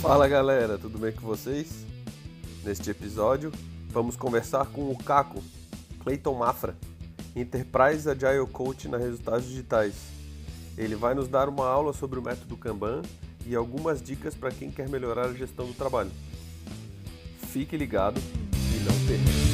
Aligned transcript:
Fala 0.00 0.26
galera, 0.26 0.78
tudo 0.78 0.98
bem 0.98 1.12
com 1.12 1.20
vocês? 1.20 1.84
Neste 2.64 2.90
episódio, 2.90 3.52
vamos 3.90 4.16
conversar 4.16 4.66
com 4.66 4.90
o 4.90 4.96
Caco, 4.96 5.42
Clayton 6.02 6.34
Mafra, 6.34 6.76
Enterprise 7.36 8.08
Agile 8.08 8.46
Coach 8.50 8.88
na 8.88 8.96
Resultados 8.96 9.46
Digitais. 9.46 9.94
Ele 10.76 10.96
vai 10.96 11.14
nos 11.14 11.28
dar 11.28 11.48
uma 11.48 11.66
aula 11.66 11.92
sobre 11.92 12.18
o 12.18 12.22
método 12.22 12.56
Kanban 12.56 13.02
e 13.46 13.54
algumas 13.54 14.02
dicas 14.02 14.34
para 14.34 14.50
quem 14.50 14.70
quer 14.70 14.88
melhorar 14.88 15.26
a 15.26 15.34
gestão 15.34 15.66
do 15.66 15.74
trabalho. 15.74 16.10
Fique 17.48 17.76
ligado 17.76 18.18
e 18.18 18.80
não 18.84 18.94
perca. 19.06 19.49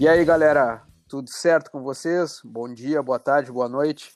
E 0.00 0.08
aí, 0.08 0.24
galera, 0.24 0.82
tudo 1.08 1.30
certo 1.30 1.70
com 1.70 1.80
vocês? 1.80 2.40
Bom 2.44 2.72
dia, 2.72 3.00
boa 3.00 3.18
tarde, 3.18 3.52
boa 3.52 3.68
noite. 3.68 4.12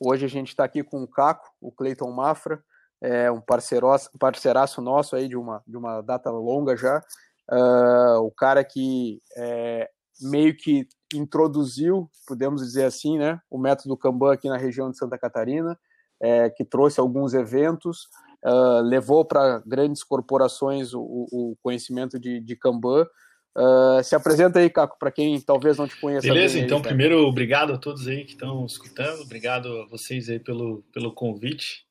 Hoje 0.00 0.24
a 0.24 0.28
gente 0.28 0.48
está 0.48 0.64
aqui 0.64 0.82
com 0.82 1.04
o 1.04 1.08
Caco, 1.08 1.48
o 1.60 1.70
Cleiton 1.70 2.10
Mafra, 2.10 2.60
é 3.00 3.30
um 3.30 3.40
parceiraço, 3.40 4.10
parceiraço 4.18 4.82
nosso 4.82 5.14
aí 5.14 5.28
de 5.28 5.36
uma, 5.36 5.62
de 5.64 5.76
uma 5.76 6.00
data 6.02 6.30
longa 6.30 6.76
já. 6.76 7.00
Uh, 7.48 8.18
o 8.22 8.30
cara 8.32 8.64
que 8.64 9.22
é, 9.36 9.88
meio 10.20 10.56
que 10.56 10.88
introduziu, 11.14 12.10
podemos 12.26 12.60
dizer 12.62 12.84
assim, 12.84 13.16
né, 13.16 13.40
o 13.48 13.56
método 13.56 13.96
Kanban 13.96 14.32
aqui 14.32 14.48
na 14.48 14.56
região 14.56 14.90
de 14.90 14.98
Santa 14.98 15.16
Catarina, 15.16 15.78
é, 16.20 16.50
que 16.50 16.64
trouxe 16.64 16.98
alguns 16.98 17.34
eventos, 17.34 18.08
uh, 18.44 18.82
levou 18.82 19.24
para 19.24 19.62
grandes 19.64 20.02
corporações 20.02 20.92
o, 20.92 21.00
o 21.00 21.56
conhecimento 21.62 22.18
de, 22.18 22.40
de 22.40 22.56
Kanban. 22.56 23.06
Uh, 23.56 24.02
se 24.04 24.14
apresenta 24.14 24.60
aí, 24.60 24.70
Caco, 24.70 24.96
para 24.98 25.10
quem 25.10 25.40
talvez 25.40 25.76
não 25.76 25.88
te 25.88 25.96
conheça. 26.00 26.26
Beleza, 26.26 26.54
bem, 26.54 26.64
então, 26.64 26.78
aí, 26.78 26.84
primeiro, 26.84 27.26
obrigado 27.26 27.72
a 27.72 27.78
todos 27.78 28.06
aí 28.06 28.24
que 28.24 28.32
estão 28.32 28.64
escutando, 28.64 29.22
obrigado 29.22 29.82
a 29.82 29.86
vocês 29.86 30.28
aí 30.28 30.38
pelo, 30.38 30.84
pelo 30.92 31.12
convite, 31.12 31.84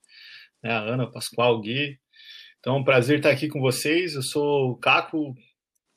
né, 0.64 0.72
a 0.72 0.80
Ana, 0.80 1.09
Pascoal, 1.09 1.59
Gui. 1.59 2.00
Então, 2.59 2.75
é 2.75 2.80
um 2.80 2.83
prazer 2.83 3.17
estar 3.17 3.30
aqui 3.30 3.48
com 3.48 3.59
vocês. 3.61 4.16
Eu 4.16 4.22
sou 4.22 4.72
o 4.72 4.78
Caco, 4.78 5.33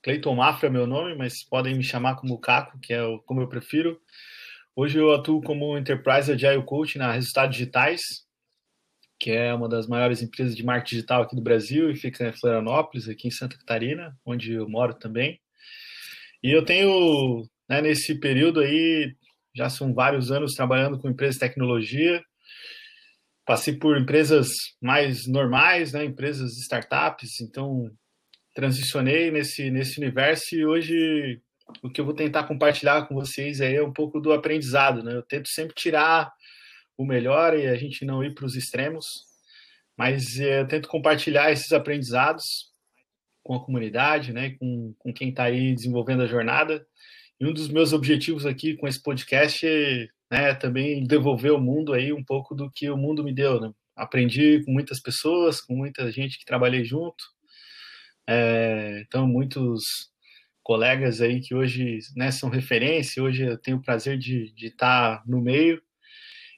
Cleiton 0.03 0.35
Mafra 0.35 0.69
é 0.69 0.71
meu 0.71 0.87
nome, 0.87 1.15
mas 1.15 1.45
podem 1.45 1.77
me 1.77 1.83
chamar 1.83 2.17
como 2.17 2.41
Caco, 2.41 2.79
que 2.81 2.93
é 2.93 3.03
o, 3.03 3.21
como 3.21 3.41
eu 3.41 3.49
prefiro. 3.49 4.01
Hoje 4.75 4.99
eu 4.99 5.13
atuo 5.13 5.43
como 5.43 5.77
Enterprise 5.77 6.33
Agile 6.33 6.65
Coach 6.65 6.97
na 6.99 7.13
Resultados 7.13 7.57
Digitais, 7.57 8.01
que 9.21 9.31
é 9.31 9.53
uma 9.53 9.69
das 9.69 9.87
maiores 9.87 10.23
empresas 10.23 10.57
de 10.57 10.65
marketing 10.65 10.97
digital 10.97 11.23
aqui 11.23 11.37
do 11.37 11.43
Brasil 11.43 11.91
e 11.91 11.97
fica 11.97 12.29
em 12.29 12.33
Florianópolis, 12.33 13.09
aqui 13.09 13.29
em 13.29 13.31
Santa 13.31 13.57
Catarina, 13.59 14.17
onde 14.25 14.55
eu 14.55 14.69
moro 14.69 14.95
também. 14.95 15.42
E 16.43 16.51
eu 16.51 16.65
tenho, 16.65 17.47
né, 17.69 17.81
nesse 17.81 18.19
período 18.19 18.61
aí, 18.61 19.15
já 19.55 19.69
são 19.71 19.95
vários 19.95 20.31
anos 20.31 20.55
trabalhando 20.55 20.99
com 20.99 21.09
empresas 21.09 21.37
de 21.37 21.41
tecnologia. 21.41 22.23
Passei 23.47 23.77
por 23.77 23.97
empresas 23.99 24.49
mais 24.81 25.27
normais, 25.27 25.93
né, 25.93 26.05
empresas 26.05 26.57
startups, 26.59 27.41
então 27.41 27.91
transicionei 28.55 29.31
nesse, 29.31 29.71
nesse 29.71 29.99
universo 30.01 30.55
e 30.55 30.67
hoje 30.67 31.41
o 31.83 31.91
que 31.91 32.01
eu 32.01 32.05
vou 32.05 32.15
tentar 32.15 32.45
compartilhar 32.45 33.07
com 33.07 33.15
vocês 33.15 33.61
aí 33.61 33.77
é 33.77 33.83
um 33.83 33.93
pouco 33.93 34.21
do 34.21 34.33
aprendizado, 34.33 35.03
né? 35.03 35.15
Eu 35.15 35.23
tento 35.23 35.49
sempre 35.49 35.75
tirar 35.75 36.31
o 36.99 37.07
melhor 37.07 37.57
e 37.57 37.67
a 37.67 37.77
gente 37.77 38.05
não 38.05 38.23
ir 38.23 38.35
para 38.35 38.45
os 38.45 38.55
extremos, 38.55 39.07
mas 39.97 40.39
é, 40.39 40.61
eu 40.61 40.69
tento 40.69 40.89
compartilhar 40.89 41.51
esses 41.51 41.73
aprendizados 41.73 42.72
com 43.43 43.55
a 43.55 43.65
comunidade, 43.65 44.33
né? 44.33 44.51
Com, 44.59 44.95
com 44.99 45.13
quem 45.13 45.31
está 45.31 45.45
aí 45.45 45.75
desenvolvendo 45.75 46.23
a 46.23 46.27
jornada. 46.27 46.85
E 47.41 47.47
um 47.47 47.53
dos 47.53 47.69
meus 47.69 47.93
objetivos 47.93 48.47
aqui 48.47 48.77
com 48.77 48.87
esse 48.87 49.03
podcast 49.03 49.67
é 49.67 50.09
né, 50.31 50.55
também 50.55 51.05
devolver 51.05 51.53
ao 51.53 51.61
mundo 51.61 51.93
aí 51.93 52.13
um 52.13 52.25
pouco 52.25 52.55
do 52.55 52.71
que 52.71 52.89
o 52.89 52.97
mundo 52.97 53.23
me 53.25 53.33
deu, 53.35 53.61
né? 53.61 53.73
Aprendi 53.97 54.63
com 54.65 54.73
muitas 54.73 55.01
pessoas, 55.01 55.61
com 55.61 55.75
muita 55.75 56.11
gente 56.11 56.39
que 56.39 56.45
trabalhei 56.45 56.85
junto, 56.85 57.23
é, 58.29 59.01
então, 59.07 59.27
muitos 59.27 60.11
colegas 60.63 61.21
aí 61.21 61.41
que 61.41 61.55
hoje 61.55 61.99
né, 62.17 62.31
são 62.31 62.49
referência, 62.49 63.23
hoje 63.23 63.43
eu 63.43 63.59
tenho 63.59 63.79
o 63.79 63.83
prazer 63.83 64.19
de, 64.19 64.53
estar 64.57 65.23
no 65.27 65.41
meio. 65.41 65.83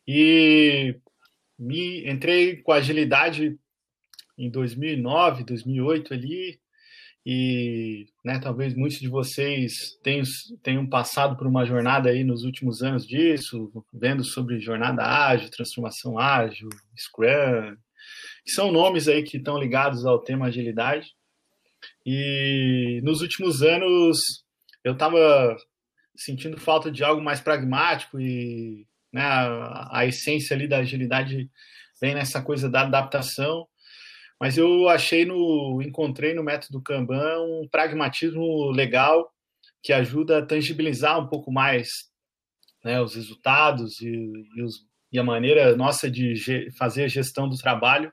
E 0.07 0.97
me 1.59 2.09
entrei 2.09 2.59
com 2.59 2.73
agilidade 2.73 3.59
em 4.37 4.51
2009, 4.51 5.45
2008 5.45 6.15
ali, 6.15 6.61
e 7.27 8.07
né, 8.23 8.39
talvez 8.39 8.75
muitos 8.75 8.99
de 8.99 9.09
vocês 9.09 9.99
tenham, 10.03 10.25
tenham 10.63 10.87
passado 10.87 11.37
por 11.37 11.47
uma 11.47 11.65
jornada 11.65 12.11
aí 12.11 12.23
nos 12.23 12.45
últimos 12.45 12.83
anos 12.83 13.07
disso, 13.07 13.73
vendo 13.93 14.23
sobre 14.23 14.61
jornada 14.61 15.03
ágil, 15.03 15.51
transformação 15.51 16.19
ágil, 16.19 16.69
Scrum, 16.97 17.77
que 18.45 18.53
são 18.53 18.71
nomes 18.71 19.09
aí 19.09 19.23
que 19.23 19.39
estão 19.39 19.59
ligados 19.59 20.05
ao 20.05 20.19
tema 20.19 20.47
agilidade. 20.47 21.15
E 22.05 23.01
nos 23.03 23.23
últimos 23.23 23.63
anos 23.63 24.19
eu 24.83 24.93
estava 24.93 25.57
sentindo 26.15 26.61
falta 26.61 26.91
de 26.91 27.03
algo 27.03 27.23
mais 27.23 27.41
pragmático 27.41 28.21
e 28.21 28.87
né, 29.13 29.23
a, 29.23 30.01
a, 30.01 30.07
essência 30.07 30.55
ali 30.55 30.69
da 30.69 30.79
agilidade 30.79 31.51
vem 32.01 32.15
nessa 32.15 32.43
coisa 32.43 32.69
da 32.69 32.83
adaptação. 32.83 33.67
Mas 34.41 34.59
eu 34.59 34.89
achei 34.89 35.25
no, 35.25 35.81
encontrei 35.83 36.35
no 36.35 36.43
método 36.43 36.83
Kanban 36.83 37.41
um 37.43 37.69
pragmatismo 37.71 38.71
legal 38.71 39.31
que 39.83 39.93
ajuda 39.93 40.39
a 40.39 40.47
tangibilizar 40.47 41.19
um 41.19 41.29
pouco 41.29 41.53
mais 41.53 41.89
né, 42.85 43.01
os 43.01 43.15
resultados 43.15 44.01
e, 44.01 44.09
e, 44.57 44.63
os, 44.63 44.87
e 45.13 45.19
a 45.19 45.25
maneira 45.25 45.77
nossa 45.77 46.11
de 46.11 46.71
fazer 46.77 47.05
a 47.05 47.09
gestão 47.09 47.49
do 47.49 47.57
trabalho 47.57 48.13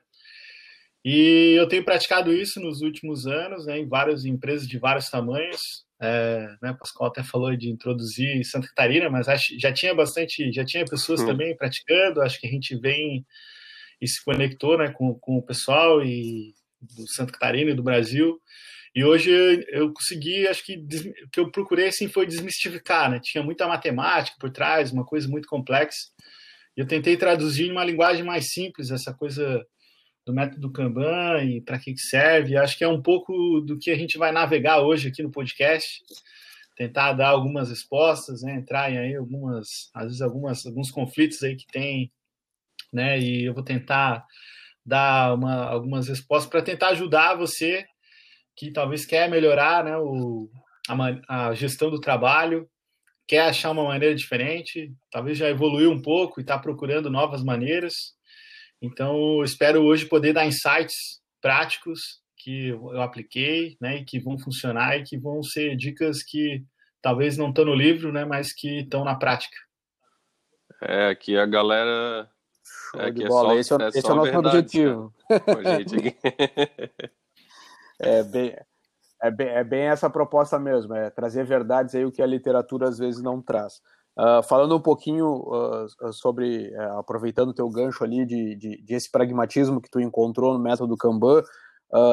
e 1.04 1.54
eu 1.58 1.66
tenho 1.66 1.84
praticado 1.84 2.32
isso 2.32 2.60
nos 2.60 2.80
últimos 2.80 3.26
anos, 3.26 3.66
né, 3.66 3.78
em 3.78 3.88
várias 3.88 4.24
empresas 4.24 4.68
de 4.68 4.78
vários 4.78 5.10
tamanhos. 5.10 5.84
É, 6.00 6.46
né, 6.62 6.76
Pascoal 6.78 7.10
até 7.10 7.22
falou 7.22 7.54
de 7.56 7.68
introduzir 7.70 8.44
Santa 8.44 8.68
Catarina, 8.68 9.10
mas 9.10 9.28
acho, 9.28 9.58
já 9.58 9.72
tinha 9.72 9.94
bastante, 9.94 10.52
já 10.52 10.64
tinha 10.64 10.84
pessoas 10.84 11.20
hum. 11.20 11.26
também 11.26 11.56
praticando. 11.56 12.22
Acho 12.22 12.40
que 12.40 12.46
a 12.46 12.50
gente 12.50 12.76
vem 12.76 13.26
e 14.02 14.08
se 14.08 14.22
conectou, 14.24 14.76
né, 14.76 14.90
com, 14.90 15.14
com 15.14 15.36
o 15.36 15.42
pessoal 15.42 16.04
e 16.04 16.52
do 16.80 17.06
Santa 17.06 17.32
Catarina 17.32 17.70
e 17.70 17.74
do 17.74 17.84
Brasil. 17.84 18.40
E 18.92 19.04
hoje 19.04 19.30
eu 19.68 19.92
consegui, 19.92 20.46
acho 20.48 20.66
que 20.66 20.76
o 20.76 21.30
que 21.30 21.40
eu 21.40 21.50
procurei 21.52 21.86
assim 21.86 22.08
foi 22.08 22.26
desmistificar, 22.26 23.08
né? 23.08 23.20
Tinha 23.22 23.42
muita 23.42 23.66
matemática 23.66 24.36
por 24.38 24.50
trás, 24.50 24.90
uma 24.90 25.06
coisa 25.06 25.28
muito 25.28 25.46
complexa. 25.46 26.08
E 26.76 26.80
eu 26.80 26.86
tentei 26.86 27.16
traduzir 27.16 27.68
em 27.68 27.70
uma 27.70 27.84
linguagem 27.84 28.24
mais 28.24 28.52
simples 28.52 28.90
essa 28.90 29.14
coisa 29.14 29.64
do 30.26 30.34
método 30.34 30.72
Kanban 30.72 31.44
e 31.44 31.60
para 31.62 31.78
que 31.78 31.96
serve. 31.96 32.56
Acho 32.56 32.76
que 32.76 32.84
é 32.84 32.88
um 32.88 33.00
pouco 33.00 33.60
do 33.60 33.78
que 33.78 33.90
a 33.90 33.96
gente 33.96 34.18
vai 34.18 34.32
navegar 34.32 34.80
hoje 34.82 35.08
aqui 35.08 35.22
no 35.22 35.30
podcast, 35.30 36.02
tentar 36.76 37.12
dar 37.12 37.28
algumas 37.28 37.70
respostas, 37.70 38.42
né? 38.42 38.56
entrar 38.56 38.92
em 38.92 38.98
aí 38.98 39.14
algumas, 39.14 39.90
às 39.94 40.06
vezes 40.06 40.20
algumas, 40.20 40.66
alguns 40.66 40.90
conflitos 40.90 41.42
aí 41.42 41.56
que 41.56 41.66
tem, 41.68 42.12
né? 42.92 43.18
E 43.18 43.44
eu 43.44 43.54
vou 43.54 43.62
tentar 43.62 44.24
dar 44.84 45.34
uma, 45.34 45.64
algumas 45.66 46.08
respostas 46.08 46.50
para 46.50 46.62
tentar 46.62 46.88
ajudar 46.88 47.36
você 47.36 47.86
que 48.56 48.70
talvez 48.70 49.06
quer 49.06 49.30
melhorar, 49.30 49.84
né? 49.84 49.96
O, 49.96 50.50
a, 50.88 51.48
a 51.48 51.54
gestão 51.54 51.90
do 51.90 52.00
trabalho, 52.00 52.68
quer 53.26 53.48
achar 53.48 53.70
uma 53.70 53.84
maneira 53.84 54.14
diferente, 54.14 54.92
talvez 55.10 55.38
já 55.38 55.48
evoluiu 55.48 55.90
um 55.90 56.02
pouco 56.02 56.40
e 56.40 56.42
está 56.42 56.58
procurando 56.58 57.10
novas 57.10 57.42
maneiras 57.42 58.14
então, 58.82 59.44
espero 59.44 59.84
hoje 59.84 60.06
poder 60.06 60.32
dar 60.32 60.44
insights 60.44 61.22
práticos 61.40 62.20
que 62.36 62.70
eu 62.70 63.00
apliquei, 63.00 63.76
né, 63.80 63.98
e 63.98 64.04
que 64.04 64.18
vão 64.18 64.36
funcionar 64.36 64.98
e 64.98 65.04
que 65.04 65.16
vão 65.16 65.40
ser 65.40 65.76
dicas 65.76 66.24
que 66.24 66.64
talvez 67.00 67.36
não 67.36 67.50
estão 67.50 67.64
no 67.64 67.74
livro, 67.74 68.12
né, 68.12 68.24
mas 68.24 68.52
que 68.52 68.80
estão 68.80 69.04
na 69.04 69.14
prática. 69.14 69.56
É, 70.82 71.10
aqui 71.10 71.36
a 71.36 71.46
galera. 71.46 72.28
É, 72.96 73.06
aqui 73.06 73.24
é 73.24 73.28
bola. 73.28 73.50
Só, 73.50 73.58
esse 73.58 73.72
é, 73.72 73.76
é, 73.76 73.88
esse 73.88 74.06
é 74.06 74.12
o 74.12 74.16
nosso 74.16 74.30
verdade, 74.30 74.58
objetivo. 74.58 75.14
é, 78.00 78.22
bem, 78.22 78.56
é, 79.22 79.30
bem, 79.30 79.48
é 79.48 79.64
bem 79.64 79.82
essa 79.82 80.10
proposta 80.10 80.58
mesmo, 80.58 80.94
é 80.94 81.10
trazer 81.10 81.44
verdades 81.44 81.94
aí 81.94 82.04
o 82.04 82.12
que 82.12 82.22
a 82.22 82.26
literatura 82.26 82.88
às 82.88 82.98
vezes 82.98 83.22
não 83.22 83.40
traz. 83.40 83.80
Uh, 84.18 84.42
falando 84.42 84.76
um 84.76 84.80
pouquinho 84.80 85.26
uh, 85.26 86.12
sobre, 86.12 86.70
uh, 86.76 86.98
aproveitando 86.98 87.48
o 87.48 87.54
teu 87.54 87.68
gancho 87.70 88.04
ali 88.04 88.26
de, 88.26 88.54
de, 88.56 88.82
de, 88.82 88.94
esse 88.94 89.10
pragmatismo 89.10 89.80
que 89.80 89.90
tu 89.90 89.98
encontrou 90.00 90.52
no 90.52 90.58
método 90.58 90.96
Kanban, 90.98 91.42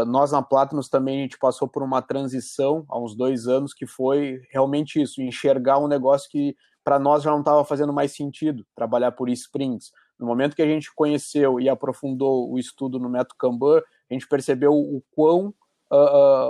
nós 0.08 0.34
na 0.34 0.42
Platinus 0.42 0.90
também 0.90 1.20
a 1.20 1.22
gente 1.22 1.38
passou 1.38 1.66
por 1.66 1.82
uma 1.82 2.02
transição 2.02 2.84
há 2.90 3.00
uns 3.00 3.16
dois 3.16 3.48
anos 3.48 3.74
que 3.74 3.88
foi 3.88 4.42
realmente 4.52 5.02
isso, 5.02 5.22
enxergar 5.22 5.78
um 5.78 5.88
negócio 5.88 6.30
que 6.30 6.54
para 6.84 7.00
nós 7.00 7.24
já 7.24 7.32
não 7.32 7.40
estava 7.40 7.64
fazendo 7.64 7.94
mais 7.94 8.14
sentido, 8.14 8.66
trabalhar 8.76 9.14
por 9.14 9.30
sprints. 9.30 9.92
No 10.20 10.28
momento 10.28 10.56
que 10.56 10.62
a 10.62 10.68
gente 10.68 10.94
conheceu 10.94 11.60
e 11.60 11.70
aprofundou 11.70 12.52
o 12.52 12.60
estudo 12.60 13.00
no 13.00 13.10
método 13.10 13.36
Kanban, 13.38 13.82
a 14.10 14.14
gente 14.14 14.28
percebeu 14.28 14.74
o 14.74 15.02
quão, 15.16 15.54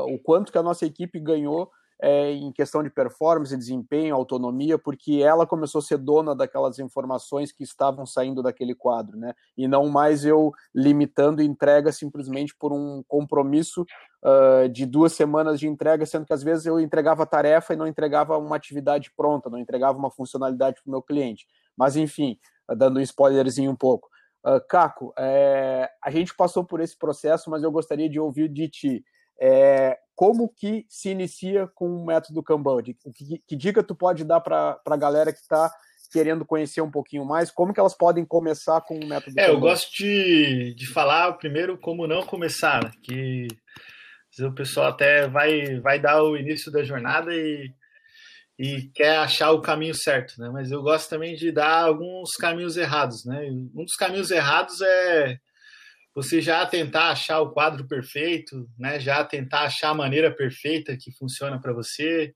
o 0.08 0.20
quanto 0.20 0.52
que 0.52 0.58
a 0.58 0.64
nossa 0.64 0.86
equipe 0.86 1.20
ganhou 1.20 1.70
é, 2.02 2.32
em 2.32 2.52
questão 2.52 2.82
de 2.82 2.90
performance, 2.90 3.56
desempenho, 3.56 4.16
autonomia, 4.16 4.78
porque 4.78 5.22
ela 5.22 5.46
começou 5.46 5.80
a 5.80 5.82
ser 5.82 5.98
dona 5.98 6.34
daquelas 6.34 6.80
informações 6.80 7.52
que 7.52 7.64
estavam 7.64 8.06
saindo 8.06 8.42
daquele 8.42 8.74
quadro, 8.74 9.18
né? 9.18 9.34
E 9.58 9.68
não 9.68 9.90
mais 9.90 10.24
eu 10.24 10.54
limitando 10.74 11.42
entrega 11.42 11.92
simplesmente 11.92 12.56
por 12.56 12.72
um 12.72 13.04
compromisso 13.06 13.86
uh, 14.24 14.70
de 14.70 14.86
duas 14.86 15.12
semanas 15.12 15.60
de 15.60 15.68
entrega, 15.68 16.06
sendo 16.06 16.26
que 16.26 16.34
às 16.34 16.42
vezes 16.42 16.66
eu 16.66 16.80
entregava 16.80 17.26
tarefa 17.26 17.74
e 17.74 17.78
não 17.78 17.86
entregava 17.86 18.38
uma 18.38 18.56
atividade 18.56 19.12
pronta, 19.12 19.50
não 19.50 19.60
entregava 19.60 19.98
uma 19.98 20.10
funcionalidade 20.10 20.82
para 20.82 20.90
o 20.90 20.92
meu 20.92 21.02
cliente. 21.02 21.48
Mas 21.76 21.98
enfim, 21.98 22.40
dando 22.76 23.00
um 23.00 23.02
spoilerzinho 23.02 23.72
um 23.72 23.76
pouco. 23.76 24.10
Uh, 24.46 24.62
Caco, 24.68 25.14
é, 25.18 25.90
a 26.04 26.10
gente 26.10 26.34
passou 26.36 26.64
por 26.64 26.80
esse 26.80 26.98
processo, 26.98 27.50
mas 27.50 27.62
eu 27.62 27.72
gostaria 27.72 28.10
de 28.10 28.20
ouvir 28.20 28.48
de 28.50 28.70
ti. 28.70 29.04
É, 29.42 29.98
como 30.16 30.50
que 30.50 30.86
se 30.90 31.10
inicia 31.10 31.68
com 31.68 31.88
o 31.90 32.06
método 32.06 32.44
Kanban? 32.44 32.82
Que, 32.84 32.96
que 33.48 33.56
dica 33.56 33.84
tu 33.84 33.96
pode 33.96 34.24
dar 34.24 34.42
para 34.42 34.80
a 34.86 34.98
galera 34.98 35.32
que 35.32 35.40
está 35.40 35.72
querendo 36.12 36.46
conhecer 36.46 36.82
um 36.82 36.92
pouquinho 36.92 37.26
mais? 37.26 37.52
Como 37.52 37.74
que 37.74 37.80
elas 37.80 37.96
podem 37.96 38.26
começar 38.26 38.82
com 38.82 39.00
o 39.00 39.08
método 39.08 39.40
É, 39.40 39.46
Kanban? 39.46 39.54
eu 39.54 39.60
gosto 39.60 39.92
de, 39.96 40.74
de 40.76 40.88
falar 40.88 41.34
primeiro 41.34 41.78
como 41.78 42.08
não 42.08 42.26
começar, 42.26 42.84
né? 42.84 42.92
que 43.04 43.48
o 44.42 44.54
pessoal 44.54 44.88
até 44.88 45.28
vai, 45.28 45.80
vai 45.80 46.00
dar 46.00 46.24
o 46.24 46.38
início 46.38 46.72
da 46.72 46.84
jornada 46.84 47.34
e 47.34 47.74
e 48.60 48.92
quer 48.94 49.20
achar 49.20 49.52
o 49.52 49.62
caminho 49.62 49.96
certo, 49.96 50.34
né? 50.38 50.50
Mas 50.52 50.70
eu 50.70 50.82
gosto 50.82 51.10
também 51.10 51.34
de 51.34 51.50
dar 51.50 51.86
alguns 51.86 52.32
caminhos 52.36 52.76
errados, 52.76 53.24
né? 53.24 53.50
Um 53.74 53.86
dos 53.86 53.96
caminhos 53.96 54.30
errados 54.32 54.82
é 54.82 55.38
você 56.14 56.42
já 56.42 56.66
tentar 56.66 57.12
achar 57.12 57.40
o 57.40 57.52
quadro 57.52 57.88
perfeito, 57.88 58.70
né? 58.78 59.00
Já 59.00 59.24
tentar 59.24 59.62
achar 59.62 59.92
a 59.92 59.94
maneira 59.94 60.30
perfeita 60.30 60.98
que 61.00 61.10
funciona 61.18 61.58
para 61.62 61.72
você, 61.72 62.34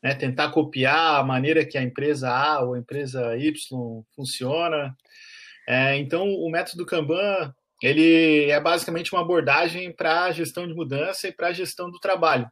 né? 0.00 0.14
Tentar 0.14 0.52
copiar 0.52 1.18
a 1.20 1.24
maneira 1.24 1.66
que 1.66 1.76
a 1.76 1.82
empresa 1.82 2.30
A 2.30 2.62
ou 2.62 2.74
a 2.74 2.78
empresa 2.78 3.36
Y 3.36 3.52
funciona. 4.14 4.94
É, 5.68 5.96
então, 5.96 6.24
o 6.28 6.48
método 6.50 6.86
Kanban 6.86 7.52
ele 7.82 8.50
é 8.50 8.60
basicamente 8.60 9.12
uma 9.12 9.22
abordagem 9.22 9.92
para 9.92 10.24
a 10.24 10.32
gestão 10.32 10.68
de 10.68 10.74
mudança 10.74 11.26
e 11.28 11.32
para 11.32 11.48
a 11.48 11.52
gestão 11.52 11.90
do 11.90 11.98
trabalho. 11.98 12.48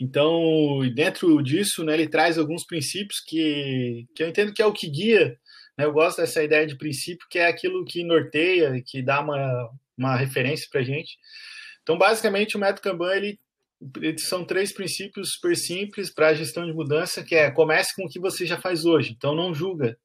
Então, 0.00 0.80
dentro 0.94 1.42
disso, 1.42 1.84
né, 1.84 1.92
ele 1.92 2.08
traz 2.08 2.38
alguns 2.38 2.64
princípios 2.64 3.20
que, 3.20 4.06
que 4.14 4.22
eu 4.22 4.28
entendo 4.28 4.54
que 4.54 4.62
é 4.62 4.66
o 4.66 4.72
que 4.72 4.88
guia. 4.88 5.38
Né, 5.76 5.84
eu 5.84 5.92
gosto 5.92 6.22
dessa 6.22 6.42
ideia 6.42 6.66
de 6.66 6.78
princípio, 6.78 7.26
que 7.28 7.38
é 7.38 7.46
aquilo 7.46 7.84
que 7.84 8.02
norteia, 8.02 8.82
que 8.84 9.02
dá 9.02 9.20
uma, 9.20 9.68
uma 9.98 10.16
referência 10.16 10.66
para 10.72 10.80
a 10.80 10.84
gente. 10.84 11.18
Então, 11.82 11.98
basicamente, 11.98 12.56
o 12.56 12.60
método 12.60 12.80
Kanban 12.80 13.14
ele, 13.14 13.38
ele 14.00 14.18
são 14.18 14.42
três 14.42 14.72
princípios 14.72 15.32
super 15.34 15.54
simples 15.54 16.10
para 16.10 16.28
a 16.28 16.34
gestão 16.34 16.64
de 16.64 16.72
mudança, 16.72 17.22
que 17.22 17.34
é 17.34 17.50
comece 17.50 17.94
com 17.94 18.06
o 18.06 18.08
que 18.08 18.18
você 18.18 18.46
já 18.46 18.58
faz 18.58 18.86
hoje. 18.86 19.12
Então, 19.14 19.34
não 19.34 19.52
julga. 19.52 19.98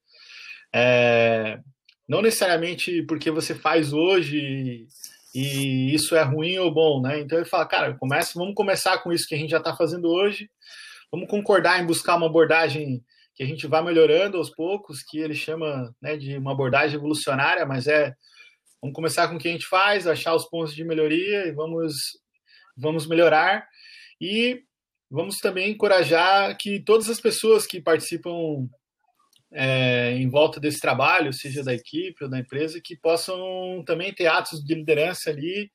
É, 0.74 1.58
não 2.06 2.22
necessariamente 2.22 3.02
porque 3.04 3.32
você 3.32 3.56
faz 3.56 3.94
hoje 3.94 4.88
e 5.36 5.94
isso 5.94 6.16
é 6.16 6.24
ruim 6.24 6.58
ou 6.58 6.74
bom, 6.74 7.02
né? 7.02 7.20
Então 7.20 7.38
ele 7.38 7.46
fala, 7.46 7.66
cara, 7.66 7.94
começa, 7.96 8.40
vamos 8.40 8.56
começar 8.56 9.00
com 9.00 9.12
isso 9.12 9.28
que 9.28 9.36
a 9.36 9.38
gente 9.38 9.50
já 9.50 9.58
está 9.58 9.76
fazendo 9.76 10.08
hoje, 10.08 10.50
vamos 11.12 11.30
concordar 11.30 11.82
em 11.82 11.86
buscar 11.86 12.16
uma 12.16 12.28
abordagem 12.28 13.04
que 13.36 13.44
a 13.44 13.46
gente 13.46 13.68
vá 13.68 13.82
melhorando 13.82 14.38
aos 14.38 14.50
poucos, 14.50 15.04
que 15.04 15.20
ele 15.20 15.34
chama 15.34 15.94
né, 16.02 16.16
de 16.16 16.38
uma 16.38 16.54
abordagem 16.54 16.96
evolucionária, 16.96 17.66
mas 17.66 17.86
é 17.86 18.14
vamos 18.82 18.96
começar 18.96 19.28
com 19.28 19.36
o 19.36 19.38
que 19.38 19.50
a 19.50 19.52
gente 19.52 19.68
faz, 19.68 20.08
achar 20.08 20.34
os 20.34 20.46
pontos 20.46 20.74
de 20.74 20.86
melhoria 20.86 21.48
e 21.48 21.52
vamos 21.52 21.94
vamos 22.78 23.06
melhorar 23.06 23.68
e 24.22 24.62
vamos 25.12 25.38
também 25.38 25.72
encorajar 25.72 26.56
que 26.58 26.80
todas 26.80 27.10
as 27.10 27.20
pessoas 27.20 27.66
que 27.66 27.82
participam 27.82 28.70
é, 29.56 30.12
em 30.12 30.30
volta 30.30 30.60
desse 30.60 30.82
trabalho, 30.82 31.32
seja 31.32 31.64
da 31.64 31.74
equipe 31.74 32.26
ou 32.26 32.30
da 32.30 32.38
empresa, 32.38 32.82
que 32.84 32.98
possam 32.98 33.84
também 33.86 34.14
ter 34.14 34.28
atos 34.28 34.64
de 34.64 34.76
liderança 34.76 35.30
ali 35.30 35.72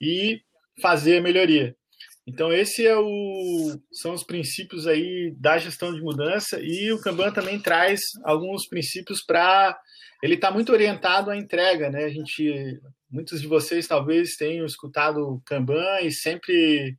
e 0.00 0.40
fazer 0.80 1.18
a 1.18 1.20
melhoria. 1.20 1.76
Então 2.24 2.52
esse 2.52 2.86
é 2.86 2.96
o, 2.96 3.76
são 3.90 4.14
os 4.14 4.22
princípios 4.22 4.86
aí 4.86 5.34
da 5.36 5.58
gestão 5.58 5.92
de 5.92 6.00
mudança 6.00 6.60
e 6.62 6.92
o 6.92 7.00
Kanban 7.00 7.32
também 7.32 7.60
traz 7.60 8.00
alguns 8.22 8.68
princípios 8.68 9.24
para 9.24 9.76
ele 10.22 10.34
está 10.34 10.52
muito 10.52 10.72
orientado 10.72 11.32
à 11.32 11.36
entrega, 11.36 11.90
né? 11.90 12.04
A 12.04 12.08
gente, 12.08 12.80
muitos 13.10 13.40
de 13.40 13.48
vocês 13.48 13.88
talvez 13.88 14.36
tenham 14.36 14.64
escutado 14.64 15.18
o 15.18 15.40
Kanban 15.44 16.00
e 16.02 16.12
sempre 16.12 16.96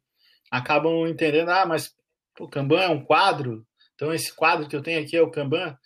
acabam 0.52 1.08
entendendo, 1.08 1.50
ah, 1.50 1.66
mas 1.66 1.90
o 2.38 2.50
Kanban 2.50 2.82
é 2.82 2.90
um 2.90 3.02
quadro, 3.02 3.66
então, 4.04 4.14
esse 4.14 4.36
quadro 4.36 4.68
que 4.68 4.76
eu 4.76 4.82
tenho 4.82 5.02
aqui 5.02 5.16
é 5.16 5.22
o 5.22 5.32
Kanban. 5.32 5.78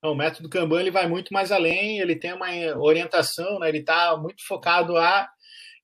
Não, 0.00 0.12
o 0.12 0.14
método 0.14 0.48
Kanban 0.48 0.80
ele 0.80 0.92
vai 0.92 1.08
muito 1.08 1.34
mais 1.34 1.50
além, 1.50 1.98
ele 1.98 2.14
tem 2.14 2.32
uma 2.32 2.46
orientação, 2.78 3.58
né? 3.58 3.68
ele 3.68 3.78
está 3.78 4.16
muito 4.16 4.46
focado 4.46 4.96
a 4.96 5.28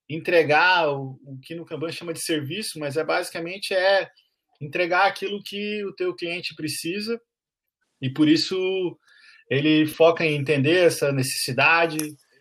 entregar 0.09 0.87
o, 0.87 1.19
o, 1.25 1.37
que 1.43 1.53
no 1.53 1.65
Kanban 1.65 1.91
chama 1.91 2.13
de 2.13 2.23
serviço, 2.23 2.79
mas 2.79 2.95
é 2.95 3.03
basicamente 3.03 3.73
é 3.73 4.09
entregar 4.61 5.05
aquilo 5.05 5.43
que 5.43 5.83
o 5.83 5.93
teu 5.93 6.15
cliente 6.15 6.55
precisa 6.55 7.19
e 8.01 8.09
por 8.09 8.29
isso 8.29 8.97
ele 9.49 9.85
foca 9.85 10.25
em 10.25 10.35
entender 10.35 10.85
essa 10.85 11.11
necessidade, 11.11 11.97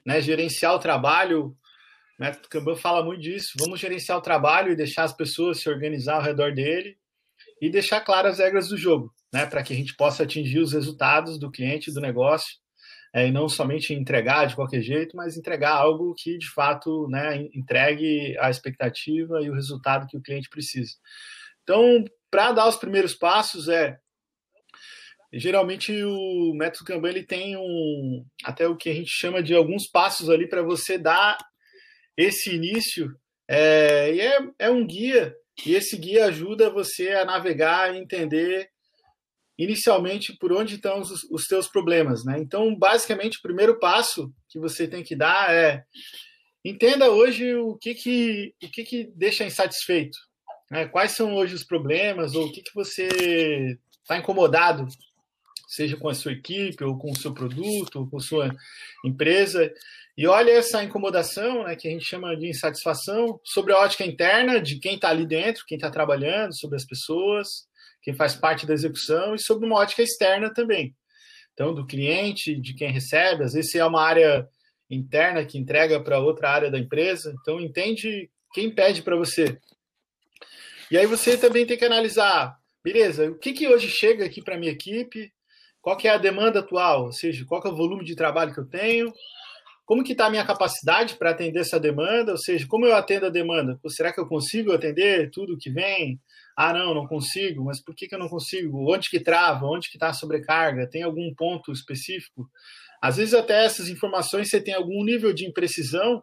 né? 0.07 0.21
gerenciar 0.21 0.75
o 0.75 0.79
trabalho. 0.79 1.47
O 1.47 2.23
método 2.23 2.49
Kanban 2.49 2.77
fala 2.77 3.05
muito 3.05 3.21
disso. 3.21 3.55
Vamos 3.59 3.81
gerenciar 3.81 4.17
o 4.17 4.23
trabalho 4.23 4.71
e 4.71 4.77
deixar 4.77 5.03
as 5.03 5.17
pessoas 5.17 5.61
se 5.61 5.69
organizar 5.69 6.17
ao 6.17 6.23
redor 6.23 6.55
dele 6.55 6.97
e 7.61 7.69
deixar 7.69 8.01
claras 8.03 8.35
as 8.35 8.45
regras 8.45 8.69
do 8.69 8.77
jogo 8.77 9.13
né, 9.33 9.47
para 9.47 9.63
que 9.63 9.73
a 9.73 9.77
gente 9.77 9.95
possa 9.95 10.23
atingir 10.25 10.59
os 10.59 10.73
resultados 10.73 11.39
do 11.39 11.51
cliente, 11.51 11.93
do 11.93 12.01
negócio, 12.01 12.59
é, 13.13 13.27
e 13.27 13.33
não 13.33 13.49
somente 13.49 13.93
entregar 13.93 14.47
de 14.47 14.55
qualquer 14.55 14.83
jeito, 14.83 15.17
mas 15.17 15.37
entregar 15.37 15.73
algo 15.73 16.15
que 16.17 16.39
de 16.39 16.49
fato 16.51 17.09
né, 17.09 17.45
entregue 17.53 18.37
a 18.39 18.51
expectativa 18.51 19.43
e 19.43 19.51
o 19.51 19.55
resultado 19.55 20.07
que 20.07 20.17
o 20.17 20.23
cliente 20.23 20.49
precisa. 20.49 20.93
Então, 21.63 22.05
para 22.31 22.53
dar 22.53 22.69
os 22.69 22.77
primeiros 22.77 23.15
passos, 23.15 23.69
é 23.69 23.99
geralmente 25.33 25.93
o 26.05 26.53
método 26.55 26.85
Kanban 26.85 27.11
ele 27.11 27.25
tem 27.25 27.57
um 27.57 28.25
até 28.45 28.67
o 28.67 28.77
que 28.77 28.89
a 28.91 28.95
gente 28.95 29.11
chama 29.11 29.43
de 29.43 29.55
alguns 29.55 29.89
passos 29.89 30.29
ali 30.29 30.49
para 30.49 30.63
você 30.63 30.99
dar 30.99 31.39
esse 32.17 32.55
início 32.55 33.15
é, 33.49 34.13
e 34.13 34.21
é, 34.21 34.39
é 34.59 34.71
um 34.71 34.85
guia 34.85 35.35
e 35.65 35.75
esse 35.75 35.97
guia 35.97 36.27
ajuda 36.27 36.71
você 36.71 37.11
a 37.11 37.25
navegar 37.25 37.95
e 37.95 37.99
entender 37.99 38.70
inicialmente 39.61 40.35
por 40.39 40.53
onde 40.53 40.77
estão 40.77 41.01
os, 41.01 41.23
os 41.31 41.45
teus 41.45 41.69
problemas, 41.69 42.25
né? 42.25 42.39
Então, 42.39 42.75
basicamente, 42.75 43.37
o 43.39 43.43
primeiro 43.43 43.79
passo 43.79 44.33
que 44.49 44.59
você 44.59 44.89
tem 44.89 45.03
que 45.03 45.15
dar 45.15 45.53
é 45.55 45.85
entenda 46.65 47.11
hoje 47.11 47.55
o 47.55 47.77
que 47.77 47.95
que 47.95 48.55
o 48.63 48.71
que 48.71 48.85
que 48.85 49.13
deixa 49.15 49.45
insatisfeito, 49.45 50.19
né? 50.71 50.87
Quais 50.89 51.13
são 51.13 51.35
hoje 51.35 51.55
os 51.55 51.63
problemas 51.63 52.35
ou 52.35 52.47
o 52.47 52.53
que 52.53 52.63
que 52.63 52.75
você 52.75 53.79
está 54.03 54.17
incomodado, 54.17 54.87
seja 55.69 55.95
com 55.95 56.09
a 56.09 56.15
sua 56.15 56.33
equipe 56.33 56.83
ou 56.83 56.99
com 56.99 57.11
o 57.13 57.19
seu 57.19 57.35
produto 57.35 58.01
ou 58.01 58.09
com 58.09 58.17
a 58.17 58.21
sua 58.21 58.51
empresa. 59.05 59.71
E 60.17 60.27
olha 60.27 60.53
essa 60.53 60.83
incomodação, 60.83 61.65
né, 61.65 61.77
que 61.77 61.87
a 61.87 61.91
gente 61.91 62.05
chama 62.05 62.35
de 62.35 62.49
insatisfação, 62.49 63.39
sobre 63.45 63.75
a 63.75 63.79
ótica 63.79 64.05
interna 64.05 64.61
de 64.61 64.79
quem 64.79 64.95
está 64.95 65.11
ali 65.11 65.27
dentro, 65.27 65.65
quem 65.67 65.77
está 65.77 65.91
trabalhando, 65.91 66.59
sobre 66.59 66.77
as 66.77 66.85
pessoas, 66.85 67.69
quem 68.03 68.15
faz 68.15 68.35
parte 68.35 68.67
da 68.67 68.75
execução, 68.75 69.35
e 69.35 69.39
sobre 69.39 69.67
uma 69.67 69.77
ótica 69.77 70.03
externa 70.03 70.53
também. 70.53 70.95
Então, 71.53 71.75
do 71.75 71.87
cliente, 71.87 72.55
de 72.59 72.75
quem 72.75 72.91
recebe, 72.91 73.45
às 73.45 73.53
vezes 73.53 73.75
é 73.75 73.85
uma 73.85 74.03
área 74.03 74.49
interna 74.89 75.45
que 75.45 75.59
entrega 75.59 76.01
para 76.01 76.19
outra 76.19 76.51
área 76.51 76.71
da 76.71 76.79
empresa, 76.79 77.35
então 77.41 77.61
entende 77.61 78.31
quem 78.53 78.71
pede 78.71 79.03
para 79.03 79.17
você. 79.17 79.59
E 80.91 80.99
aí 80.99 81.07
você 81.07 81.37
também 81.37 81.65
tem 81.65 81.79
que 81.79 81.85
analisar, 81.85 82.57
beleza, 82.83 83.31
o 83.31 83.39
que, 83.39 83.53
que 83.53 83.69
hoje 83.69 83.89
chega 83.89 84.25
aqui 84.25 84.43
para 84.43 84.59
minha 84.59 84.73
equipe, 84.73 85.33
qual 85.81 85.97
que 85.97 86.09
é 86.09 86.11
a 86.11 86.19
demanda 86.19 86.61
atual, 86.61 87.05
ou 87.07 87.13
seja, 87.13 87.45
qual 87.45 87.63
que 87.63 87.69
é 87.69 87.71
o 87.71 87.77
volume 87.77 88.05
de 88.05 88.17
trabalho 88.17 88.53
que 88.53 88.61
eu 88.61 88.67
tenho, 88.67 89.13
como 89.91 90.05
que 90.05 90.13
está 90.13 90.27
a 90.27 90.31
minha 90.31 90.47
capacidade 90.47 91.17
para 91.17 91.31
atender 91.31 91.59
essa 91.59 91.81
demanda, 91.81 92.31
ou 92.31 92.39
seja, 92.39 92.65
como 92.69 92.87
eu 92.87 92.95
atendo 92.95 93.27
a 93.27 93.29
demanda? 93.29 93.77
Será 93.89 94.13
que 94.13 94.21
eu 94.21 94.27
consigo 94.29 94.71
atender 94.71 95.33
tudo 95.33 95.59
que 95.59 95.69
vem? 95.69 96.21
ah, 96.57 96.73
não, 96.73 96.95
não 96.95 97.09
consigo, 97.09 97.65
mas 97.65 97.83
por 97.83 97.93
que, 97.97 98.07
que 98.07 98.15
eu 98.15 98.19
não 98.21 98.29
consigo? 98.29 98.89
Onde 98.89 99.11
que 99.11 99.19
trava? 99.19 99.67
Onde 99.67 99.91
que 99.91 99.97
está 99.97 100.11
a 100.11 100.13
sobrecarga? 100.13 100.89
Tem 100.89 101.03
algum 101.03 101.35
ponto 101.35 101.73
específico? 101.73 102.49
Às 103.03 103.17
vezes 103.17 103.35
até 103.35 103.65
essas 103.65 103.89
informações 103.89 104.49
você 104.49 104.61
tem 104.61 104.75
algum 104.75 105.03
nível 105.03 105.33
de 105.33 105.45
imprecisão, 105.45 106.23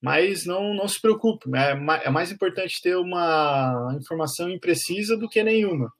mas 0.00 0.46
não, 0.46 0.72
não 0.72 0.88
se 0.88 0.98
preocupe, 0.98 1.50
é, 1.54 1.72
é 2.06 2.10
mais 2.10 2.32
importante 2.32 2.80
ter 2.80 2.96
uma 2.96 3.94
informação 4.00 4.48
imprecisa 4.48 5.14
do 5.14 5.28
que 5.28 5.44
nenhuma. 5.44 5.92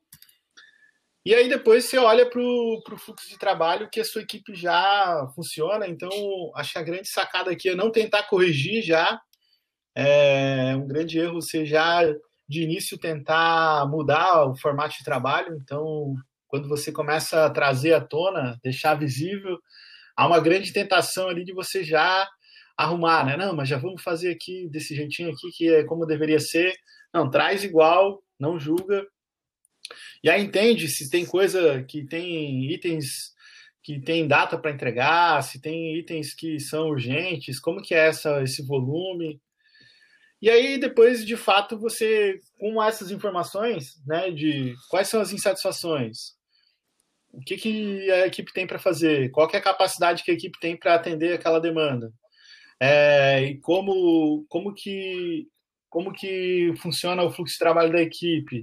E 1.25 1.35
aí 1.35 1.49
depois 1.49 1.87
você 1.87 1.97
olha 1.99 2.29
para 2.29 2.41
o 2.41 2.99
fluxo 2.99 3.29
de 3.29 3.39
trabalho 3.39 3.89
que 3.91 4.01
a 4.01 4.05
sua 4.05 4.23
equipe 4.23 4.55
já 4.55 5.27
funciona, 5.35 5.89
então 5.89 6.11
acho 6.55 6.73
que 6.73 6.79
a 6.79 6.83
grande 6.83 7.09
sacada 7.09 7.51
aqui 7.51 7.71
é 7.71 7.75
não 7.75 7.91
tentar 7.91 8.25
corrigir 8.25 8.83
já, 8.83 9.19
é 9.97 10.75
um 10.77 10.87
grande 10.87 11.19
erro 11.19 11.41
você 11.41 11.65
já 11.65 12.03
de 12.49 12.63
início 12.63 12.99
tentar 12.99 13.89
mudar 13.89 14.47
o 14.47 14.57
formato 14.57 14.97
de 14.99 15.05
trabalho. 15.05 15.57
Então, 15.63 16.15
quando 16.49 16.69
você 16.69 16.93
começa 16.93 17.47
a 17.47 17.51
trazer 17.51 17.95
à 17.95 18.01
tona, 18.01 18.59
deixar 18.63 18.95
visível, 18.95 19.59
há 20.17 20.27
uma 20.27 20.41
grande 20.41 20.73
tentação 20.73 21.29
ali 21.29 21.45
de 21.45 21.55
você 21.55 21.83
já 21.83 22.29
arrumar, 22.77 23.25
né? 23.25 23.37
Não, 23.37 23.55
mas 23.55 23.69
já 23.69 23.79
vamos 23.79 24.03
fazer 24.03 24.31
aqui 24.33 24.69
desse 24.71 24.95
jeitinho 24.95 25.31
aqui 25.31 25.51
que 25.57 25.73
é 25.73 25.85
como 25.85 26.07
deveria 26.07 26.41
ser. 26.41 26.75
Não, 27.13 27.31
traz 27.31 27.65
igual, 27.65 28.23
não 28.39 28.59
julga. 28.59 29.07
E 30.23 30.31
aí 30.31 30.43
entende 30.43 30.89
se 30.89 31.11
tem 31.11 31.25
coisa 31.27 31.83
que 31.85 32.05
tem 32.05 32.73
itens 32.73 33.35
que 33.83 34.01
tem 34.01 34.27
data 34.27 34.57
para 34.59 34.71
entregar, 34.71 35.43
se 35.43 35.61
tem 35.61 35.99
itens 35.99 36.35
que 36.35 36.59
são 36.59 36.89
urgentes, 36.89 37.61
como 37.61 37.83
que 37.83 37.95
é 37.95 38.07
essa, 38.09 38.43
esse 38.43 38.67
volume. 38.67 39.39
E 40.41 40.49
aí 40.49 40.79
depois, 40.79 41.25
de 41.25 41.37
fato, 41.37 41.79
você 41.79 42.41
com 42.59 42.83
essas 42.83 43.11
informações, 43.11 44.03
né, 44.07 44.31
de 44.31 44.75
quais 44.89 45.09
são 45.09 45.21
as 45.21 45.33
insatisfações, 45.33 46.35
o 47.31 47.41
que, 47.41 47.57
que 47.57 48.11
a 48.11 48.27
equipe 48.27 48.53
tem 48.53 48.67
para 48.67 48.79
fazer, 48.79 49.31
qual 49.31 49.51
é 49.53 49.57
a 49.57 49.63
capacidade 49.63 50.23
que 50.23 50.31
a 50.31 50.35
equipe 50.35 50.59
tem 50.61 50.77
para 50.77 50.95
atender 50.95 51.35
aquela 51.35 51.61
demanda, 51.61 52.13
é, 52.81 53.43
e 53.43 53.61
como, 53.61 54.47
como, 54.49 54.73
que, 54.73 55.47
como 55.91 56.13
que 56.13 56.73
funciona 56.79 57.23
o 57.23 57.31
fluxo 57.31 57.55
de 57.55 57.59
trabalho 57.59 57.93
da 57.93 58.01
equipe, 58.01 58.63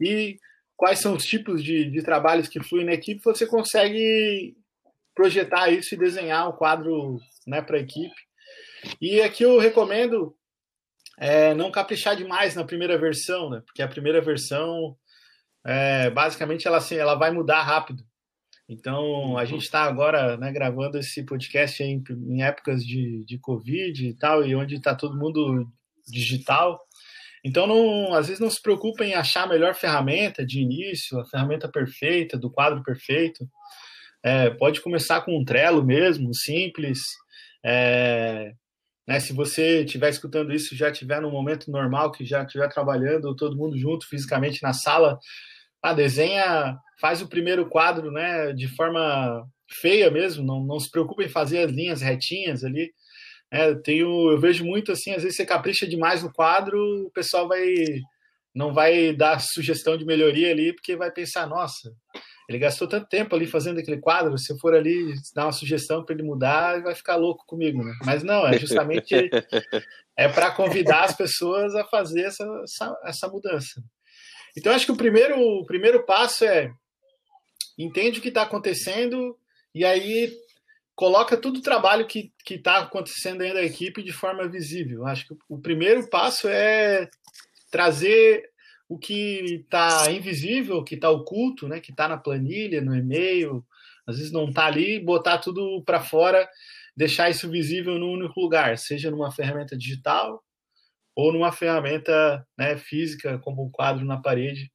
e 0.00 0.36
quais 0.80 0.98
são 0.98 1.14
os 1.14 1.26
tipos 1.26 1.62
de, 1.62 1.90
de 1.90 2.02
trabalhos 2.02 2.48
que 2.48 2.58
fluem 2.58 2.86
na 2.86 2.94
equipe, 2.94 3.20
você 3.22 3.46
consegue 3.46 4.56
projetar 5.14 5.68
isso 5.68 5.94
e 5.94 5.98
desenhar 5.98 6.48
um 6.48 6.52
quadro 6.52 7.18
né, 7.46 7.60
para 7.60 7.76
a 7.76 7.80
equipe. 7.80 8.14
E 8.98 9.20
aqui 9.20 9.42
eu 9.42 9.58
recomendo 9.58 10.34
é, 11.18 11.52
não 11.52 11.70
caprichar 11.70 12.16
demais 12.16 12.54
na 12.54 12.64
primeira 12.64 12.96
versão, 12.96 13.50
né, 13.50 13.60
porque 13.66 13.82
a 13.82 13.88
primeira 13.88 14.22
versão, 14.22 14.96
é, 15.66 16.08
basicamente, 16.08 16.66
ela, 16.66 16.78
assim, 16.78 16.96
ela 16.96 17.14
vai 17.14 17.30
mudar 17.30 17.60
rápido. 17.60 18.02
Então, 18.66 19.36
a 19.36 19.44
gente 19.44 19.64
está 19.64 19.82
agora 19.82 20.38
né, 20.38 20.50
gravando 20.50 20.96
esse 20.96 21.22
podcast 21.26 21.82
em, 21.82 22.02
em, 22.08 22.42
épocas 22.42 22.82
de, 22.82 23.22
de 23.26 23.38
Covid 23.38 24.08
e 24.08 24.14
tal, 24.14 24.46
e 24.46 24.54
onde 24.54 24.76
está 24.76 24.94
todo 24.94 25.18
mundo 25.18 25.70
digital. 26.08 26.80
Então, 27.44 27.66
não, 27.66 28.14
às 28.14 28.26
vezes, 28.26 28.40
não 28.40 28.50
se 28.50 28.60
preocupem 28.60 29.10
em 29.10 29.14
achar 29.14 29.44
a 29.44 29.48
melhor 29.48 29.74
ferramenta 29.74 30.44
de 30.44 30.60
início, 30.60 31.18
a 31.18 31.24
ferramenta 31.24 31.68
perfeita, 31.68 32.38
do 32.38 32.50
quadro 32.50 32.82
perfeito. 32.82 33.48
É, 34.22 34.50
pode 34.50 34.80
começar 34.80 35.22
com 35.22 35.38
um 35.38 35.44
Trello 35.44 35.84
mesmo, 35.84 36.34
simples. 36.34 36.98
É, 37.64 38.52
né, 39.08 39.18
se 39.18 39.32
você 39.32 39.82
estiver 39.82 40.10
escutando 40.10 40.52
isso, 40.52 40.76
já 40.76 40.90
estiver 40.90 41.20
no 41.20 41.30
momento 41.30 41.70
normal, 41.70 42.12
que 42.12 42.24
já 42.24 42.42
estiver 42.42 42.68
trabalhando 42.68 43.34
todo 43.34 43.56
mundo 43.56 43.76
junto 43.76 44.06
fisicamente 44.06 44.62
na 44.62 44.72
sala, 44.72 45.18
ah, 45.82 45.94
desenha, 45.94 46.78
faz 47.00 47.22
o 47.22 47.28
primeiro 47.28 47.68
quadro, 47.68 48.12
né, 48.12 48.52
de 48.52 48.68
forma 48.68 49.44
feia 49.80 50.10
mesmo, 50.10 50.44
não, 50.44 50.62
não 50.62 50.78
se 50.78 50.90
preocupe 50.90 51.24
em 51.24 51.28
fazer 51.28 51.60
as 51.64 51.70
linhas 51.70 52.02
retinhas 52.02 52.64
ali. 52.64 52.92
É, 53.52 53.68
eu, 53.70 53.82
tenho, 53.82 54.30
eu 54.30 54.38
vejo 54.38 54.64
muito 54.64 54.92
assim, 54.92 55.12
às 55.12 55.22
vezes 55.22 55.36
você 55.36 55.44
capricha 55.44 55.86
demais 55.86 56.22
no 56.22 56.32
quadro, 56.32 56.78
o 57.06 57.10
pessoal 57.10 57.48
vai 57.48 57.62
não 58.54 58.74
vai 58.74 59.12
dar 59.12 59.40
sugestão 59.40 59.96
de 59.96 60.04
melhoria 60.04 60.50
ali, 60.50 60.72
porque 60.72 60.96
vai 60.96 61.10
pensar, 61.10 61.46
nossa, 61.46 61.92
ele 62.48 62.58
gastou 62.58 62.88
tanto 62.88 63.08
tempo 63.08 63.34
ali 63.34 63.46
fazendo 63.46 63.78
aquele 63.78 63.98
quadro, 63.98 64.36
se 64.36 64.52
eu 64.52 64.58
for 64.58 64.74
ali 64.74 65.14
dar 65.34 65.46
uma 65.46 65.52
sugestão 65.52 66.04
para 66.04 66.14
ele 66.14 66.24
mudar, 66.24 66.74
ele 66.74 66.82
vai 66.82 66.94
ficar 66.96 67.14
louco 67.14 67.44
comigo, 67.46 67.84
né? 67.84 67.92
Mas 68.04 68.24
não, 68.24 68.46
é 68.46 68.58
justamente 68.58 69.14
é 70.16 70.28
para 70.28 70.50
convidar 70.50 71.04
as 71.04 71.16
pessoas 71.16 71.76
a 71.76 71.84
fazer 71.84 72.22
essa, 72.22 72.44
essa, 72.64 73.00
essa 73.04 73.28
mudança. 73.28 73.80
Então, 74.56 74.72
acho 74.72 74.84
que 74.84 74.92
o 74.92 74.96
primeiro, 74.96 75.40
o 75.40 75.64
primeiro 75.64 76.04
passo 76.04 76.44
é 76.44 76.72
entende 77.78 78.18
o 78.18 78.22
que 78.22 78.28
está 78.28 78.42
acontecendo 78.42 79.38
e 79.72 79.84
aí 79.84 80.32
coloca 81.00 81.34
todo 81.34 81.56
o 81.56 81.62
trabalho 81.62 82.06
que 82.06 82.30
está 82.50 82.80
acontecendo 82.80 83.38
dentro 83.38 83.54
da 83.54 83.64
equipe 83.64 84.02
de 84.02 84.12
forma 84.12 84.46
visível. 84.46 85.06
Acho 85.06 85.28
que 85.28 85.34
o 85.48 85.58
primeiro 85.58 86.06
passo 86.10 86.46
é 86.46 87.08
trazer 87.70 88.50
o 88.86 88.98
que 88.98 89.62
está 89.62 90.12
invisível, 90.12 90.84
que 90.84 90.96
está 90.96 91.08
oculto, 91.08 91.66
né, 91.66 91.80
que 91.80 91.90
está 91.90 92.06
na 92.06 92.18
planilha, 92.18 92.82
no 92.82 92.94
e-mail, 92.94 93.64
às 94.06 94.18
vezes 94.18 94.30
não 94.30 94.50
está 94.50 94.66
ali, 94.66 95.00
botar 95.00 95.38
tudo 95.38 95.82
para 95.86 96.02
fora, 96.02 96.46
deixar 96.94 97.30
isso 97.30 97.48
visível 97.48 97.98
num 97.98 98.12
único 98.12 98.38
lugar, 98.38 98.76
seja 98.76 99.10
numa 99.10 99.32
ferramenta 99.32 99.78
digital 99.78 100.44
ou 101.16 101.32
numa 101.32 101.50
ferramenta 101.50 102.46
né, 102.58 102.76
física, 102.76 103.38
como 103.38 103.64
um 103.64 103.70
quadro 103.70 104.04
na 104.04 104.20
parede. 104.20 104.70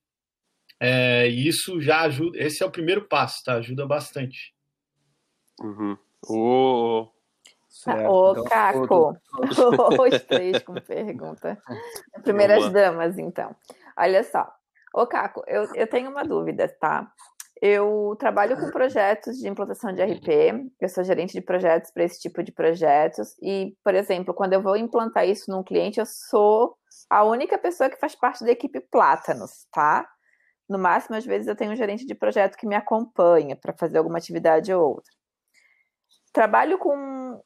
É, 0.79 1.29
e 1.29 1.47
isso 1.47 1.79
já 1.79 2.01
ajuda, 2.01 2.35
esse 2.39 2.63
é 2.63 2.65
o 2.65 2.71
primeiro 2.71 3.07
passo, 3.07 3.43
tá? 3.43 3.57
Ajuda 3.57 3.85
bastante. 3.85 4.55
Uhum. 5.61 5.95
Oh. 6.29 7.07
Certo. 7.69 8.09
Ô, 8.09 8.31
então, 8.31 8.43
Caco, 8.45 9.17
os 10.01 10.21
três 10.23 10.63
com 10.63 10.75
pergunta. 10.75 11.61
Primeiras 12.23 12.71
damas, 12.71 13.17
então. 13.17 13.55
Olha 13.97 14.23
só. 14.23 14.49
Ô, 14.93 15.05
Caco, 15.05 15.43
eu, 15.45 15.65
eu 15.75 15.85
tenho 15.87 16.09
uma 16.09 16.23
dúvida, 16.23 16.67
tá? 16.79 17.11
Eu 17.61 18.15
trabalho 18.19 18.57
com 18.57 18.69
projetos 18.69 19.37
de 19.37 19.47
implantação 19.47 19.93
de 19.93 20.01
RP, 20.01 20.71
eu 20.79 20.89
sou 20.89 21.03
gerente 21.03 21.33
de 21.33 21.41
projetos 21.41 21.89
para 21.91 22.03
esse 22.03 22.19
tipo 22.19 22.43
de 22.43 22.51
projetos, 22.51 23.35
e, 23.41 23.75
por 23.83 23.95
exemplo, 23.95 24.33
quando 24.33 24.53
eu 24.53 24.61
vou 24.61 24.75
implantar 24.75 25.27
isso 25.27 25.49
num 25.49 25.63
cliente, 25.63 25.99
eu 25.99 26.05
sou 26.05 26.77
a 27.09 27.23
única 27.23 27.57
pessoa 27.57 27.89
que 27.89 27.99
faz 27.99 28.13
parte 28.15 28.43
da 28.43 28.51
equipe 28.51 28.79
Plátanos, 28.79 29.67
tá? 29.71 30.07
No 30.67 30.77
máximo, 30.77 31.15
às 31.15 31.25
vezes, 31.25 31.47
eu 31.47 31.55
tenho 31.55 31.71
um 31.71 31.75
gerente 31.75 32.05
de 32.05 32.15
projeto 32.15 32.57
que 32.57 32.67
me 32.67 32.75
acompanha 32.75 33.55
para 33.55 33.73
fazer 33.73 33.99
alguma 33.99 34.17
atividade 34.17 34.73
ou 34.73 34.95
outra. 34.95 35.14
Trabalho 36.35 36.77
com 36.77 37.41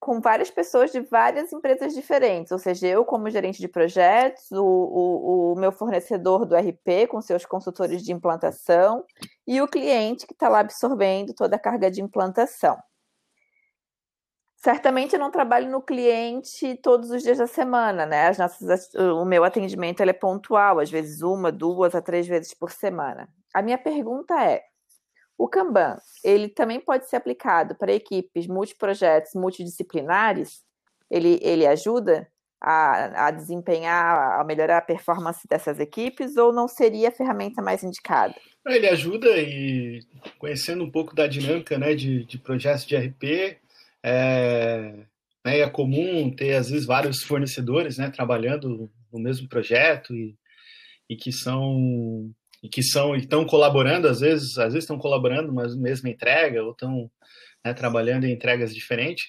com 0.00 0.20
várias 0.20 0.50
pessoas 0.50 0.90
de 0.90 1.00
várias 1.00 1.52
empresas 1.52 1.94
diferentes, 1.94 2.50
ou 2.50 2.58
seja, 2.58 2.88
eu 2.88 3.04
como 3.04 3.30
gerente 3.30 3.60
de 3.60 3.68
projetos, 3.68 4.50
o, 4.50 4.64
o, 4.64 5.52
o 5.52 5.56
meu 5.56 5.70
fornecedor 5.70 6.44
do 6.44 6.56
RP 6.56 7.06
com 7.08 7.20
seus 7.20 7.46
consultores 7.46 8.02
de 8.02 8.10
implantação 8.10 9.04
e 9.46 9.62
o 9.62 9.68
cliente 9.68 10.26
que 10.26 10.32
está 10.32 10.48
lá 10.48 10.58
absorvendo 10.58 11.32
toda 11.32 11.54
a 11.54 11.58
carga 11.58 11.88
de 11.88 12.02
implantação. 12.02 12.76
Certamente 14.56 15.14
eu 15.14 15.20
não 15.20 15.30
trabalho 15.30 15.70
no 15.70 15.80
cliente 15.80 16.74
todos 16.82 17.10
os 17.12 17.22
dias 17.22 17.38
da 17.38 17.46
semana, 17.46 18.04
né? 18.04 18.26
As 18.26 18.38
nossas, 18.38 18.92
o 18.94 19.24
meu 19.24 19.44
atendimento 19.44 20.02
é 20.02 20.12
pontual, 20.12 20.80
às 20.80 20.90
vezes 20.90 21.22
uma, 21.22 21.52
duas 21.52 21.94
a 21.94 22.02
três 22.02 22.26
vezes 22.26 22.52
por 22.54 22.72
semana. 22.72 23.28
A 23.54 23.62
minha 23.62 23.78
pergunta 23.78 24.34
é: 24.42 24.64
o 25.42 25.48
Kanban, 25.48 25.96
ele 26.22 26.48
também 26.48 26.78
pode 26.78 27.08
ser 27.08 27.16
aplicado 27.16 27.74
para 27.74 27.92
equipes 27.92 28.46
multiprojetos 28.46 29.32
multidisciplinares? 29.34 30.62
Ele, 31.10 31.40
ele 31.42 31.66
ajuda 31.66 32.28
a, 32.60 33.26
a 33.26 33.30
desempenhar, 33.32 34.40
a 34.40 34.44
melhorar 34.44 34.78
a 34.78 34.82
performance 34.82 35.48
dessas 35.48 35.80
equipes 35.80 36.36
ou 36.36 36.52
não 36.52 36.68
seria 36.68 37.08
a 37.08 37.12
ferramenta 37.12 37.60
mais 37.60 37.82
indicada? 37.82 38.36
Ele 38.64 38.86
ajuda 38.86 39.26
e 39.36 40.04
conhecendo 40.38 40.84
um 40.84 40.90
pouco 40.90 41.12
da 41.12 41.26
dinâmica 41.26 41.76
né, 41.76 41.92
de, 41.96 42.24
de 42.24 42.38
projetos 42.38 42.86
de 42.86 42.96
RP, 42.96 43.58
é, 44.00 44.94
né, 45.44 45.58
é 45.58 45.68
comum 45.68 46.30
ter 46.30 46.54
às 46.54 46.70
vezes 46.70 46.86
vários 46.86 47.24
fornecedores 47.24 47.98
né, 47.98 48.10
trabalhando 48.10 48.88
no 49.12 49.18
mesmo 49.18 49.48
projeto 49.48 50.14
e, 50.14 50.36
e 51.10 51.16
que 51.16 51.32
são 51.32 52.32
e 52.62 52.68
que 52.68 52.82
são 52.82 53.16
estão 53.16 53.44
colaborando 53.44 54.08
às 54.08 54.20
vezes 54.20 54.56
às 54.56 54.72
vezes 54.72 54.84
estão 54.84 54.98
colaborando 54.98 55.52
mas 55.52 55.76
mesma 55.76 56.08
entrega 56.08 56.62
ou 56.62 56.72
estão 56.72 57.10
né, 57.64 57.74
trabalhando 57.74 58.24
em 58.24 58.32
entregas 58.32 58.74
diferentes 58.74 59.26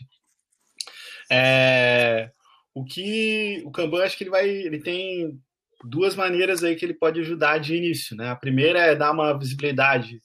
é, 1.31 2.29
o 2.73 2.83
que 2.83 3.61
o 3.65 3.71
Kanban 3.71 4.03
acho 4.03 4.17
que 4.17 4.23
ele 4.23 4.29
vai 4.29 4.47
ele 4.49 4.79
tem 4.79 5.39
duas 5.83 6.15
maneiras 6.15 6.63
aí 6.63 6.75
que 6.75 6.85
ele 6.85 6.93
pode 6.93 7.19
ajudar 7.21 7.57
de 7.57 7.75
início 7.75 8.15
né? 8.15 8.29
A 8.29 8.35
primeira 8.35 8.79
é 8.79 8.95
dar 8.95 9.11
uma 9.11 9.37
visibilidade 9.37 10.19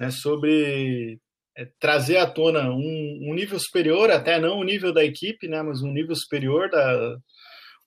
né, 0.00 0.10
sobre 0.10 1.18
é, 1.56 1.66
trazer 1.80 2.18
à 2.18 2.26
tona 2.26 2.70
um, 2.70 3.18
um, 3.22 3.34
nível 3.34 3.58
superior 3.58 4.10
até 4.10 4.38
não 4.38 4.58
o 4.58 4.64
nível 4.64 4.92
da 4.92 5.04
equipe 5.04 5.48
né 5.48 5.62
mas 5.62 5.82
um 5.82 5.92
nível 5.92 6.14
superior 6.14 6.70
da 6.70 7.18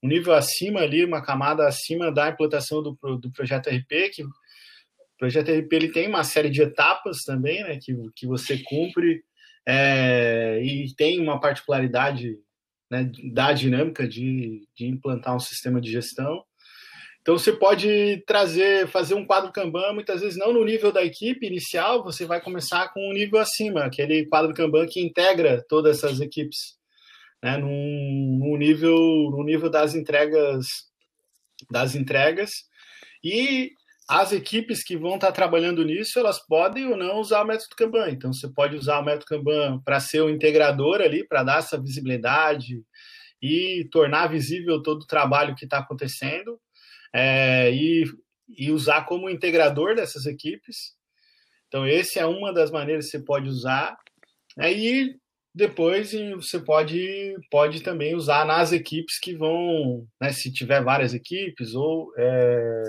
um 0.02 0.08
nível 0.08 0.34
acima 0.34 0.82
ali, 0.82 1.04
uma 1.04 1.22
camada 1.22 1.68
acima 1.68 2.12
da 2.12 2.30
implantação 2.30 2.82
do, 2.82 2.98
do 3.18 3.32
projeto 3.32 3.70
RP, 3.70 4.10
que 4.14 4.24
projeto 5.20 5.52
RP 5.52 5.74
ele 5.74 5.92
tem 5.92 6.08
uma 6.08 6.24
série 6.24 6.50
de 6.50 6.62
etapas 6.62 7.18
também, 7.26 7.62
né, 7.64 7.78
que, 7.80 7.94
que 8.16 8.26
você 8.26 8.58
cumpre 8.58 9.22
é, 9.68 10.62
e 10.64 10.96
tem 10.96 11.20
uma 11.20 11.40
particularidade 11.40 12.40
né, 12.90 13.12
da 13.34 13.52
dinâmica 13.52 14.08
de, 14.08 14.66
de 14.76 14.88
implantar 14.88 15.36
um 15.36 15.40
sistema 15.40 15.80
de 15.80 15.92
gestão. 15.92 16.44
Então 17.22 17.38
você 17.38 17.52
pode 17.52 18.24
trazer, 18.26 18.88
fazer 18.88 19.14
um 19.14 19.26
quadro 19.26 19.52
Kanban, 19.52 19.94
muitas 19.94 20.22
vezes 20.22 20.38
não 20.38 20.54
no 20.54 20.64
nível 20.64 20.92
da 20.92 21.04
equipe 21.04 21.46
inicial, 21.46 22.02
você 22.02 22.26
vai 22.26 22.42
começar 22.42 22.88
com 22.94 23.10
um 23.10 23.14
nível 23.14 23.40
acima, 23.40 23.84
aquele 23.84 24.26
quadro 24.26 24.54
Kanban 24.54 24.88
que 24.88 25.02
integra 25.02 25.64
todas 25.68 25.98
essas 25.98 26.22
equipes, 26.22 26.80
né, 27.44 27.58
num, 27.58 28.40
num 28.40 28.58
nível, 28.58 28.96
no 28.96 29.44
nível 29.44 29.70
das 29.70 29.94
entregas 29.94 30.66
das 31.70 31.94
entregas 31.94 32.50
e 33.22 33.74
as 34.10 34.32
equipes 34.32 34.84
que 34.84 34.98
vão 34.98 35.16
estar 35.16 35.32
trabalhando 35.32 35.86
nisso, 35.86 36.18
elas 36.18 36.40
podem 36.40 36.88
ou 36.88 36.98
não 36.98 37.20
usar 37.20 37.44
o 37.44 37.46
método 37.46 37.76
Kanban. 37.76 38.10
Então, 38.10 38.34
você 38.34 38.50
pode 38.50 38.76
usar 38.76 38.98
o 38.98 39.06
método 39.06 39.28
Kanban 39.28 39.80
para 39.86 40.00
ser 40.00 40.22
o 40.22 40.32
integrador 40.32 41.00
ali, 41.00 41.28
para 41.28 41.44
dar 41.44 41.60
essa 41.60 41.80
visibilidade 41.80 42.82
e 43.40 43.88
tornar 43.92 44.26
visível 44.26 44.82
todo 44.82 45.04
o 45.04 45.08
trabalho 45.08 45.54
que 45.56 45.66
está 45.66 45.78
acontecendo 45.78 46.60
é, 47.14 47.72
e, 47.72 48.04
e 48.58 48.72
usar 48.72 49.06
como 49.06 49.30
integrador 49.30 49.96
dessas 49.96 50.26
equipes. 50.26 50.96
Então, 51.68 51.86
essa 51.86 52.20
é 52.20 52.26
uma 52.26 52.52
das 52.52 52.72
maneiras 52.72 53.06
que 53.06 53.12
você 53.12 53.20
pode 53.20 53.48
usar. 53.48 53.96
Aí, 54.58 55.16
depois, 55.54 56.14
você 56.36 56.60
pode, 56.60 57.36
pode 57.52 57.84
também 57.84 58.16
usar 58.16 58.44
nas 58.44 58.72
equipes 58.72 59.20
que 59.20 59.36
vão, 59.36 60.08
né, 60.20 60.32
se 60.32 60.52
tiver 60.52 60.84
várias 60.84 61.14
equipes 61.14 61.76
ou 61.76 62.12
é, 62.18 62.84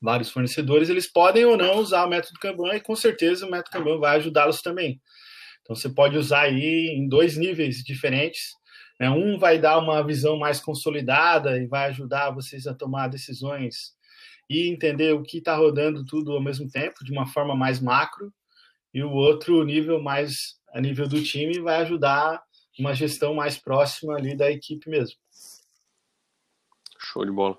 vários 0.00 0.30
fornecedores, 0.30 0.88
eles 0.88 1.10
podem 1.10 1.44
ou 1.44 1.56
não 1.56 1.78
usar 1.78 2.04
o 2.04 2.08
método 2.08 2.38
Kanban 2.38 2.74
e 2.74 2.80
com 2.80 2.94
certeza 2.94 3.46
o 3.46 3.50
método 3.50 3.70
Kanban 3.70 3.98
vai 3.98 4.16
ajudá-los 4.16 4.62
também. 4.62 5.00
Então 5.62 5.74
você 5.74 5.88
pode 5.88 6.16
usar 6.16 6.42
aí 6.42 6.94
em 6.96 7.08
dois 7.08 7.36
níveis 7.36 7.82
diferentes. 7.82 8.52
Né? 8.98 9.10
Um 9.10 9.38
vai 9.38 9.58
dar 9.58 9.78
uma 9.78 10.02
visão 10.02 10.38
mais 10.38 10.60
consolidada 10.60 11.58
e 11.58 11.66
vai 11.66 11.88
ajudar 11.88 12.30
vocês 12.30 12.66
a 12.66 12.74
tomar 12.74 13.08
decisões 13.08 13.96
e 14.48 14.68
entender 14.68 15.12
o 15.12 15.22
que 15.22 15.38
está 15.38 15.54
rodando 15.54 16.04
tudo 16.04 16.32
ao 16.32 16.42
mesmo 16.42 16.70
tempo, 16.70 17.04
de 17.04 17.12
uma 17.12 17.26
forma 17.26 17.54
mais 17.54 17.80
macro. 17.80 18.32
E 18.94 19.02
o 19.02 19.10
outro 19.10 19.62
nível 19.64 20.00
mais 20.00 20.58
a 20.72 20.80
nível 20.80 21.06
do 21.06 21.22
time 21.22 21.60
vai 21.60 21.82
ajudar 21.82 22.42
uma 22.78 22.94
gestão 22.94 23.34
mais 23.34 23.58
próxima 23.58 24.16
ali 24.16 24.36
da 24.36 24.50
equipe 24.50 24.88
mesmo. 24.88 25.16
Show 26.98 27.24
de 27.24 27.32
bola. 27.32 27.58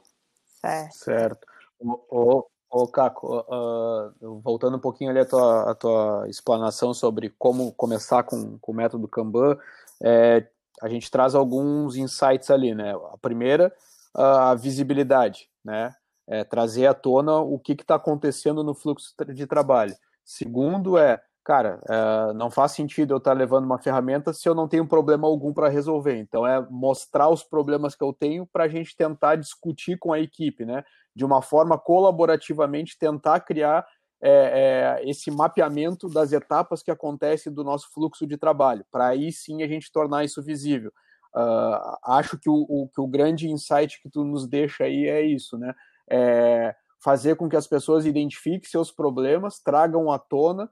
É. 0.64 0.90
Certo. 0.92 1.49
Ô, 1.82 2.46
ô, 2.70 2.88
Caco, 2.88 3.40
uh, 3.40 4.40
voltando 4.42 4.78
um 4.78 4.80
pouquinho 4.80 5.10
ali 5.10 5.20
a 5.20 5.26
tua, 5.26 5.72
a 5.72 5.76
tua 5.76 6.26
explanação 6.28 6.94
sobre 6.94 7.30
como 7.38 7.72
começar 7.74 8.24
com, 8.24 8.58
com 8.60 8.72
o 8.72 8.76
método 8.76 9.08
Kanban, 9.08 9.58
é, 10.04 10.46
a 10.82 10.90
gente 10.90 11.10
traz 11.10 11.36
alguns 11.36 11.96
insights 11.96 12.50
ali, 12.50 12.74
né? 12.76 12.94
A 13.14 13.18
primeira, 13.18 13.74
a 14.14 14.54
visibilidade, 14.56 15.50
né? 15.64 15.94
É, 16.28 16.44
trazer 16.44 16.86
à 16.86 16.94
tona 16.94 17.40
o 17.40 17.58
que 17.58 17.74
está 17.74 17.96
acontecendo 17.96 18.64
no 18.64 18.76
fluxo 18.76 19.14
de 19.34 19.48
trabalho. 19.48 19.96
Segundo 20.24 20.98
é, 20.98 21.20
cara, 21.44 21.82
é, 21.90 22.34
não 22.34 22.52
faz 22.52 22.74
sentido 22.74 23.14
eu 23.14 23.18
estar 23.18 23.32
tá 23.32 23.38
levando 23.38 23.66
uma 23.66 23.80
ferramenta 23.80 24.32
se 24.32 24.48
eu 24.48 24.54
não 24.54 24.68
tenho 24.68 24.86
problema 24.86 25.28
algum 25.28 25.54
para 25.54 25.70
resolver. 25.70 26.18
Então 26.18 26.46
é 26.46 26.62
mostrar 26.70 27.30
os 27.30 27.44
problemas 27.44 27.96
que 27.96 28.04
eu 28.04 28.14
tenho 28.14 28.46
para 28.46 28.66
a 28.66 28.68
gente 28.68 28.96
tentar 28.96 29.36
discutir 29.38 29.98
com 29.98 30.14
a 30.14 30.20
equipe, 30.20 30.66
né? 30.66 30.84
De 31.16 31.26
uma 31.26 31.42
forma 31.42 31.78
colaborativamente 31.78 32.98
tentar 32.98 33.40
criar 33.42 33.86
é, 34.22 35.00
é, 35.02 35.10
esse 35.10 35.32
mapeamento 35.32 36.10
das 36.10 36.32
etapas 36.32 36.84
que 36.84 36.92
acontece 36.92 37.50
do 37.50 37.64
nosso 37.64 37.92
fluxo 37.94 38.28
de 38.28 38.38
trabalho, 38.38 38.86
para 38.92 39.08
aí 39.08 39.32
sim 39.32 39.64
a 39.64 39.68
gente 39.68 39.92
tornar 39.92 40.26
isso 40.26 40.44
visível. 40.44 40.92
Uh, 41.34 41.98
acho 42.06 42.40
que 42.40 42.50
o, 42.50 42.66
o, 42.68 42.90
que 42.90 43.00
o 43.00 43.08
grande 43.08 43.50
insight 43.50 44.02
que 44.02 44.10
tu 44.10 44.24
nos 44.24 44.48
deixa 44.48 44.86
aí 44.86 45.08
é 45.08 45.22
isso, 45.22 45.58
né? 45.58 45.74
É 46.10 46.76
fazer 47.02 47.36
com 47.36 47.48
que 47.48 47.56
as 47.56 47.68
pessoas 47.68 48.06
identifiquem 48.06 48.70
seus 48.70 48.92
problemas, 48.92 49.60
tragam 49.60 50.12
à 50.12 50.20
tona, 50.20 50.70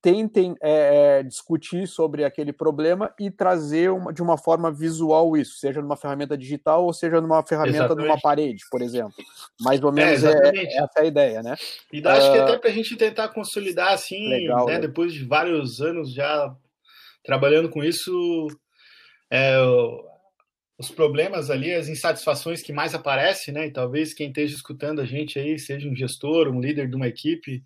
tentem 0.00 0.54
é, 0.62 1.18
é, 1.18 1.22
discutir 1.22 1.86
sobre 1.88 2.24
aquele 2.24 2.52
problema 2.52 3.12
e 3.18 3.30
trazer 3.30 3.90
uma, 3.90 4.12
de 4.12 4.22
uma 4.22 4.38
forma 4.38 4.70
visual 4.70 5.36
isso, 5.36 5.58
seja 5.58 5.82
numa 5.82 5.96
ferramenta 5.96 6.38
digital 6.38 6.84
ou 6.84 6.92
seja 6.92 7.20
numa 7.20 7.44
ferramenta 7.44 7.78
Exatamente. 7.78 8.06
numa 8.06 8.20
parede, 8.20 8.64
por 8.70 8.80
exemplo. 8.80 9.14
Mais 9.60 9.82
ou 9.82 9.92
menos 9.92 10.22
é, 10.22 10.30
é 10.30 10.78
essa 10.78 10.92
é 10.98 11.02
a 11.02 11.04
ideia, 11.04 11.42
né? 11.42 11.56
E 11.92 12.06
acho 12.06 12.28
uh, 12.28 12.32
que 12.32 12.38
ah, 12.38 12.44
até 12.44 12.58
para 12.58 12.70
a 12.70 12.72
gente 12.72 12.96
tentar 12.96 13.28
consolidar 13.28 13.92
assim, 13.92 14.28
legal, 14.28 14.66
né, 14.66 14.78
depois 14.78 15.12
de 15.12 15.24
vários 15.24 15.80
anos 15.80 16.12
já 16.12 16.54
trabalhando 17.24 17.68
com 17.68 17.82
isso, 17.82 18.46
é, 19.30 19.58
os 20.78 20.90
problemas 20.90 21.50
ali, 21.50 21.74
as 21.74 21.88
insatisfações 21.88 22.62
que 22.62 22.72
mais 22.72 22.94
aparecem, 22.94 23.52
né? 23.52 23.66
E 23.66 23.72
talvez 23.72 24.14
quem 24.14 24.28
esteja 24.28 24.54
escutando 24.54 25.00
a 25.00 25.04
gente 25.04 25.38
aí 25.38 25.58
seja 25.58 25.88
um 25.88 25.96
gestor, 25.96 26.48
um 26.48 26.60
líder 26.60 26.88
de 26.88 26.94
uma 26.94 27.08
equipe 27.08 27.62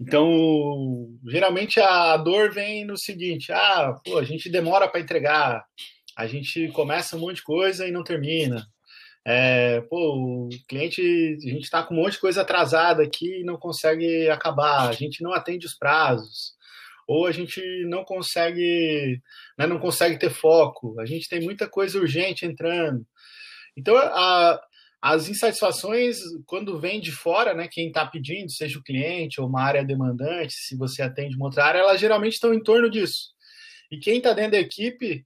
então, 0.00 1.08
geralmente 1.26 1.78
a 1.78 2.16
dor 2.16 2.50
vem 2.50 2.86
no 2.86 2.96
seguinte: 2.96 3.52
ah, 3.52 4.00
pô, 4.02 4.18
a 4.18 4.24
gente 4.24 4.48
demora 4.48 4.88
para 4.88 5.00
entregar, 5.00 5.62
a 6.16 6.26
gente 6.26 6.68
começa 6.68 7.16
um 7.16 7.20
monte 7.20 7.36
de 7.36 7.42
coisa 7.42 7.86
e 7.86 7.92
não 7.92 8.02
termina. 8.02 8.66
É, 9.26 9.82
pô, 9.82 10.48
o 10.48 10.48
cliente, 10.66 11.02
a 11.02 11.50
gente 11.50 11.64
está 11.64 11.82
com 11.82 11.94
um 11.94 11.98
monte 11.98 12.14
de 12.14 12.20
coisa 12.20 12.40
atrasada 12.40 13.02
aqui 13.02 13.40
e 13.40 13.44
não 13.44 13.58
consegue 13.58 14.30
acabar, 14.30 14.88
a 14.88 14.92
gente 14.92 15.22
não 15.22 15.34
atende 15.34 15.66
os 15.66 15.74
prazos, 15.74 16.54
ou 17.06 17.26
a 17.26 17.32
gente 17.32 17.60
não 17.86 18.02
consegue, 18.02 19.20
né, 19.58 19.66
não 19.66 19.78
consegue 19.78 20.18
ter 20.18 20.30
foco, 20.30 20.98
a 20.98 21.04
gente 21.04 21.28
tem 21.28 21.42
muita 21.42 21.68
coisa 21.68 21.98
urgente 21.98 22.46
entrando. 22.46 23.06
Então, 23.76 23.96
a, 23.98 24.58
as 25.02 25.28
insatisfações, 25.28 26.18
quando 26.46 26.78
vem 26.78 27.00
de 27.00 27.10
fora, 27.10 27.54
né, 27.54 27.66
quem 27.70 27.88
está 27.88 28.04
pedindo, 28.04 28.50
seja 28.50 28.78
o 28.78 28.82
cliente 28.82 29.40
ou 29.40 29.48
uma 29.48 29.62
área 29.62 29.84
demandante, 29.84 30.52
se 30.52 30.76
você 30.76 31.00
atende 31.00 31.36
uma 31.36 31.46
outra 31.46 31.64
área, 31.64 31.78
elas 31.78 32.00
geralmente 32.00 32.34
estão 32.34 32.52
em 32.52 32.62
torno 32.62 32.90
disso. 32.90 33.30
E 33.90 33.98
quem 33.98 34.18
está 34.18 34.34
dentro 34.34 34.52
da 34.52 34.60
equipe, 34.60 35.24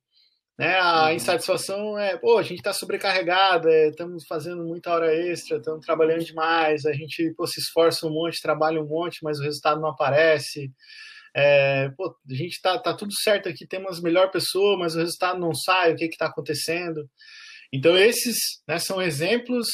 né, 0.56 0.78
a 0.78 1.06
uhum. 1.06 1.10
insatisfação 1.14 1.98
é, 1.98 2.16
pô, 2.16 2.38
a 2.38 2.42
gente 2.42 2.58
está 2.58 2.72
sobrecarregado, 2.72 3.68
estamos 3.68 4.22
é, 4.22 4.26
fazendo 4.28 4.62
muita 4.62 4.92
hora 4.92 5.12
extra, 5.12 5.56
estamos 5.56 5.84
trabalhando 5.84 6.24
demais, 6.24 6.87
a 6.87 6.92
gente 6.92 7.34
pô, 7.37 7.44
se 7.44 7.58
esforça 7.58 8.06
um 8.06 8.10
monte, 8.10 8.40
trabalha 8.40 8.80
um 8.80 8.87
monte, 8.87 9.24
mas 9.24 9.40
o 9.40 9.42
resultado 9.42 9.80
não 9.80 9.88
aparece. 9.88 10.70
É, 11.37 11.88
pô, 11.96 12.16
a 12.30 12.34
gente 12.34 12.52
está 12.52 12.78
tá 12.78 12.94
tudo 12.94 13.12
certo 13.12 13.48
aqui, 13.48 13.66
temos 13.66 14.00
melhor 14.00 14.30
pessoa, 14.30 14.78
mas 14.78 14.94
o 14.94 15.00
resultado 15.00 15.40
não 15.40 15.52
sai, 15.52 15.92
o 15.92 15.96
que 15.96 16.04
está 16.04 16.26
acontecendo? 16.26 17.10
Então, 17.74 17.98
esses 17.98 18.62
né, 18.68 18.78
são 18.78 19.02
exemplos 19.02 19.66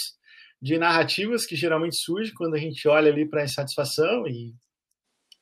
de 0.61 0.79
narrativas 0.79 1.45
que 1.45 1.55
geralmente 1.55 1.97
surgem 1.97 2.33
quando 2.35 2.55
a 2.55 2.59
gente 2.59 2.89
olha 2.89 3.13
ali 3.13 3.29
para 3.29 3.43
a 3.43 3.45
insatisfação, 3.45 4.27
e 4.27 4.55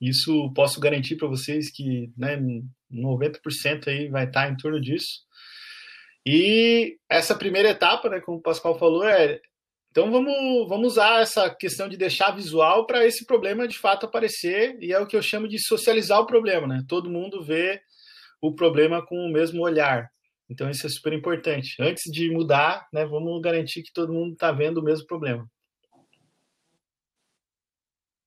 isso 0.00 0.52
posso 0.54 0.80
garantir 0.80 1.14
para 1.14 1.28
vocês 1.28 1.70
que 1.70 2.10
né, 2.16 2.36
90% 2.92 3.86
aí 3.86 4.08
vai 4.08 4.24
estar 4.24 4.50
em 4.50 4.56
torno 4.56 4.80
disso. 4.80 5.20
E 6.26 6.98
essa 7.08 7.36
primeira 7.36 7.70
etapa, 7.70 8.08
né, 8.08 8.20
como 8.20 8.38
o 8.38 8.42
Pascal 8.42 8.76
falou, 8.76 9.04
é 9.04 9.40
então 9.92 10.10
vamos, 10.10 10.68
vamos 10.68 10.92
usar 10.92 11.22
essa 11.22 11.48
questão 11.48 11.88
de 11.88 11.96
deixar 11.96 12.32
visual 12.32 12.86
para 12.86 13.06
esse 13.06 13.24
problema 13.24 13.68
de 13.68 13.78
fato 13.78 14.04
aparecer, 14.04 14.76
e 14.80 14.92
é 14.92 14.98
o 14.98 15.06
que 15.06 15.16
eu 15.16 15.22
chamo 15.22 15.46
de 15.46 15.60
socializar 15.60 16.20
o 16.20 16.26
problema, 16.26 16.66
né? 16.66 16.84
Todo 16.88 17.08
mundo 17.08 17.40
vê 17.40 17.80
o 18.40 18.52
problema 18.52 19.04
com 19.04 19.16
o 19.16 19.32
mesmo 19.32 19.62
olhar. 19.62 20.10
Então 20.48 20.70
isso 20.70 20.87
é 20.87 20.90
super 20.90 21.12
importante. 21.12 21.76
Antes 21.80 22.11
de 22.11 22.30
mudar, 22.30 22.88
né, 22.92 23.04
vamos 23.04 23.40
garantir 23.42 23.82
que 23.82 23.92
todo 23.92 24.12
mundo 24.12 24.32
está 24.32 24.50
vendo 24.50 24.78
o 24.78 24.82
mesmo 24.82 25.06
problema. 25.06 25.46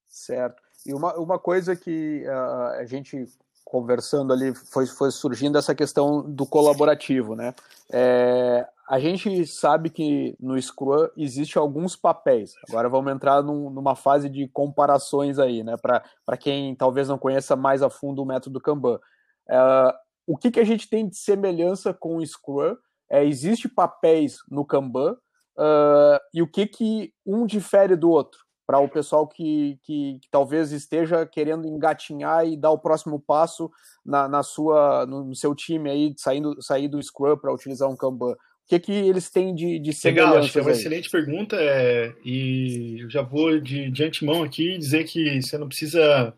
Certo. 0.07 0.61
E 0.85 0.93
uma, 0.93 1.15
uma 1.17 1.39
coisa 1.39 1.75
que 1.75 2.23
uh, 2.25 2.79
a 2.79 2.85
gente 2.85 3.25
conversando 3.63 4.33
ali 4.33 4.53
foi, 4.53 4.85
foi 4.85 5.11
surgindo 5.11 5.57
essa 5.57 5.73
questão 5.73 6.21
do 6.21 6.45
colaborativo, 6.45 7.35
né? 7.35 7.53
É, 7.89 8.67
a 8.89 8.99
gente 8.99 9.47
sabe 9.47 9.89
que 9.89 10.35
no 10.37 10.61
Scrum 10.61 11.07
existe 11.15 11.57
alguns 11.57 11.95
papéis. 11.95 12.53
Agora 12.67 12.89
vamos 12.89 13.13
entrar 13.13 13.41
num, 13.41 13.69
numa 13.69 13.95
fase 13.95 14.27
de 14.27 14.45
comparações 14.49 15.39
aí, 15.39 15.63
né? 15.63 15.75
Para 15.77 16.37
quem 16.37 16.75
talvez 16.75 17.07
não 17.07 17.17
conheça 17.17 17.55
mais 17.55 17.81
a 17.81 17.89
fundo 17.89 18.21
o 18.21 18.25
método 18.25 18.59
Kanban. 18.59 18.99
Uh, 19.47 19.93
o 20.25 20.37
que, 20.37 20.51
que 20.51 20.59
a 20.59 20.63
gente 20.63 20.89
tem 20.89 21.07
de 21.07 21.17
semelhança 21.17 21.93
com 21.93 22.17
o 22.17 22.25
Scrum? 22.25 22.75
É, 23.09 23.25
existe 23.25 23.67
papéis 23.67 24.37
no 24.49 24.65
Kanban 24.65 25.13
uh, 25.57 26.19
e 26.33 26.41
o 26.41 26.47
que, 26.47 26.65
que 26.65 27.13
um 27.25 27.45
difere 27.45 27.95
do 27.95 28.09
outro? 28.09 28.39
Para 28.65 28.79
o 28.79 28.87
pessoal 28.87 29.27
que, 29.27 29.77
que, 29.83 30.17
que, 30.21 30.29
talvez 30.31 30.71
esteja 30.71 31.25
querendo 31.25 31.67
engatinhar 31.67 32.47
e 32.47 32.55
dar 32.55 32.71
o 32.71 32.79
próximo 32.79 33.19
passo 33.19 33.69
na, 34.05 34.29
na 34.29 34.43
sua, 34.43 35.05
no, 35.05 35.35
seu 35.35 35.53
time 35.53 35.89
aí, 35.89 36.13
saindo, 36.15 36.61
sair 36.61 36.87
do 36.87 37.01
Scrum 37.01 37.35
para 37.35 37.53
utilizar 37.53 37.89
um 37.89 37.97
Kanban. 37.97 38.31
O 38.31 38.37
que, 38.67 38.79
que 38.79 38.93
eles 38.93 39.29
têm 39.29 39.53
de, 39.53 39.77
de 39.77 39.91
Legal, 40.05 40.37
acho 40.37 40.53
que 40.53 40.59
é 40.59 40.61
uma 40.61 40.71
aí? 40.71 40.77
excelente 40.77 41.09
pergunta 41.09 41.57
é, 41.59 42.15
e 42.23 43.01
eu 43.01 43.09
já 43.09 43.21
vou 43.21 43.59
de, 43.59 43.91
de 43.91 44.05
antemão 44.05 44.41
aqui 44.41 44.77
dizer 44.77 45.03
que 45.03 45.41
você 45.41 45.57
não 45.57 45.67
precisa 45.67 46.33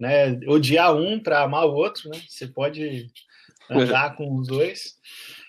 né, 0.00 0.40
odiar 0.46 0.96
um 0.96 1.22
para 1.22 1.42
amar 1.42 1.66
o 1.66 1.74
outro, 1.74 2.08
né? 2.08 2.18
Você 2.26 2.48
pode 2.48 3.06
andar 3.70 4.16
com 4.16 4.34
os 4.34 4.48
dois. 4.48 4.94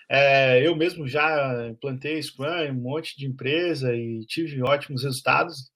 É, 0.10 0.68
eu 0.68 0.76
mesmo 0.76 1.08
já 1.08 1.70
implantei 1.70 2.22
Scrum 2.22 2.58
em 2.58 2.72
um 2.72 2.82
monte 2.82 3.18
de 3.18 3.26
empresa 3.26 3.96
e 3.96 4.20
tive 4.28 4.62
ótimos 4.62 5.04
resultados. 5.04 5.72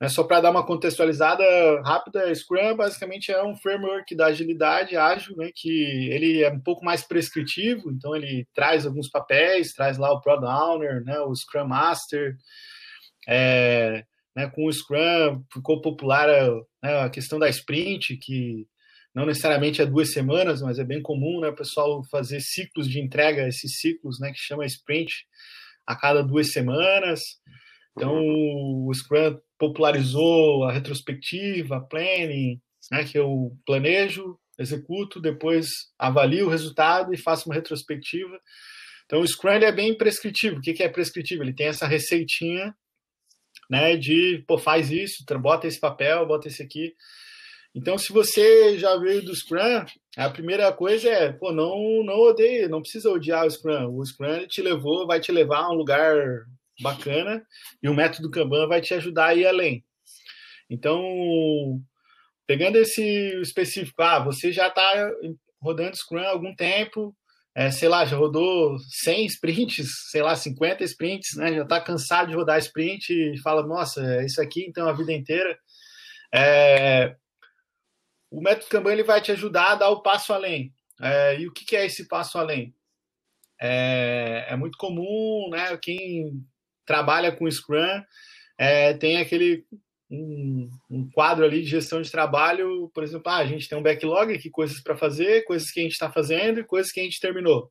Né, 0.00 0.08
só 0.08 0.22
para 0.22 0.40
dar 0.40 0.50
uma 0.50 0.64
contextualizada 0.64 1.44
rápida, 1.82 2.32
Scrum 2.34 2.74
basicamente 2.76 3.30
é 3.32 3.44
um 3.44 3.56
framework 3.56 4.14
da 4.14 4.26
agilidade 4.26 4.96
ágil, 4.96 5.36
né, 5.36 5.50
que 5.54 6.08
ele 6.10 6.42
é 6.42 6.50
um 6.50 6.60
pouco 6.60 6.82
mais 6.82 7.02
prescritivo, 7.02 7.90
então 7.90 8.16
ele 8.16 8.46
traz 8.54 8.86
alguns 8.86 9.10
papéis, 9.10 9.74
traz 9.74 9.98
lá 9.98 10.10
o 10.10 10.20
Product 10.22 10.50
Owner, 10.50 11.04
né, 11.04 11.20
o 11.20 11.34
Scrum 11.34 11.66
Master, 11.66 12.34
é, 13.28 14.04
né, 14.34 14.48
com 14.48 14.66
o 14.66 14.72
Scrum 14.72 15.42
ficou 15.52 15.80
popular 15.80 16.28
né, 16.82 17.00
a 17.00 17.10
questão 17.10 17.38
da 17.38 17.48
sprint, 17.48 18.16
que 18.16 18.66
não 19.14 19.26
necessariamente 19.26 19.82
é 19.82 19.86
duas 19.86 20.12
semanas, 20.12 20.62
mas 20.62 20.78
é 20.78 20.84
bem 20.84 21.02
comum, 21.02 21.40
né, 21.40 21.48
o 21.48 21.54
pessoal 21.54 22.02
fazer 22.10 22.40
ciclos 22.40 22.88
de 22.88 23.00
entrega, 23.00 23.48
esses 23.48 23.78
ciclos, 23.80 24.20
né, 24.20 24.30
que 24.30 24.38
chama 24.38 24.64
sprint, 24.66 25.12
a 25.86 25.96
cada 25.96 26.22
duas 26.22 26.52
semanas. 26.52 27.20
Então, 27.96 28.14
o 28.16 28.90
Scrum 28.94 29.36
popularizou 29.58 30.64
a 30.64 30.72
retrospectiva, 30.72 31.76
a 31.76 31.80
planning, 31.80 32.60
né, 32.90 33.04
que 33.04 33.18
eu 33.18 33.52
planejo, 33.66 34.38
executo, 34.58 35.20
depois 35.20 35.68
avalio 35.98 36.46
o 36.46 36.50
resultado 36.50 37.12
e 37.12 37.18
faço 37.18 37.48
uma 37.48 37.54
retrospectiva. 37.54 38.38
Então, 39.06 39.20
o 39.20 39.26
Scrum 39.26 39.50
é 39.50 39.72
bem 39.72 39.96
prescritivo. 39.96 40.58
O 40.58 40.60
que 40.60 40.82
é 40.82 40.88
prescritivo? 40.88 41.42
Ele 41.42 41.54
tem 41.54 41.66
essa 41.66 41.86
receitinha 41.86 42.72
né, 43.70 43.96
de, 43.96 44.42
pô, 44.48 44.58
faz 44.58 44.90
isso, 44.90 45.24
bota 45.38 45.68
esse 45.68 45.78
papel, 45.78 46.26
bota 46.26 46.48
esse 46.48 46.60
aqui. 46.60 46.92
Então, 47.72 47.96
se 47.96 48.12
você 48.12 48.76
já 48.76 48.96
veio 48.96 49.24
do 49.24 49.34
Scrum, 49.34 49.84
a 50.16 50.28
primeira 50.28 50.72
coisa 50.72 51.08
é, 51.08 51.32
pô, 51.32 51.52
não, 51.52 52.02
não 52.04 52.18
odeie, 52.18 52.66
não 52.66 52.82
precisa 52.82 53.08
odiar 53.08 53.46
o 53.46 53.50
Scrum. 53.50 53.94
O 53.94 54.04
Scrum 54.04 54.44
te 54.48 54.60
levou, 54.60 55.06
vai 55.06 55.20
te 55.20 55.30
levar 55.30 55.58
a 55.58 55.70
um 55.70 55.74
lugar 55.74 56.16
bacana 56.82 57.46
e 57.80 57.88
o 57.88 57.94
método 57.94 58.30
Kanban 58.30 58.66
vai 58.66 58.80
te 58.80 58.92
ajudar 58.94 59.26
a 59.26 59.34
ir 59.36 59.46
além. 59.46 59.84
Então, 60.68 61.80
pegando 62.46 62.76
esse 62.76 63.02
específico, 63.40 64.02
ah, 64.02 64.18
você 64.18 64.50
já 64.50 64.66
está 64.66 65.12
rodando 65.62 65.96
Scrum 65.96 66.18
há 66.18 66.30
algum 66.30 66.54
tempo, 66.56 67.14
é, 67.60 67.70
sei 67.70 67.90
lá, 67.90 68.06
já 68.06 68.16
rodou 68.16 68.78
100 68.78 69.26
sprints, 69.26 70.08
sei 70.10 70.22
lá, 70.22 70.34
50 70.34 70.82
sprints, 70.84 71.36
né? 71.36 71.52
Já 71.52 71.62
está 71.62 71.78
cansado 71.78 72.30
de 72.30 72.34
rodar 72.34 72.58
sprint 72.58 73.12
e 73.12 73.38
fala, 73.42 73.66
nossa, 73.66 74.02
é 74.02 74.24
isso 74.24 74.40
aqui 74.40 74.64
então 74.66 74.88
a 74.88 74.94
vida 74.94 75.12
inteira. 75.12 75.58
É, 76.34 77.14
o 78.30 78.40
método 78.40 78.70
Kanban 78.70 78.92
ele 78.92 79.02
vai 79.02 79.20
te 79.20 79.30
ajudar 79.32 79.72
a 79.72 79.74
dar 79.74 79.90
o 79.90 80.00
passo 80.00 80.32
além. 80.32 80.72
É, 81.02 81.38
e 81.38 81.46
o 81.46 81.52
que, 81.52 81.66
que, 81.66 81.76
é 81.76 81.84
esse 81.84 82.08
passo 82.08 82.38
além? 82.38 82.74
É, 83.60 84.46
é, 84.48 84.56
muito 84.56 84.78
comum, 84.78 85.50
né? 85.50 85.76
Quem 85.76 86.42
trabalha 86.86 87.30
com 87.30 87.50
Scrum 87.50 88.02
é, 88.56 88.94
tem 88.94 89.18
aquele 89.18 89.66
um, 90.10 90.68
um, 90.90 91.10
quadro 91.10 91.44
ali 91.44 91.62
de 91.62 91.68
gestão 91.68 92.02
de 92.02 92.10
trabalho, 92.10 92.90
por 92.92 93.04
exemplo, 93.04 93.30
ah, 93.30 93.36
a 93.36 93.46
gente 93.46 93.68
tem 93.68 93.78
um 93.78 93.82
backlog 93.82 94.34
aqui, 94.34 94.50
coisas 94.50 94.80
para 94.80 94.96
fazer, 94.96 95.44
coisas 95.44 95.70
que 95.70 95.80
a 95.80 95.82
gente 95.82 95.92
está 95.92 96.10
fazendo 96.10 96.60
e 96.60 96.64
coisas 96.64 96.90
que 96.90 97.00
a 97.00 97.04
gente 97.04 97.20
terminou. 97.20 97.70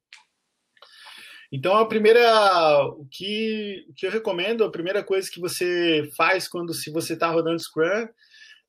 Então, 1.51 1.75
a 1.77 1.85
primeira, 1.85 2.85
o 2.85 3.05
que, 3.09 3.85
o 3.89 3.93
que 3.93 4.05
eu 4.05 4.11
recomendo, 4.11 4.63
a 4.63 4.71
primeira 4.71 5.03
coisa 5.03 5.29
que 5.29 5.39
você 5.39 6.07
faz 6.15 6.47
quando 6.47 6.73
se 6.73 6.91
você 6.91 7.13
está 7.13 7.27
rodando 7.29 7.59
Scrum 7.59 8.07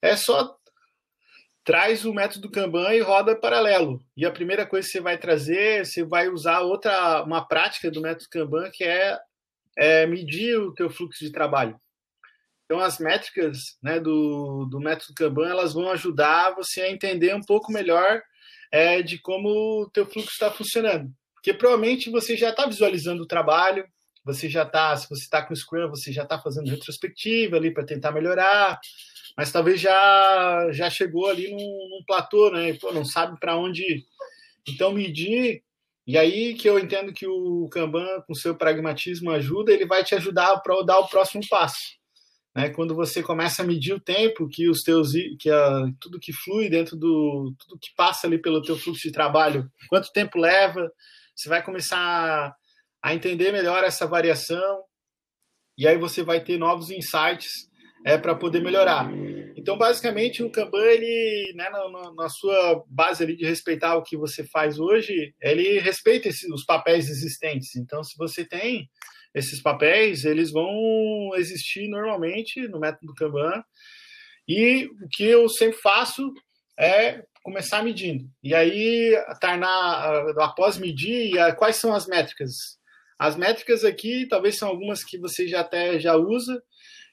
é 0.02 0.16
só 0.16 0.56
traz 1.62 2.06
o 2.06 2.14
método 2.14 2.50
Kanban 2.50 2.94
e 2.94 3.00
roda 3.00 3.38
paralelo. 3.38 4.02
E 4.16 4.24
a 4.24 4.32
primeira 4.32 4.66
coisa 4.66 4.86
que 4.86 4.92
você 4.92 5.00
vai 5.00 5.18
trazer, 5.18 5.84
você 5.84 6.02
vai 6.02 6.28
usar 6.28 6.60
outra 6.60 7.22
uma 7.22 7.46
prática 7.46 7.90
do 7.90 8.00
método 8.00 8.30
Kanban 8.30 8.70
que 8.72 8.82
é, 8.82 9.18
é 9.76 10.06
medir 10.06 10.58
o 10.58 10.74
teu 10.74 10.90
fluxo 10.90 11.22
de 11.22 11.30
trabalho. 11.30 11.78
Então 12.70 12.78
as 12.78 13.00
métricas 13.00 13.76
né, 13.82 13.98
do, 13.98 14.64
do 14.66 14.78
método 14.78 15.12
Kanban 15.12 15.48
elas 15.48 15.74
vão 15.74 15.90
ajudar 15.90 16.54
você 16.54 16.82
a 16.82 16.90
entender 16.92 17.34
um 17.34 17.42
pouco 17.42 17.72
melhor 17.72 18.22
é, 18.70 19.02
de 19.02 19.18
como 19.18 19.48
o 19.82 19.90
teu 19.90 20.06
fluxo 20.06 20.30
está 20.30 20.52
funcionando. 20.52 21.12
Porque 21.34 21.52
provavelmente 21.52 22.08
você 22.10 22.36
já 22.36 22.50
está 22.50 22.66
visualizando 22.66 23.24
o 23.24 23.26
trabalho, 23.26 23.84
você 24.24 24.48
já 24.48 24.62
está, 24.62 24.96
se 24.96 25.08
você 25.08 25.24
está 25.24 25.44
com 25.44 25.52
o 25.52 25.56
Scrum, 25.56 25.90
você 25.90 26.12
já 26.12 26.22
está 26.22 26.38
fazendo 26.38 26.70
retrospectiva 26.70 27.56
ali 27.56 27.74
para 27.74 27.84
tentar 27.84 28.12
melhorar, 28.12 28.78
mas 29.36 29.50
talvez 29.50 29.80
já 29.80 30.68
já 30.70 30.88
chegou 30.88 31.28
ali 31.28 31.50
num, 31.50 31.56
num 31.56 32.04
platô, 32.06 32.52
né? 32.52 32.74
Pô, 32.74 32.92
não 32.92 33.04
sabe 33.04 33.36
para 33.40 33.56
onde 33.56 33.82
ir. 33.82 34.04
Então, 34.68 34.92
medir. 34.92 35.64
E 36.06 36.16
aí 36.16 36.54
que 36.54 36.70
eu 36.70 36.78
entendo 36.78 37.12
que 37.12 37.26
o 37.26 37.68
Kanban, 37.68 38.22
com 38.28 38.34
seu 38.34 38.54
pragmatismo, 38.54 39.32
ajuda, 39.32 39.72
ele 39.72 39.86
vai 39.86 40.04
te 40.04 40.14
ajudar 40.14 40.56
para 40.60 40.80
dar 40.82 41.00
o 41.00 41.08
próximo 41.08 41.42
passo. 41.48 41.99
Né? 42.54 42.70
Quando 42.70 42.94
você 42.94 43.22
começa 43.22 43.62
a 43.62 43.66
medir 43.66 43.92
o 43.92 44.00
tempo 44.00 44.48
que 44.48 44.68
os 44.68 44.82
teus 44.82 45.12
que 45.38 45.50
a, 45.50 45.86
tudo 46.00 46.20
que 46.20 46.32
flui 46.32 46.68
dentro 46.68 46.96
do 46.96 47.54
tudo 47.58 47.78
que 47.80 47.94
passa 47.96 48.26
ali 48.26 48.38
pelo 48.38 48.62
teu 48.62 48.76
fluxo 48.76 49.02
de 49.02 49.12
trabalho, 49.12 49.70
quanto 49.88 50.12
tempo 50.12 50.38
leva, 50.38 50.90
você 51.34 51.48
vai 51.48 51.62
começar 51.62 52.54
a 53.02 53.14
entender 53.14 53.52
melhor 53.52 53.84
essa 53.84 54.06
variação 54.06 54.82
e 55.78 55.86
aí 55.86 55.96
você 55.96 56.22
vai 56.22 56.42
ter 56.42 56.58
novos 56.58 56.90
insights 56.90 57.70
é, 58.04 58.18
para 58.18 58.34
poder 58.34 58.60
melhorar. 58.60 59.10
Então, 59.56 59.76
basicamente, 59.76 60.42
o 60.42 60.50
Kanban, 60.50 60.84
ele, 60.84 61.52
né, 61.54 61.68
na, 61.68 62.12
na, 62.14 62.28
sua 62.28 62.82
base 62.88 63.22
ali 63.22 63.36
de 63.36 63.44
respeitar 63.44 63.96
o 63.96 64.02
que 64.02 64.16
você 64.16 64.44
faz 64.44 64.78
hoje, 64.78 65.34
ele 65.40 65.78
respeita 65.78 66.28
os 66.28 66.64
papéis 66.64 67.10
existentes. 67.10 67.76
Então, 67.76 68.02
se 68.02 68.16
você 68.16 68.44
tem 68.44 68.88
esses 69.34 69.62
papéis, 69.62 70.24
eles 70.24 70.50
vão 70.50 71.30
existir 71.36 71.88
normalmente 71.88 72.66
no 72.68 72.80
método 72.80 73.14
Kanban. 73.14 73.62
E 74.48 74.86
o 74.86 75.08
que 75.10 75.24
eu 75.24 75.48
sempre 75.48 75.78
faço 75.78 76.32
é 76.78 77.22
começar 77.42 77.82
medindo. 77.82 78.28
E 78.42 78.54
aí, 78.54 79.16
tornar, 79.40 80.30
após 80.38 80.78
medir, 80.78 81.32
quais 81.56 81.76
são 81.76 81.94
as 81.94 82.06
métricas? 82.06 82.78
As 83.18 83.36
métricas 83.36 83.84
aqui, 83.84 84.26
talvez 84.26 84.56
são 84.56 84.68
algumas 84.68 85.04
que 85.04 85.18
você 85.18 85.46
já 85.46 85.60
até 85.60 85.98
já 86.00 86.16
usa, 86.16 86.60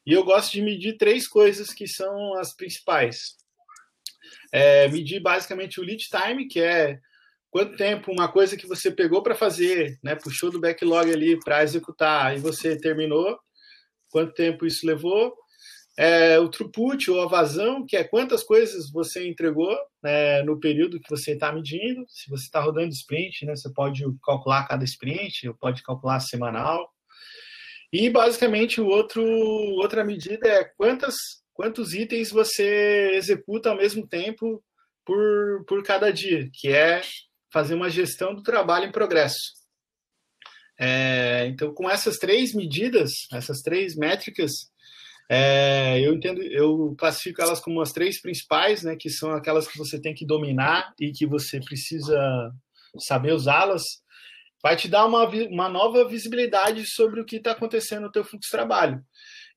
e 0.06 0.14
eu 0.14 0.24
gosto 0.24 0.54
de 0.54 0.62
medir 0.62 0.98
três 0.98 1.28
coisas 1.28 1.74
que 1.74 1.86
são 1.86 2.34
as 2.36 2.56
principais. 2.56 3.36
É, 4.52 4.88
medir 4.88 5.20
basicamente 5.20 5.80
o 5.80 5.84
lead 5.84 6.08
time, 6.08 6.48
que 6.48 6.62
é 6.62 6.98
quanto 7.58 7.76
tempo 7.76 8.12
uma 8.12 8.28
coisa 8.28 8.56
que 8.56 8.68
você 8.68 8.92
pegou 8.92 9.24
para 9.24 9.34
fazer, 9.34 9.98
né, 10.04 10.14
puxou 10.14 10.52
do 10.52 10.60
backlog 10.60 11.12
ali 11.12 11.40
para 11.40 11.64
executar 11.64 12.38
e 12.38 12.40
você 12.40 12.78
terminou, 12.78 13.36
quanto 14.12 14.32
tempo 14.36 14.64
isso 14.64 14.86
levou. 14.86 15.34
É, 15.98 16.38
o 16.38 16.48
throughput 16.50 17.10
ou 17.10 17.20
a 17.20 17.28
vazão, 17.28 17.84
que 17.84 17.98
é 17.98 18.04
quantas 18.04 18.44
coisas 18.44 18.92
você 18.92 19.28
entregou 19.28 19.76
né, 20.04 20.44
no 20.44 20.60
período 20.60 21.00
que 21.00 21.10
você 21.10 21.32
está 21.32 21.52
medindo. 21.52 22.06
Se 22.08 22.30
você 22.30 22.44
está 22.44 22.60
rodando 22.60 22.94
sprint, 22.94 23.44
né, 23.48 23.56
você 23.56 23.74
pode 23.74 24.04
calcular 24.24 24.68
cada 24.68 24.84
sprint, 24.84 25.48
ou 25.48 25.56
pode 25.56 25.82
calcular 25.82 26.20
semanal. 26.20 26.88
E 27.92 28.08
basicamente 28.08 28.80
o 28.80 28.86
outro 28.86 29.24
outra 29.24 30.04
medida 30.04 30.48
é 30.48 30.64
quantas 30.78 31.16
quantos 31.56 31.96
itens 31.96 32.30
você 32.30 33.14
executa 33.16 33.72
ao 33.72 33.78
mesmo 33.78 34.08
tempo 34.08 34.64
por, 35.04 35.66
por 35.66 35.82
cada 35.82 36.14
dia, 36.14 36.48
que 36.54 36.68
é 36.68 37.02
fazer 37.52 37.76
uma 37.76 37.90
gestão 37.90 38.34
do 38.36 38.44
trabalho 38.44 38.86
em 38.86 38.92
progresso. 38.92 39.54
É, 40.80 41.48
então, 41.48 41.74
com 41.74 41.90
essas 41.90 42.18
três 42.18 42.54
medidas, 42.54 43.12
essas 43.34 43.62
três 43.62 43.96
métricas, 43.96 44.52
é, 45.30 46.00
eu 46.00 46.14
entendo, 46.14 46.42
eu 46.42 46.96
classifico 46.98 47.42
elas 47.42 47.60
como 47.60 47.82
as 47.82 47.92
três 47.92 48.22
principais, 48.22 48.84
né, 48.84 48.96
que 48.98 49.10
são 49.10 49.32
aquelas 49.32 49.68
que 49.68 49.78
você 49.78 50.00
tem 50.00 50.14
que 50.14 50.26
dominar 50.26 50.94
e 51.00 51.12
que 51.12 51.26
você 51.26 51.60
precisa 51.60 52.52
saber 53.00 53.34
usá-las 53.34 53.84
vai 54.62 54.76
te 54.76 54.88
dar 54.88 55.06
uma, 55.06 55.26
uma 55.50 55.70
nova 55.70 56.08
visibilidade 56.08 56.86
sobre 56.86 57.22
o 57.22 57.26
que 57.26 57.38
está 57.38 57.52
acontecendo 57.52 58.04
no 58.04 58.12
teu 58.12 58.24
fluxo 58.24 58.50
de 58.50 58.52
trabalho. 58.52 59.02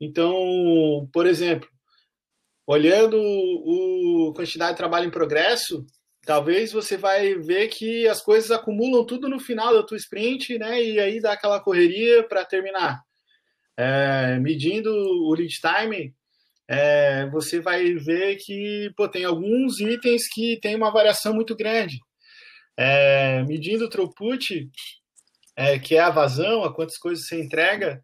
Então, 0.01 1.09
por 1.13 1.27
exemplo, 1.27 1.69
olhando 2.67 3.17
o 3.19 4.33
quantidade 4.35 4.73
de 4.73 4.77
trabalho 4.77 5.07
em 5.07 5.11
progresso, 5.11 5.85
talvez 6.31 6.71
você 6.71 6.97
vai 6.97 7.35
ver 7.35 7.67
que 7.67 8.07
as 8.07 8.23
coisas 8.23 8.53
acumulam 8.53 9.05
tudo 9.05 9.29
no 9.29 9.41
final 9.41 9.75
da 9.75 9.83
tua 9.83 9.97
sprint, 9.97 10.57
né? 10.61 10.81
E 10.81 11.01
aí 11.01 11.21
dá 11.21 11.33
aquela 11.33 11.59
correria 11.59 12.23
para 12.23 12.45
terminar. 12.45 13.03
É, 13.77 14.39
medindo 14.39 14.93
o 14.93 15.35
lead 15.35 15.53
time, 15.61 16.15
é, 16.69 17.29
você 17.31 17.59
vai 17.59 17.95
ver 17.95 18.37
que 18.37 18.93
pô, 18.97 19.09
tem 19.09 19.25
alguns 19.25 19.81
itens 19.81 20.29
que 20.33 20.57
tem 20.61 20.77
uma 20.77 20.93
variação 20.93 21.35
muito 21.35 21.57
grande. 21.57 21.99
É, 22.77 23.43
medindo 23.43 23.87
o 23.87 23.91
throughput, 23.91 24.71
é, 25.57 25.81
que 25.81 25.97
é 25.97 25.99
a 25.99 26.11
vazão, 26.11 26.63
a 26.63 26.73
quantas 26.73 26.97
coisas 26.97 27.27
você 27.27 27.43
entrega, 27.43 28.01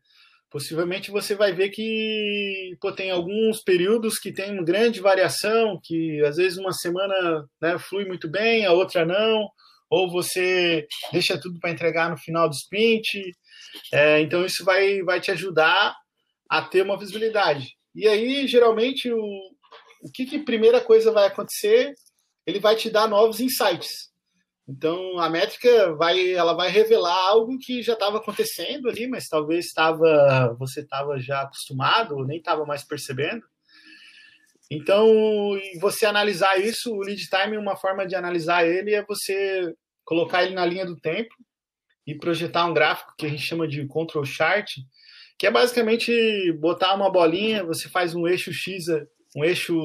possivelmente 0.56 1.10
você 1.10 1.34
vai 1.34 1.52
ver 1.52 1.68
que 1.68 2.74
pô, 2.80 2.90
tem 2.90 3.10
alguns 3.10 3.62
períodos 3.62 4.18
que 4.18 4.32
tem 4.32 4.54
uma 4.54 4.64
grande 4.64 5.02
variação, 5.02 5.78
que 5.84 6.24
às 6.24 6.36
vezes 6.36 6.56
uma 6.56 6.72
semana 6.72 7.44
né, 7.60 7.78
flui 7.78 8.06
muito 8.06 8.26
bem, 8.26 8.64
a 8.64 8.72
outra 8.72 9.04
não, 9.04 9.50
ou 9.90 10.10
você 10.10 10.86
deixa 11.12 11.38
tudo 11.38 11.60
para 11.60 11.70
entregar 11.70 12.08
no 12.08 12.16
final 12.16 12.48
do 12.48 12.54
sprint. 12.54 13.20
É, 13.92 14.20
então 14.20 14.46
isso 14.46 14.64
vai, 14.64 15.02
vai 15.02 15.20
te 15.20 15.30
ajudar 15.30 15.94
a 16.48 16.62
ter 16.62 16.80
uma 16.80 16.98
visibilidade. 16.98 17.74
E 17.94 18.08
aí, 18.08 18.48
geralmente, 18.48 19.12
o, 19.12 19.18
o 19.18 20.10
que, 20.10 20.24
que 20.24 20.38
primeira 20.38 20.80
coisa 20.80 21.12
vai 21.12 21.26
acontecer? 21.26 21.92
Ele 22.46 22.60
vai 22.60 22.76
te 22.76 22.88
dar 22.88 23.06
novos 23.06 23.40
insights. 23.40 24.05
Então 24.68 25.18
a 25.18 25.30
métrica 25.30 25.94
vai, 25.94 26.32
ela 26.32 26.52
vai 26.52 26.68
revelar 26.68 27.28
algo 27.28 27.56
que 27.58 27.82
já 27.82 27.92
estava 27.92 28.18
acontecendo 28.18 28.88
ali, 28.88 29.06
mas 29.06 29.28
talvez 29.28 29.66
estava, 29.66 30.54
você 30.58 30.80
estava 30.80 31.18
já 31.20 31.42
acostumado, 31.42 32.16
ou 32.16 32.26
nem 32.26 32.38
estava 32.38 32.64
mais 32.66 32.82
percebendo. 32.82 33.42
Então, 34.68 35.06
você 35.80 36.06
analisar 36.06 36.60
isso, 36.60 36.92
o 36.92 37.00
lead 37.00 37.28
time, 37.28 37.56
uma 37.56 37.76
forma 37.76 38.04
de 38.04 38.16
analisar 38.16 38.66
ele 38.66 38.94
é 38.94 39.04
você 39.04 39.72
colocar 40.04 40.42
ele 40.42 40.54
na 40.54 40.66
linha 40.66 40.84
do 40.84 40.96
tempo 40.96 41.32
e 42.04 42.16
projetar 42.16 42.66
um 42.66 42.74
gráfico 42.74 43.14
que 43.16 43.26
a 43.26 43.28
gente 43.28 43.42
chama 43.42 43.68
de 43.68 43.86
control 43.86 44.24
chart, 44.24 44.68
que 45.38 45.46
é 45.46 45.50
basicamente 45.50 46.52
botar 46.58 46.94
uma 46.94 47.10
bolinha, 47.10 47.64
você 47.64 47.88
faz 47.88 48.14
um 48.14 48.26
eixo 48.26 48.52
X, 48.52 48.86
um 49.36 49.44
eixo 49.44 49.76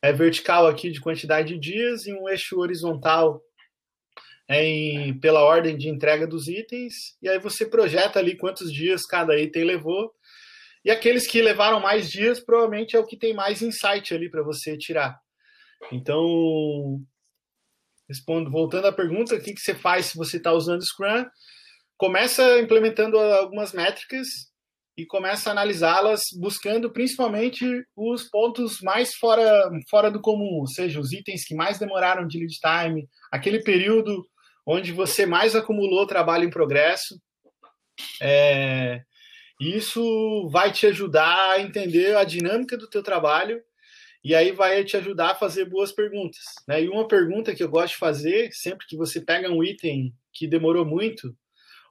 é, 0.00 0.12
vertical 0.12 0.66
aqui 0.66 0.90
de 0.90 1.00
quantidade 1.00 1.54
de 1.54 1.58
dias 1.58 2.06
e 2.06 2.12
um 2.14 2.26
eixo 2.26 2.58
horizontal 2.58 3.42
em, 4.48 5.18
pela 5.18 5.42
ordem 5.42 5.76
de 5.76 5.88
entrega 5.88 6.26
dos 6.26 6.48
itens, 6.48 6.94
e 7.22 7.28
aí 7.28 7.38
você 7.38 7.66
projeta 7.66 8.18
ali 8.18 8.36
quantos 8.36 8.72
dias 8.72 9.02
cada 9.02 9.38
item 9.38 9.64
levou. 9.64 10.12
E 10.84 10.90
aqueles 10.90 11.26
que 11.26 11.40
levaram 11.40 11.80
mais 11.80 12.10
dias, 12.10 12.44
provavelmente 12.44 12.94
é 12.94 12.98
o 12.98 13.06
que 13.06 13.16
tem 13.16 13.32
mais 13.32 13.62
insight 13.62 14.12
ali 14.12 14.30
para 14.30 14.42
você 14.42 14.76
tirar. 14.76 15.18
Então, 15.90 17.00
respondo, 18.08 18.50
voltando 18.50 18.86
à 18.86 18.92
pergunta, 18.92 19.34
o 19.34 19.40
que, 19.40 19.54
que 19.54 19.60
você 19.60 19.74
faz 19.74 20.06
se 20.06 20.16
você 20.16 20.36
está 20.36 20.52
usando 20.52 20.84
Scrum? 20.84 21.24
Começa 21.96 22.60
implementando 22.60 23.18
algumas 23.18 23.72
métricas 23.72 24.26
e 24.96 25.06
começa 25.06 25.48
a 25.48 25.52
analisá-las 25.52 26.20
buscando 26.38 26.92
principalmente 26.92 27.64
os 27.96 28.28
pontos 28.28 28.80
mais 28.82 29.14
fora, 29.14 29.70
fora 29.90 30.10
do 30.10 30.20
comum, 30.20 30.60
ou 30.60 30.66
seja, 30.66 31.00
os 31.00 31.12
itens 31.12 31.44
que 31.46 31.54
mais 31.54 31.78
demoraram 31.78 32.26
de 32.26 32.38
lead 32.38 32.54
time, 32.60 33.08
aquele 33.32 33.62
período 33.62 34.24
onde 34.66 34.92
você 34.92 35.26
mais 35.26 35.54
acumulou 35.54 36.06
trabalho 36.06 36.44
em 36.44 36.50
progresso. 36.50 37.20
É, 38.20 39.02
isso 39.60 40.48
vai 40.50 40.72
te 40.72 40.86
ajudar 40.86 41.52
a 41.52 41.60
entender 41.60 42.16
a 42.16 42.24
dinâmica 42.24 42.76
do 42.76 42.88
teu 42.88 43.02
trabalho 43.02 43.62
e 44.24 44.34
aí 44.34 44.52
vai 44.52 44.82
te 44.84 44.96
ajudar 44.96 45.32
a 45.32 45.34
fazer 45.34 45.66
boas 45.66 45.92
perguntas. 45.92 46.42
Né? 46.66 46.84
E 46.84 46.88
uma 46.88 47.06
pergunta 47.06 47.54
que 47.54 47.62
eu 47.62 47.68
gosto 47.68 47.92
de 47.92 47.98
fazer, 47.98 48.50
sempre 48.52 48.86
que 48.86 48.96
você 48.96 49.20
pega 49.20 49.50
um 49.50 49.62
item 49.62 50.12
que 50.32 50.48
demorou 50.48 50.84
muito, 50.84 51.36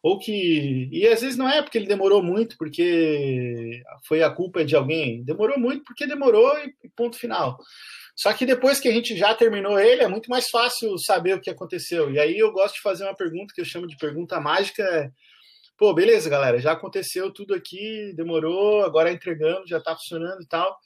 ou 0.03 0.19
que. 0.19 0.89
E 0.91 1.07
às 1.07 1.21
vezes 1.21 1.37
não 1.37 1.49
é 1.49 1.61
porque 1.61 1.77
ele 1.77 1.87
demorou 1.87 2.21
muito, 2.21 2.57
porque 2.57 3.81
foi 4.05 4.21
a 4.21 4.29
culpa 4.29 4.65
de 4.65 4.75
alguém. 4.75 5.23
Demorou 5.23 5.57
muito 5.57 5.85
porque 5.85 6.05
demorou 6.05 6.53
e 6.59 6.89
ponto 6.93 7.17
final. 7.17 7.57
Só 8.15 8.33
que 8.33 8.45
depois 8.45 8.79
que 8.81 8.89
a 8.89 8.91
gente 8.91 9.15
já 9.15 9.33
terminou 9.33 9.79
ele, 9.79 10.03
é 10.03 10.07
muito 10.07 10.29
mais 10.29 10.49
fácil 10.49 10.97
saber 10.99 11.35
o 11.35 11.41
que 11.41 11.49
aconteceu. 11.49 12.11
E 12.11 12.19
aí 12.19 12.37
eu 12.37 12.51
gosto 12.51 12.75
de 12.75 12.81
fazer 12.81 13.05
uma 13.05 13.15
pergunta 13.15 13.53
que 13.55 13.61
eu 13.61 13.65
chamo 13.65 13.87
de 13.87 13.95
pergunta 13.95 14.41
mágica. 14.41 15.11
Pô, 15.77 15.93
beleza, 15.93 16.29
galera, 16.29 16.59
já 16.59 16.73
aconteceu 16.73 17.31
tudo 17.31 17.53
aqui, 17.55 18.13
demorou, 18.15 18.83
agora 18.83 19.11
entregando, 19.11 19.67
já 19.67 19.77
está 19.77 19.95
funcionando 19.95 20.41
e 20.43 20.47
tal. 20.47 20.77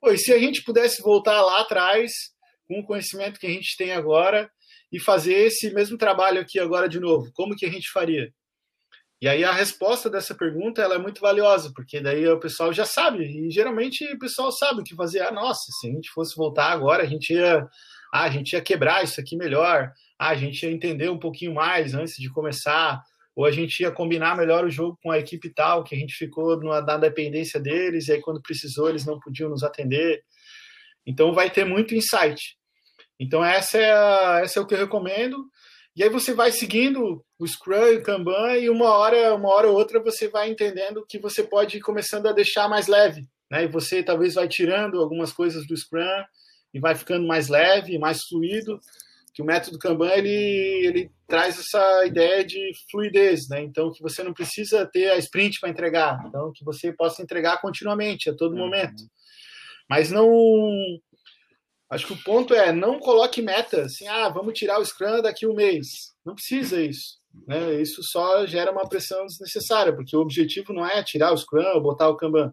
Pô, 0.00 0.10
e 0.10 0.18
se 0.18 0.32
a 0.32 0.38
gente 0.38 0.62
pudesse 0.64 1.00
voltar 1.00 1.40
lá 1.40 1.60
atrás, 1.60 2.12
com 2.68 2.80
o 2.80 2.84
conhecimento 2.84 3.38
que 3.40 3.46
a 3.46 3.50
gente 3.50 3.76
tem 3.78 3.92
agora, 3.92 4.50
e 4.92 5.00
fazer 5.00 5.34
esse 5.34 5.72
mesmo 5.72 5.96
trabalho 5.96 6.40
aqui 6.40 6.58
agora 6.58 6.88
de 6.88 7.00
novo, 7.00 7.30
como 7.34 7.56
que 7.56 7.64
a 7.64 7.70
gente 7.70 7.90
faria? 7.90 8.30
E 9.20 9.26
aí 9.26 9.44
a 9.44 9.52
resposta 9.52 10.10
dessa 10.10 10.34
pergunta 10.34 10.82
ela 10.82 10.96
é 10.96 10.98
muito 10.98 11.22
valiosa, 11.22 11.72
porque 11.74 12.00
daí 12.00 12.28
o 12.28 12.38
pessoal 12.38 12.70
já 12.72 12.84
sabe, 12.84 13.24
e 13.24 13.50
geralmente 13.50 14.04
o 14.12 14.18
pessoal 14.18 14.52
sabe 14.52 14.80
o 14.80 14.84
que 14.84 14.94
fazer. 14.94 15.20
Ah, 15.20 15.32
nossa, 15.32 15.72
se 15.80 15.88
a 15.88 15.90
gente 15.90 16.10
fosse 16.10 16.36
voltar 16.36 16.70
agora, 16.70 17.02
a 17.02 17.06
gente 17.06 17.32
ia, 17.32 17.66
ah, 18.12 18.24
a 18.24 18.28
gente 18.28 18.52
ia 18.52 18.60
quebrar 18.60 19.02
isso 19.02 19.18
aqui 19.18 19.34
melhor, 19.34 19.90
ah, 20.18 20.28
a 20.28 20.34
gente 20.34 20.62
ia 20.62 20.70
entender 20.70 21.08
um 21.08 21.18
pouquinho 21.18 21.54
mais 21.54 21.94
antes 21.94 22.16
de 22.16 22.30
começar, 22.30 23.02
ou 23.34 23.46
a 23.46 23.50
gente 23.50 23.80
ia 23.80 23.90
combinar 23.90 24.36
melhor 24.36 24.64
o 24.66 24.70
jogo 24.70 24.98
com 25.02 25.10
a 25.10 25.18
equipe 25.18 25.48
tal, 25.48 25.82
que 25.82 25.94
a 25.94 25.98
gente 25.98 26.14
ficou 26.14 26.58
na, 26.62 26.82
na 26.82 26.96
dependência 26.98 27.58
deles, 27.58 28.08
e 28.08 28.12
aí 28.12 28.20
quando 28.20 28.42
precisou 28.42 28.90
eles 28.90 29.06
não 29.06 29.18
podiam 29.18 29.48
nos 29.48 29.62
atender. 29.62 30.22
Então 31.06 31.32
vai 31.32 31.48
ter 31.48 31.64
muito 31.64 31.94
insight. 31.94 32.56
Então 33.18 33.42
essa 33.42 33.78
é, 33.78 33.92
a, 33.92 34.40
essa 34.42 34.58
é 34.58 34.62
o 34.62 34.66
que 34.66 34.74
eu 34.74 34.78
recomendo. 34.78 35.38
E 35.96 36.02
aí 36.02 36.10
você 36.10 36.34
vai 36.34 36.52
seguindo 36.52 37.24
o 37.38 37.46
Scrum 37.46 37.86
e 37.86 37.96
o 37.96 38.02
Kanban 38.02 38.58
e 38.58 38.68
uma 38.68 38.90
hora, 38.90 39.34
uma 39.34 39.48
hora 39.48 39.68
ou 39.68 39.74
outra 39.74 39.98
você 39.98 40.28
vai 40.28 40.50
entendendo 40.50 41.06
que 41.08 41.18
você 41.18 41.42
pode 41.42 41.78
ir 41.78 41.80
começando 41.80 42.26
a 42.26 42.32
deixar 42.32 42.68
mais 42.68 42.86
leve, 42.86 43.26
né? 43.50 43.64
E 43.64 43.66
você 43.66 44.02
talvez 44.02 44.34
vai 44.34 44.46
tirando 44.46 45.00
algumas 45.00 45.32
coisas 45.32 45.66
do 45.66 45.74
Scrum 45.74 46.22
e 46.74 46.78
vai 46.78 46.94
ficando 46.94 47.26
mais 47.26 47.48
leve, 47.48 47.98
mais 47.98 48.22
fluido. 48.24 48.78
Que 49.32 49.40
o 49.40 49.44
método 49.44 49.78
Kanban 49.78 50.10
ele, 50.12 50.28
ele 50.86 51.10
traz 51.26 51.58
essa 51.58 52.06
ideia 52.06 52.44
de 52.44 52.72
fluidez, 52.90 53.48
né? 53.48 53.62
Então 53.62 53.90
que 53.90 54.02
você 54.02 54.22
não 54.22 54.34
precisa 54.34 54.84
ter 54.84 55.10
a 55.10 55.16
sprint 55.16 55.60
para 55.60 55.70
entregar, 55.70 56.22
então 56.26 56.52
que 56.54 56.64
você 56.64 56.92
possa 56.92 57.22
entregar 57.22 57.60
continuamente 57.62 58.28
a 58.28 58.34
todo 58.34 58.52
uhum. 58.52 58.58
momento. 58.58 59.02
Mas 59.88 60.10
não 60.10 60.28
Acho 61.88 62.06
que 62.08 62.12
o 62.14 62.22
ponto 62.24 62.52
é 62.52 62.72
não 62.72 62.98
coloque 62.98 63.40
meta 63.40 63.82
assim, 63.82 64.06
ah, 64.08 64.28
vamos 64.28 64.58
tirar 64.58 64.80
o 64.80 64.84
Scrum 64.84 65.22
daqui 65.22 65.46
um 65.46 65.54
mês. 65.54 66.14
Não 66.24 66.34
precisa 66.34 66.82
isso. 66.82 67.18
Né? 67.46 67.80
Isso 67.80 68.02
só 68.02 68.44
gera 68.46 68.72
uma 68.72 68.88
pressão 68.88 69.24
desnecessária, 69.26 69.94
porque 69.94 70.16
o 70.16 70.20
objetivo 70.20 70.72
não 70.72 70.84
é 70.84 71.02
tirar 71.02 71.32
o 71.32 71.36
Scrum 71.36 71.74
ou 71.74 71.82
botar 71.82 72.08
o 72.08 72.16
Kanban. 72.16 72.52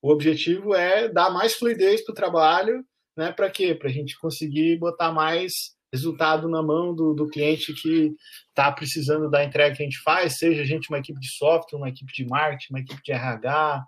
O 0.00 0.10
objetivo 0.10 0.74
é 0.74 1.08
dar 1.08 1.30
mais 1.30 1.54
fluidez 1.54 2.04
para 2.04 2.12
o 2.12 2.14
trabalho, 2.14 2.84
né? 3.16 3.32
Para 3.32 3.50
quê? 3.50 3.74
Para 3.74 3.88
a 3.88 3.92
gente 3.92 4.18
conseguir 4.18 4.78
botar 4.78 5.12
mais 5.12 5.74
resultado 5.92 6.48
na 6.48 6.62
mão 6.62 6.94
do, 6.94 7.12
do 7.12 7.28
cliente 7.28 7.74
que 7.74 8.14
está 8.48 8.70
precisando 8.70 9.28
da 9.28 9.44
entrega 9.44 9.76
que 9.76 9.82
a 9.82 9.84
gente 9.84 10.00
faz, 10.02 10.38
seja 10.38 10.62
a 10.62 10.64
gente 10.64 10.88
uma 10.88 10.98
equipe 10.98 11.18
de 11.18 11.28
software, 11.32 11.78
uma 11.78 11.88
equipe 11.88 12.12
de 12.12 12.24
marketing, 12.26 12.72
uma 12.72 12.80
equipe 12.80 13.02
de 13.02 13.12
RH, 13.12 13.84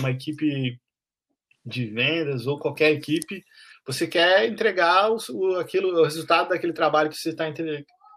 uma 0.00 0.10
equipe 0.10 0.80
de 1.64 1.86
vendas 1.86 2.46
ou 2.46 2.58
qualquer 2.58 2.92
equipe 2.92 3.44
você 3.86 4.06
quer 4.06 4.48
entregar 4.48 5.10
o, 5.10 5.16
o, 5.30 5.56
aquilo, 5.56 6.00
o 6.00 6.04
resultado 6.04 6.48
daquele 6.48 6.72
trabalho 6.72 7.10
que 7.10 7.16
você 7.16 7.30
está 7.30 7.44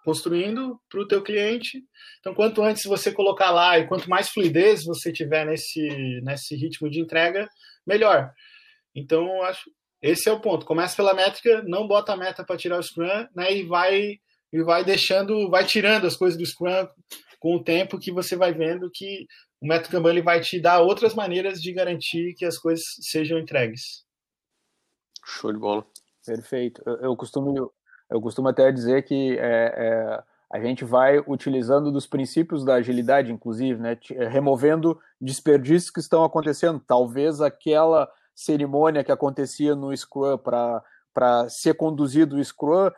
construindo 0.03 0.79
para 0.89 1.01
o 1.01 1.07
teu 1.07 1.21
cliente. 1.21 1.83
Então, 2.19 2.33
quanto 2.33 2.63
antes 2.63 2.83
você 2.85 3.11
colocar 3.11 3.51
lá 3.51 3.77
e 3.77 3.87
quanto 3.87 4.09
mais 4.09 4.29
fluidez 4.29 4.83
você 4.83 5.11
tiver 5.11 5.45
nesse, 5.45 6.21
nesse 6.23 6.55
ritmo 6.55 6.89
de 6.89 6.99
entrega, 6.99 7.47
melhor. 7.85 8.31
Então, 8.95 9.41
acho 9.43 9.69
esse 10.01 10.29
é 10.29 10.31
o 10.31 10.39
ponto. 10.39 10.65
Começa 10.65 10.95
pela 10.95 11.13
métrica, 11.13 11.61
não 11.63 11.87
bota 11.87 12.13
a 12.13 12.17
meta 12.17 12.43
para 12.43 12.57
tirar 12.57 12.79
o 12.79 12.83
Scrum, 12.83 13.27
né? 13.35 13.53
E 13.53 13.63
vai 13.63 14.17
e 14.51 14.63
vai 14.63 14.83
deixando, 14.83 15.49
vai 15.49 15.65
tirando 15.65 16.07
as 16.07 16.15
coisas 16.15 16.37
do 16.37 16.45
Scrum 16.45 16.87
com 17.39 17.55
o 17.55 17.63
tempo 17.63 17.99
que 17.99 18.11
você 18.11 18.35
vai 18.35 18.53
vendo 18.53 18.89
que 18.91 19.27
o 19.61 19.67
método 19.67 19.91
Kanban 19.91 20.09
ele 20.11 20.21
vai 20.21 20.41
te 20.41 20.59
dar 20.59 20.81
outras 20.81 21.13
maneiras 21.13 21.61
de 21.61 21.71
garantir 21.71 22.33
que 22.35 22.45
as 22.45 22.57
coisas 22.57 22.83
sejam 23.01 23.37
entregues. 23.37 24.03
Show 25.29 25.53
de 25.53 25.59
bola. 25.59 25.85
Perfeito. 26.25 26.81
Eu, 26.85 26.95
eu 26.97 27.15
costumo, 27.15 27.71
eu 28.09 28.21
costumo 28.21 28.47
até 28.47 28.71
dizer 28.71 29.03
que 29.03 29.37
é, 29.37 29.73
é, 29.77 30.23
a 30.51 30.59
gente 30.59 30.83
vai 30.83 31.19
utilizando 31.19 31.91
dos 31.91 32.07
princípios 32.07 32.65
da 32.65 32.75
agilidade, 32.75 33.31
inclusive, 33.31 33.79
né, 33.79 33.97
removendo 34.29 34.99
desperdícios 35.21 35.91
que 35.91 35.99
estão 35.99 36.23
acontecendo. 36.23 36.81
Talvez 36.85 37.41
aquela 37.41 38.09
cerimônia 38.35 39.03
que 39.03 39.11
acontecia 39.11 39.75
no 39.75 39.95
Scrum 39.95 40.37
para 40.37 41.49
ser 41.49 41.75
conduzido 41.75 42.37
o 42.37 42.43
Scrum 42.43 42.89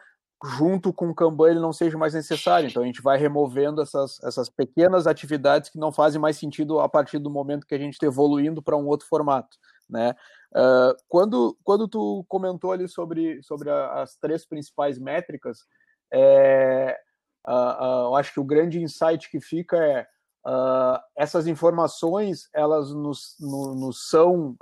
junto 0.43 0.91
com 0.91 1.09
o 1.09 1.15
Kanban 1.15 1.51
ele 1.51 1.59
não 1.59 1.73
seja 1.73 1.97
mais 1.97 2.13
necessário. 2.13 2.67
Então 2.67 2.81
a 2.81 2.85
gente 2.85 3.01
vai 3.01 3.17
removendo 3.17 3.81
essas, 3.81 4.21
essas 4.23 4.49
pequenas 4.49 5.05
atividades 5.05 5.69
que 5.69 5.77
não 5.77 5.91
fazem 5.91 6.19
mais 6.19 6.37
sentido 6.37 6.79
a 6.79 6.89
partir 6.89 7.19
do 7.19 7.29
momento 7.29 7.67
que 7.67 7.75
a 7.75 7.77
gente 7.77 7.93
está 7.93 8.07
evoluindo 8.07 8.61
para 8.61 8.77
um 8.77 8.87
outro 8.87 9.07
formato, 9.07 9.57
né? 9.89 10.15
Uh, 10.53 10.93
quando, 11.07 11.57
quando 11.63 11.87
tu 11.87 12.25
comentou 12.27 12.73
ali 12.73 12.87
sobre, 12.87 13.41
sobre 13.41 13.69
a, 13.69 14.01
as 14.01 14.15
três 14.15 14.45
principais 14.45 14.99
métricas, 14.99 15.59
é, 16.13 16.97
uh, 17.47 17.51
uh, 17.51 18.07
eu 18.07 18.15
acho 18.15 18.33
que 18.33 18.39
o 18.39 18.45
grande 18.45 18.81
insight 18.81 19.29
que 19.29 19.39
fica 19.39 19.77
é 19.77 20.07
essas 21.15 21.45
informações 21.45 22.49
elas 22.51 22.91
nos, 22.91 23.35
no, 23.39 23.75
nos 23.75 24.09
são 24.09 24.55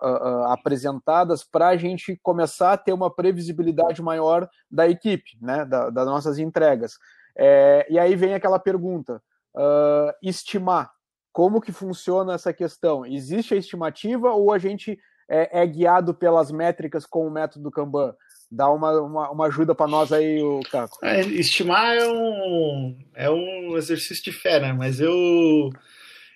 apresentadas 0.49 1.41
para 1.41 1.69
a 1.69 1.77
gente 1.77 2.19
começar 2.21 2.73
a 2.73 2.77
ter 2.77 2.91
uma 2.91 3.09
previsibilidade 3.09 4.01
maior 4.01 4.49
da 4.69 4.89
equipe, 4.89 5.37
né, 5.41 5.63
da, 5.63 5.89
das 5.89 6.05
nossas 6.05 6.37
entregas. 6.37 6.97
É, 7.33 7.87
e 7.89 7.97
aí 7.97 8.13
vem 8.13 8.33
aquela 8.33 8.59
pergunta: 8.59 9.23
estimar 10.21 10.91
como 11.31 11.61
que 11.61 11.71
funciona 11.71 12.33
essa 12.33 12.51
questão? 12.51 13.05
Existe 13.05 13.53
a 13.53 13.57
estimativa 13.57 14.31
ou 14.31 14.51
a 14.51 14.57
gente 14.57 14.99
é, 15.29 15.61
é 15.61 15.67
guiado 15.67 16.13
pelas 16.13 16.51
métricas 16.51 17.05
com 17.05 17.27
o 17.27 17.31
método 17.31 17.71
Kanban? 17.71 18.15
Dá 18.51 18.69
uma, 18.69 18.99
uma, 18.99 19.31
uma 19.31 19.45
ajuda 19.45 19.75
para 19.75 19.87
nós 19.87 20.11
aí, 20.11 20.41
o 20.41 20.61
Caco. 20.71 20.97
É, 21.03 21.21
estimar 21.21 21.95
é 21.95 22.07
um, 22.07 22.97
é 23.13 23.29
um 23.29 23.77
exercício 23.77 24.23
de 24.23 24.31
fé, 24.31 24.59
né? 24.59 24.73
Mas 24.73 24.99
eu, 24.99 25.69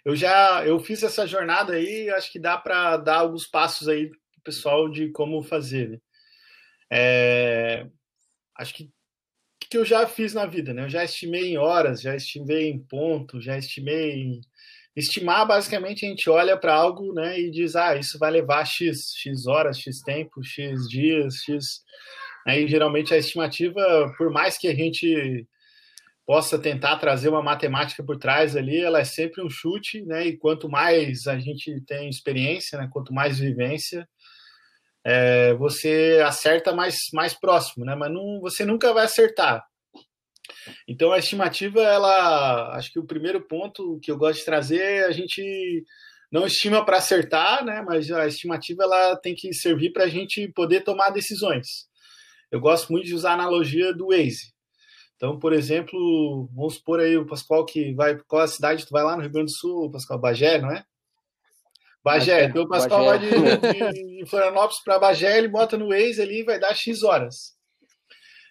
eu 0.06 0.16
já 0.16 0.64
eu 0.64 0.80
fiz 0.80 1.02
essa 1.02 1.26
jornada 1.26 1.74
aí, 1.74 2.10
acho 2.12 2.32
que 2.32 2.40
dá 2.40 2.56
para 2.56 2.98
dar 2.98 3.18
alguns 3.18 3.48
passos 3.48 3.88
aí 3.88 4.10
pro 4.10 4.20
pessoal 4.44 4.88
de 4.88 5.10
como 5.10 5.42
fazer. 5.42 5.90
Né? 5.90 5.98
É, 6.92 7.88
acho 8.56 8.76
que 8.76 8.92
que 9.74 9.78
eu 9.80 9.86
já 9.86 10.06
fiz 10.06 10.36
na 10.36 10.46
vida, 10.46 10.72
né? 10.72 10.84
Eu 10.84 10.90
já 10.90 11.04
estimei 11.04 11.52
em 11.52 11.58
horas, 11.58 12.00
já 12.00 12.16
estimei 12.16 12.70
em 12.70 12.78
ponto, 12.78 13.42
já 13.42 13.58
estimei 13.58 14.14
em... 14.14 14.42
Estimar, 14.96 15.48
basicamente, 15.48 16.06
a 16.06 16.10
gente 16.10 16.30
olha 16.30 16.56
para 16.56 16.76
algo 16.76 17.12
né, 17.12 17.40
e 17.40 17.50
diz, 17.50 17.76
ah, 17.76 17.96
isso 17.96 18.20
vai 18.20 18.30
levar 18.30 18.64
X, 18.66 19.12
X 19.16 19.48
horas, 19.48 19.80
X 19.80 20.02
tempo, 20.04 20.44
X 20.44 20.88
dias, 20.88 21.38
X... 21.44 21.82
Aí, 22.46 22.68
geralmente, 22.68 23.16
a 23.16 23.18
estimativa, 23.18 24.14
por 24.16 24.30
mais 24.30 24.60
que 24.60 24.68
a 24.68 24.76
gente 24.76 25.48
possa 26.24 26.60
tentar 26.60 26.98
trazer 26.98 27.30
uma 27.30 27.42
matemática 27.42 28.04
por 28.04 28.20
trás 28.20 28.56
ali, 28.56 28.80
ela 28.80 29.00
é 29.00 29.04
sempre 29.04 29.44
um 29.44 29.50
chute, 29.50 30.04
né? 30.04 30.28
E 30.28 30.38
quanto 30.38 30.70
mais 30.70 31.26
a 31.26 31.40
gente 31.40 31.82
tem 31.88 32.08
experiência, 32.08 32.78
né? 32.78 32.88
Quanto 32.92 33.12
mais 33.12 33.40
vivência, 33.40 34.08
é, 35.04 35.54
você 35.56 36.22
acerta 36.26 36.74
mais, 36.74 36.96
mais 37.14 37.34
próximo, 37.34 37.86
né? 37.86 37.96
Mas 37.96 38.12
não, 38.12 38.40
você 38.40 38.64
nunca 38.66 38.94
vai 38.94 39.06
acertar. 39.06 39.66
Então 40.88 41.12
a 41.12 41.20
estimativa, 41.20 41.82
ela, 41.82 42.76
acho 42.76 42.92
que 42.92 43.00
o 43.00 43.06
primeiro 43.06 43.42
ponto 43.42 44.00
que 44.02 44.12
eu 44.12 44.18
gosto 44.18 44.40
de 44.40 44.46
trazer, 44.46 45.06
a 45.06 45.12
gente 45.12 45.84
não 46.32 46.48
estima 46.48 46.86
para 46.86 46.98
acertar, 46.98 47.64
né? 47.64 47.84
Mas 47.86 48.10
a 48.12 48.28
estimativa 48.28 48.84
ela 48.84 49.16
tem 49.18 49.36
que 49.36 49.54
servir 49.54 49.92
para 49.92 50.06
a 50.06 50.10
gente 50.10 50.48
poder 50.50 50.82
tomar 50.82 51.10
decisões. 51.10 51.88
Eu 52.52 52.60
gosto 52.60 52.92
muito 52.92 53.06
de 53.06 53.16
usar 53.16 53.32
a 53.32 53.34
analogia 53.34 53.94
do 53.94 54.08
Waze. 54.08 54.54
Então, 55.16 55.40
por 55.40 55.54
exemplo, 55.54 56.50
vamos 56.54 56.76
supor 56.76 57.00
aí 57.00 57.18
o 57.18 57.26
Pascoal 57.26 57.66
que 57.66 57.94
vai, 57.94 58.18
qual 58.28 58.42
a 58.42 58.48
cidade 58.48 58.86
tu 58.86 58.92
vai 58.92 59.04
lá 59.04 59.16
no 59.16 59.22
Rio 59.22 59.32
Grande 59.32 59.52
do 59.52 59.58
Sul, 59.58 59.92
Pascoal, 59.92 60.20
Bagé, 60.20 60.60
não 60.60 60.72
é? 60.72 60.84
Bagé. 62.04 62.46
Então 62.46 62.64
o 62.64 62.68
Pascoal 62.68 63.06
vai 63.06 63.20
de, 63.20 63.30
de 64.20 64.26
Florianópolis 64.28 64.84
para 64.84 65.00
Bagé, 65.00 65.38
ele 65.38 65.48
bota 65.48 65.78
no 65.78 65.90
Waze 65.90 66.22
ali 66.22 66.42
e 66.42 66.44
vai 66.44 66.60
dar 66.60 66.76
X 66.76 67.02
horas. 67.04 67.54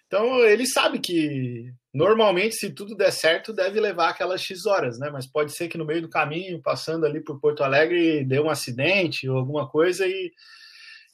Então 0.07 0.39
ele 0.39 0.65
sabe 0.65 0.99
que 0.99 1.71
normalmente, 1.93 2.55
se 2.55 2.71
tudo 2.71 2.95
der 2.95 3.11
certo, 3.11 3.53
deve 3.53 3.79
levar 3.79 4.09
aquelas 4.09 4.41
X 4.41 4.65
horas, 4.65 4.99
né? 4.99 5.09
Mas 5.11 5.27
pode 5.27 5.55
ser 5.55 5.67
que 5.67 5.77
no 5.77 5.85
meio 5.85 6.01
do 6.01 6.09
caminho, 6.09 6.61
passando 6.61 7.05
ali 7.05 7.19
por 7.19 7.39
Porto 7.39 7.63
Alegre, 7.63 8.23
dê 8.23 8.39
um 8.39 8.49
acidente 8.49 9.29
ou 9.29 9.37
alguma 9.37 9.69
coisa 9.69 10.07
e. 10.07 10.31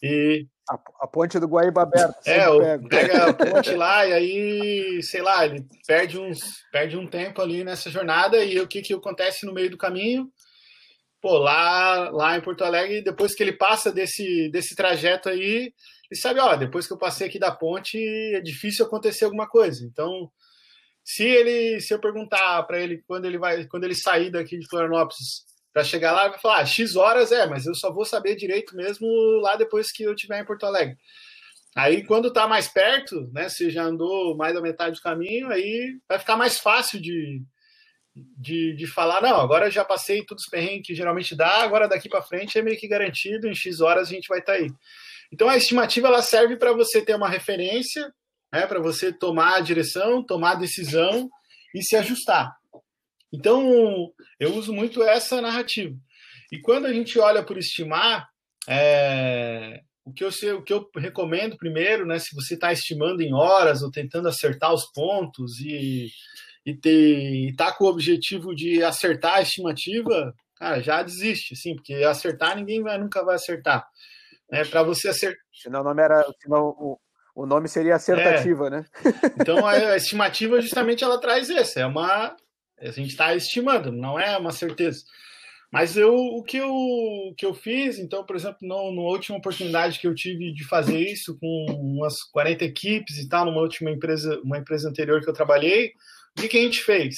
e... 0.01 0.45
A, 0.69 0.79
a 1.01 1.07
ponte 1.07 1.39
do 1.39 1.47
Guaíba 1.47 1.81
aberta. 1.81 2.15
É, 2.25 2.77
pega 2.89 3.29
a 3.29 3.33
ponte 3.33 3.73
lá 3.73 4.05
e 4.05 4.13
aí, 4.13 5.03
sei 5.03 5.21
lá, 5.21 5.45
ele 5.45 5.65
perde, 5.87 6.19
uns, 6.19 6.39
perde 6.71 6.95
um 6.95 7.07
tempo 7.07 7.41
ali 7.41 7.63
nessa 7.63 7.89
jornada 7.89 8.43
e 8.43 8.59
o 8.59 8.67
que, 8.67 8.81
que 8.81 8.93
acontece 8.93 9.45
no 9.45 9.53
meio 9.53 9.69
do 9.71 9.77
caminho? 9.77 10.29
Pô, 11.21 11.37
lá, 11.37 12.09
lá 12.11 12.37
em 12.37 12.41
Porto 12.41 12.63
Alegre, 12.63 13.01
depois 13.01 13.35
que 13.35 13.43
ele 13.43 13.53
passa 13.53 13.91
desse, 13.91 14.49
desse 14.49 14.75
trajeto 14.75 15.29
aí, 15.29 15.73
ele 16.11 16.19
sabe, 16.19 16.39
ó, 16.39 16.55
depois 16.55 16.87
que 16.87 16.93
eu 16.93 16.97
passei 16.97 17.27
aqui 17.27 17.37
da 17.37 17.51
ponte, 17.51 17.97
é 18.35 18.41
difícil 18.41 18.85
acontecer 18.85 19.25
alguma 19.25 19.47
coisa. 19.47 19.85
Então, 19.85 20.31
se 21.03 21.23
ele, 21.23 21.79
se 21.81 21.93
eu 21.93 21.99
perguntar 21.99 22.63
para 22.63 22.79
ele 22.79 23.03
quando 23.07 23.25
ele 23.25 23.37
vai, 23.37 23.65
quando 23.65 23.83
ele 23.83 23.95
sair 23.95 24.31
daqui 24.31 24.57
de 24.57 24.67
Florianópolis 24.67 25.45
para 25.73 25.83
chegar 25.83 26.11
lá, 26.13 26.23
ele 26.23 26.31
vai 26.31 26.39
falar, 26.39 26.59
ah, 26.59 26.65
X 26.65 26.95
horas 26.95 27.31
é, 27.31 27.47
mas 27.47 27.65
eu 27.65 27.75
só 27.75 27.93
vou 27.93 28.05
saber 28.05 28.35
direito 28.35 28.75
mesmo 28.75 29.07
lá 29.41 29.55
depois 29.55 29.91
que 29.91 30.03
eu 30.03 30.13
estiver 30.13 30.41
em 30.41 30.45
Porto 30.45 30.65
Alegre. 30.65 30.97
Aí, 31.75 32.03
quando 32.03 32.33
tá 32.33 32.47
mais 32.47 32.67
perto, 32.67 33.29
né, 33.31 33.47
você 33.47 33.69
já 33.69 33.83
andou 33.83 34.35
mais 34.35 34.53
da 34.53 34.61
metade 34.61 34.95
do 34.95 35.01
caminho, 35.01 35.49
aí 35.49 35.97
vai 36.07 36.17
ficar 36.17 36.35
mais 36.35 36.59
fácil 36.59 36.99
de, 36.99 37.43
de, 38.37 38.75
de 38.75 38.87
falar, 38.87 39.21
não, 39.21 39.39
agora 39.39 39.69
já 39.69 39.83
passei 39.83 40.23
todos 40.25 40.43
os 40.43 40.49
perrengues 40.49 40.87
que 40.87 40.95
geralmente 40.95 41.35
dá, 41.35 41.63
agora 41.63 41.87
daqui 41.87 42.09
para 42.09 42.21
frente 42.21 42.57
é 42.57 42.61
meio 42.61 42.77
que 42.77 42.87
garantido, 42.87 43.47
em 43.47 43.55
X 43.55 43.81
horas 43.81 44.09
a 44.09 44.13
gente 44.13 44.27
vai 44.27 44.39
estar 44.39 44.53
tá 44.53 44.59
aí. 44.59 44.69
Então 45.31 45.47
a 45.47 45.57
estimativa 45.57 46.07
ela 46.07 46.21
serve 46.21 46.57
para 46.57 46.73
você 46.73 47.03
ter 47.03 47.15
uma 47.15 47.29
referência, 47.29 48.11
né, 48.51 48.65
para 48.65 48.79
você 48.79 49.13
tomar 49.13 49.57
a 49.57 49.61
direção, 49.61 50.25
tomar 50.25 50.51
a 50.51 50.59
decisão 50.59 51.29
e 51.75 51.83
se 51.83 51.95
ajustar. 51.95 52.51
Então 53.31 54.11
eu 54.39 54.55
uso 54.55 54.73
muito 54.73 55.03
essa 55.03 55.41
narrativa. 55.41 55.95
E 56.51 56.59
quando 56.59 56.87
a 56.87 56.93
gente 56.93 57.19
olha 57.19 57.43
por 57.43 57.57
estimar, 57.57 58.27
é, 58.67 59.81
o, 60.03 60.11
que 60.11 60.23
eu, 60.23 60.29
o 60.57 60.63
que 60.63 60.73
eu 60.73 60.89
recomendo 60.97 61.57
primeiro, 61.57 62.05
né, 62.05 62.17
se 62.17 62.35
você 62.35 62.55
está 62.55 62.73
estimando 62.73 63.21
em 63.21 63.33
horas 63.33 63.83
ou 63.83 63.91
tentando 63.91 64.27
acertar 64.27 64.73
os 64.73 64.91
pontos 64.91 65.59
e 65.59 66.07
e 66.65 66.75
ter 66.75 67.55
tá 67.55 67.71
com 67.71 67.85
o 67.85 67.89
objetivo 67.89 68.53
de 68.53 68.83
acertar 68.83 69.35
a 69.35 69.41
estimativa, 69.41 70.33
cara, 70.55 70.81
já 70.81 71.01
desiste, 71.01 71.53
assim, 71.53 71.75
porque 71.75 71.93
acertar 71.95 72.55
ninguém 72.55 72.81
vai, 72.81 72.97
nunca 72.97 73.23
vai 73.23 73.35
acertar. 73.35 73.87
Né? 74.51 74.65
Para 74.65 74.83
você 74.83 75.09
acertar. 75.09 75.39
Senão 75.53 75.81
o 75.81 75.83
nome 75.83 76.01
era. 76.01 76.25
Senão 76.41 76.67
o, 76.67 76.99
o 77.35 77.45
nome 77.45 77.67
seria 77.67 77.95
acertativa, 77.95 78.67
é. 78.67 78.69
né? 78.69 78.85
Então 79.39 79.65
a, 79.65 79.95
estimativa 79.95 80.61
justamente 80.61 81.03
ela 81.03 81.19
traz 81.19 81.49
isso, 81.49 81.79
é 81.79 81.85
uma. 81.85 82.35
A 82.79 82.91
gente 82.91 83.09
está 83.09 83.35
estimando, 83.35 83.91
não 83.91 84.19
é 84.19 84.37
uma 84.37 84.51
certeza. 84.51 85.03
Mas 85.71 85.95
eu, 85.95 86.15
o 86.15 86.43
que 86.43 86.57
eu, 86.57 86.73
o 86.73 87.33
que 87.37 87.45
eu 87.45 87.53
fiz, 87.53 87.99
então, 87.99 88.25
por 88.25 88.35
exemplo, 88.35 88.57
no, 88.61 88.91
na 88.95 89.01
última 89.01 89.37
oportunidade 89.37 89.99
que 89.99 90.07
eu 90.07 90.15
tive 90.15 90.51
de 90.51 90.67
fazer 90.67 90.97
isso 90.97 91.37
com 91.39 91.65
umas 91.69 92.23
40 92.31 92.65
equipes 92.65 93.17
e 93.17 93.29
tal, 93.29 93.45
numa 93.45 93.61
última 93.61 93.91
empresa, 93.91 94.39
uma 94.43 94.57
empresa 94.57 94.89
anterior 94.89 95.21
que 95.21 95.29
eu 95.29 95.33
trabalhei, 95.33 95.93
o 96.37 96.41
que, 96.41 96.47
que 96.47 96.57
a 96.57 96.61
gente 96.61 96.83
fez? 96.83 97.15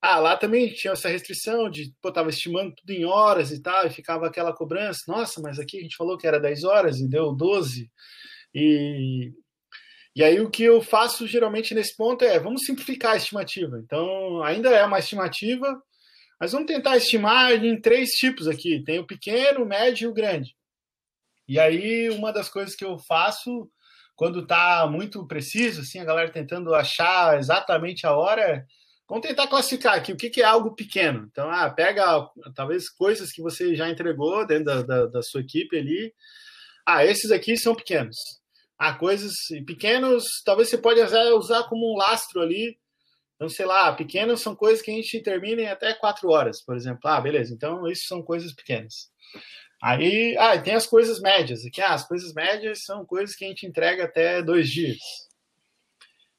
Ah, 0.00 0.18
lá 0.18 0.36
também 0.36 0.72
tinha 0.72 0.92
essa 0.92 1.08
restrição 1.08 1.70
de, 1.70 1.94
pô, 2.02 2.10
tava 2.10 2.28
estimando 2.28 2.74
tudo 2.74 2.90
em 2.90 3.04
horas 3.04 3.52
e 3.52 3.62
tal, 3.62 3.86
e 3.86 3.90
ficava 3.90 4.26
aquela 4.26 4.52
cobrança. 4.52 5.00
Nossa, 5.06 5.40
mas 5.40 5.60
aqui 5.60 5.78
a 5.78 5.80
gente 5.80 5.96
falou 5.96 6.18
que 6.18 6.26
era 6.26 6.40
10 6.40 6.64
horas 6.64 6.98
e 6.98 7.08
deu 7.08 7.32
12. 7.32 7.88
E, 8.52 9.32
e 10.16 10.24
aí 10.24 10.40
o 10.40 10.50
que 10.50 10.64
eu 10.64 10.82
faço 10.82 11.26
geralmente 11.26 11.72
nesse 11.72 11.96
ponto 11.96 12.24
é, 12.24 12.38
vamos 12.40 12.62
simplificar 12.66 13.12
a 13.12 13.16
estimativa. 13.16 13.78
Então, 13.78 14.42
ainda 14.42 14.70
é 14.70 14.84
uma 14.84 14.98
estimativa, 14.98 15.80
mas 16.40 16.50
vamos 16.50 16.66
tentar 16.66 16.96
estimar 16.96 17.52
em 17.64 17.80
três 17.80 18.10
tipos 18.10 18.48
aqui. 18.48 18.82
Tem 18.82 18.98
o 18.98 19.06
pequeno, 19.06 19.62
o 19.62 19.66
médio 19.66 20.06
e 20.06 20.08
o 20.08 20.14
grande. 20.14 20.56
E 21.46 21.60
aí, 21.60 22.10
uma 22.10 22.32
das 22.32 22.48
coisas 22.48 22.74
que 22.74 22.84
eu 22.84 22.98
faço 22.98 23.70
quando 24.22 24.38
está 24.38 24.86
muito 24.86 25.26
preciso, 25.26 25.80
assim, 25.80 25.98
a 25.98 26.04
galera 26.04 26.30
tentando 26.30 26.72
achar 26.76 27.36
exatamente 27.40 28.06
a 28.06 28.16
hora, 28.16 28.64
vamos 29.08 29.26
tentar 29.26 29.48
classificar 29.48 29.96
aqui 29.96 30.12
o 30.12 30.16
que, 30.16 30.30
que 30.30 30.40
é 30.40 30.44
algo 30.44 30.76
pequeno. 30.76 31.26
Então, 31.28 31.50
ah, 31.50 31.68
pega 31.68 32.04
talvez 32.54 32.88
coisas 32.88 33.32
que 33.32 33.42
você 33.42 33.74
já 33.74 33.88
entregou 33.88 34.46
dentro 34.46 34.66
da, 34.66 34.82
da, 34.82 35.06
da 35.06 35.22
sua 35.22 35.40
equipe 35.40 35.76
ali. 35.76 36.14
Ah, 36.86 37.04
esses 37.04 37.32
aqui 37.32 37.56
são 37.56 37.74
pequenos. 37.74 38.14
Ah, 38.78 38.94
coisas 38.94 39.32
pequenos, 39.66 40.22
talvez 40.44 40.68
você 40.68 40.78
pode 40.78 41.00
usar 41.00 41.64
como 41.64 41.92
um 41.92 41.98
lastro 41.98 42.42
ali. 42.42 42.78
Então, 43.34 43.48
sei 43.48 43.66
lá, 43.66 43.92
pequenos 43.92 44.40
são 44.40 44.54
coisas 44.54 44.80
que 44.80 44.92
a 44.92 44.94
gente 44.94 45.20
termina 45.20 45.62
em 45.62 45.66
até 45.68 45.94
quatro 45.94 46.30
horas, 46.30 46.62
por 46.64 46.76
exemplo. 46.76 47.00
Ah, 47.06 47.20
beleza, 47.20 47.52
então 47.52 47.88
isso 47.88 48.04
são 48.06 48.22
coisas 48.22 48.54
pequenas. 48.54 49.10
Aí, 49.82 50.36
ah, 50.38 50.56
tem 50.60 50.74
as 50.74 50.86
coisas 50.86 51.20
médias. 51.20 51.64
Aqui, 51.66 51.80
ah, 51.80 51.94
as 51.94 52.06
coisas 52.06 52.32
médias 52.32 52.84
são 52.84 53.04
coisas 53.04 53.34
que 53.34 53.44
a 53.44 53.48
gente 53.48 53.66
entrega 53.66 54.04
até 54.04 54.40
dois 54.40 54.70
dias. 54.70 54.98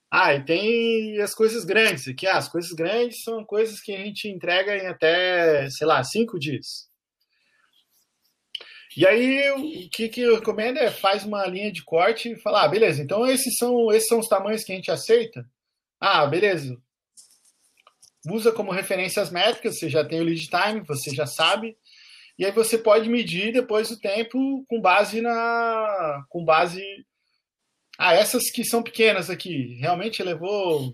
Ah, 0.10 0.34
e 0.34 0.46
tem 0.46 1.20
as 1.22 1.36
coisas 1.36 1.66
grandes. 1.66 2.08
Aqui, 2.08 2.26
ah, 2.26 2.38
as 2.38 2.48
coisas 2.48 2.72
grandes 2.72 3.22
são 3.24 3.44
coisas 3.44 3.82
que 3.82 3.94
a 3.94 3.98
gente 3.98 4.30
entrega 4.30 4.78
em 4.78 4.88
até, 4.88 5.70
sei 5.72 5.86
lá, 5.86 6.02
cinco 6.06 6.40
dias. 6.40 6.88
E 8.96 9.06
aí, 9.06 9.52
o 9.52 9.90
que, 9.90 10.08
que 10.08 10.22
eu 10.22 10.36
recomendo 10.36 10.78
é 10.78 10.90
faz 10.92 11.26
uma 11.26 11.46
linha 11.46 11.72
de 11.72 11.84
corte 11.84 12.32
e 12.32 12.40
falar, 12.40 12.64
ah, 12.64 12.68
beleza, 12.68 13.02
então 13.02 13.26
esses 13.26 13.58
são, 13.58 13.92
esses 13.92 14.08
são 14.08 14.20
os 14.20 14.28
tamanhos 14.30 14.64
que 14.64 14.72
a 14.72 14.76
gente 14.76 14.92
aceita. 14.92 15.46
Ah, 16.00 16.26
beleza. 16.26 16.78
Usa 18.30 18.54
como 18.54 18.72
referência 18.72 19.22
as 19.22 19.32
métricas, 19.32 19.80
você 19.80 19.90
já 19.90 20.06
tem 20.06 20.22
o 20.22 20.24
lead 20.24 20.48
time, 20.48 20.82
você 20.88 21.14
já 21.14 21.26
sabe. 21.26 21.76
E 22.38 22.46
aí 22.46 22.52
você 22.52 22.78
pode 22.78 23.10
medir 23.10 23.54
depois 23.54 23.92
o 23.92 24.00
tempo 24.00 24.66
com 24.68 24.82
base 24.82 25.22
na. 25.22 26.26
com 26.30 26.44
base. 26.44 26.82
Ah, 27.98 28.14
essas 28.14 28.50
que 28.50 28.64
são 28.64 28.82
pequenas 28.82 29.30
aqui, 29.30 29.76
realmente 29.80 30.24
levou 30.24 30.92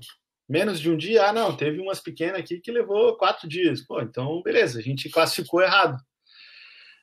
menos 0.48 0.80
de 0.80 0.90
um 0.90 0.98
dia? 0.98 1.28
Ah, 1.28 1.34
não, 1.34 1.56
teve 1.56 1.80
umas 1.80 2.02
pequenas 2.02 2.40
aqui 2.40 2.60
que 2.60 2.72
levou 2.72 3.16
quatro 3.18 3.48
dias. 3.48 3.82
Pô, 3.86 4.02
então 4.02 4.42
beleza, 4.42 4.80
a 4.80 4.82
gente 4.82 5.10
classificou 5.10 5.62
errado. 5.62 5.98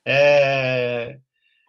É... 0.05 1.19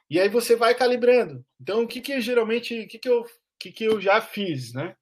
E 0.10 0.20
aí 0.20 0.30
você 0.30 0.56
vai 0.56 0.76
calibrando. 0.76 1.44
Então, 1.60 1.84
o 1.84 1.88
que 1.88 2.02
que 2.02 2.22
geralmente, 2.22 2.82
o 2.82 2.88
que 2.88 3.00
que 3.00 3.10
eu, 3.10 3.22
o 3.22 3.28
que 3.60 3.72
que 3.72 3.84
eu 3.86 4.00
já 4.02 4.22
fiz, 4.22 4.74
né? 4.74 4.96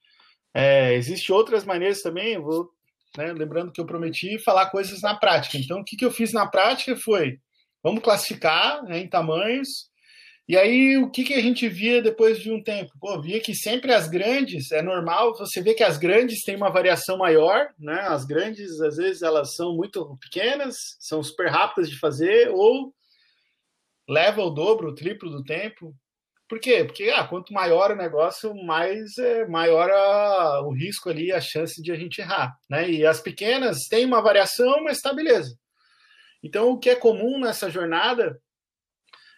É, 0.53 0.93
Existem 0.95 1.36
outras 1.36 1.66
maneiras 1.66 2.01
também, 2.01 2.39
vou, 2.39 2.72
né, 3.18 3.34
lembrando 3.34 3.72
que 3.72 3.82
eu 3.82 3.86
prometi 3.86 4.39
falar 4.39 4.70
coisas 4.70 5.01
na 5.01 5.16
prática. 5.16 5.57
Então, 5.57 5.82
o 5.82 5.84
que 5.84 5.97
que 5.97 6.05
eu 6.05 6.11
fiz 6.11 6.32
na 6.34 6.47
prática 6.47 6.95
foi 6.95 7.39
Vamos 7.86 8.01
classificar 8.01 8.83
né, 8.83 8.97
em 8.97 9.07
tamanhos. 9.07 9.91
E 10.49 10.57
aí, 10.57 10.97
o 10.97 11.11
que, 11.11 11.23
que 11.23 11.36
a 11.36 11.41
gente 11.41 11.69
via 11.69 12.01
depois 12.01 12.39
de 12.39 12.51
um 12.51 12.63
tempo? 12.63 12.91
Pô, 12.99 13.21
via 13.21 13.39
que 13.39 13.53
sempre 13.53 13.93
as 13.93 14.07
grandes, 14.07 14.71
é 14.71 14.81
normal, 14.81 15.38
você 15.38 15.61
vê 15.61 15.75
que 15.75 15.83
as 15.83 15.95
grandes 15.95 16.43
têm 16.43 16.55
uma 16.55 16.71
variação 16.71 17.15
maior, 17.15 17.67
né? 17.77 18.01
As 18.07 18.25
grandes, 18.25 18.81
às 18.81 18.97
vezes, 18.97 19.21
elas 19.21 19.55
são 19.55 19.75
muito 19.75 20.17
pequenas, 20.19 20.75
são 20.99 21.21
super 21.21 21.47
rápidas 21.47 21.88
de 21.88 21.99
fazer, 21.99 22.49
ou 22.49 22.91
leva 24.09 24.41
o 24.41 24.49
dobro, 24.49 24.89
o 24.89 24.95
triplo 24.95 25.29
do 25.29 25.43
tempo. 25.43 25.93
Por 26.49 26.59
quê? 26.59 26.86
Porque 26.86 27.11
ah, 27.11 27.27
quanto 27.27 27.53
maior 27.53 27.91
o 27.91 27.95
negócio, 27.95 28.55
mais 28.65 29.15
é, 29.19 29.45
maior 29.47 29.91
a, 29.91 30.61
o 30.61 30.73
risco 30.73 31.07
ali, 31.07 31.31
a 31.31 31.39
chance 31.39 31.79
de 31.83 31.91
a 31.91 31.95
gente 31.95 32.19
errar. 32.19 32.51
Né? 32.67 32.89
E 32.89 33.05
as 33.05 33.21
pequenas 33.21 33.88
têm 33.88 34.05
uma 34.05 34.23
variação, 34.23 34.83
mas 34.83 34.97
está 34.97 35.13
beleza. 35.13 35.55
Então, 36.46 36.70
o 36.70 36.78
que 36.78 36.91
é 36.91 36.96
comum 36.96 37.39
nessa 37.39 37.72
jornada 37.72 38.39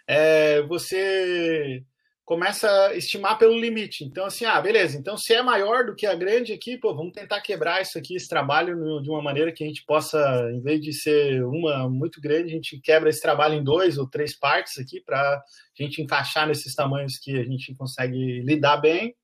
é 0.05 0.62
você 0.64 1.82
começa 2.26 2.70
a 2.70 2.95
estimar 2.95 3.38
pelo 3.38 3.58
limite. 3.58 4.03
Então, 4.03 4.26
assim, 4.26 4.43
ah, 4.43 4.60
beleza, 4.60 4.97
então 4.97 5.16
se 5.16 5.34
é 5.34 5.41
maior 5.41 5.86
do 5.86 5.95
que 5.95 6.05
a 6.05 6.14
grande 6.14 6.51
aqui, 6.51 6.78
pô, 6.78 6.93
vamos 6.93 7.14
tentar 7.14 7.39
quebrar 7.39 7.82
isso 7.82 7.97
aqui, 7.97 8.18
esse 8.18 8.28
trabalho, 8.28 9.01
de 9.01 9.10
uma 9.10 9.22
maneira 9.22 9.53
que 9.53 9.64
a 9.64 9.68
gente 9.68 9.86
possa, 9.86 10.20
em 10.53 10.60
vez 10.60 10.82
de 10.82 10.91
ser 10.91 11.41
uma 11.45 11.89
muito 11.89 12.20
grande, 12.20 12.51
a 12.51 12.55
gente 12.55 12.82
quebra 12.82 13.10
esse 13.10 13.22
trabalho 13.22 13.53
em 13.53 13.64
dois 13.64 13.97
ou 13.97 14.10
três 14.10 14.38
partes 14.38 14.78
aqui 14.78 14.99
para 14.99 15.18
a 15.18 15.41
gente 15.82 16.01
encaixar 16.01 16.45
nesses 16.45 16.76
tamanhos 16.76 17.18
que 17.18 17.39
a 17.39 17.45
gente 17.45 17.74
consegue 17.76 18.41
lidar 18.41 18.76
bem. 18.76 19.16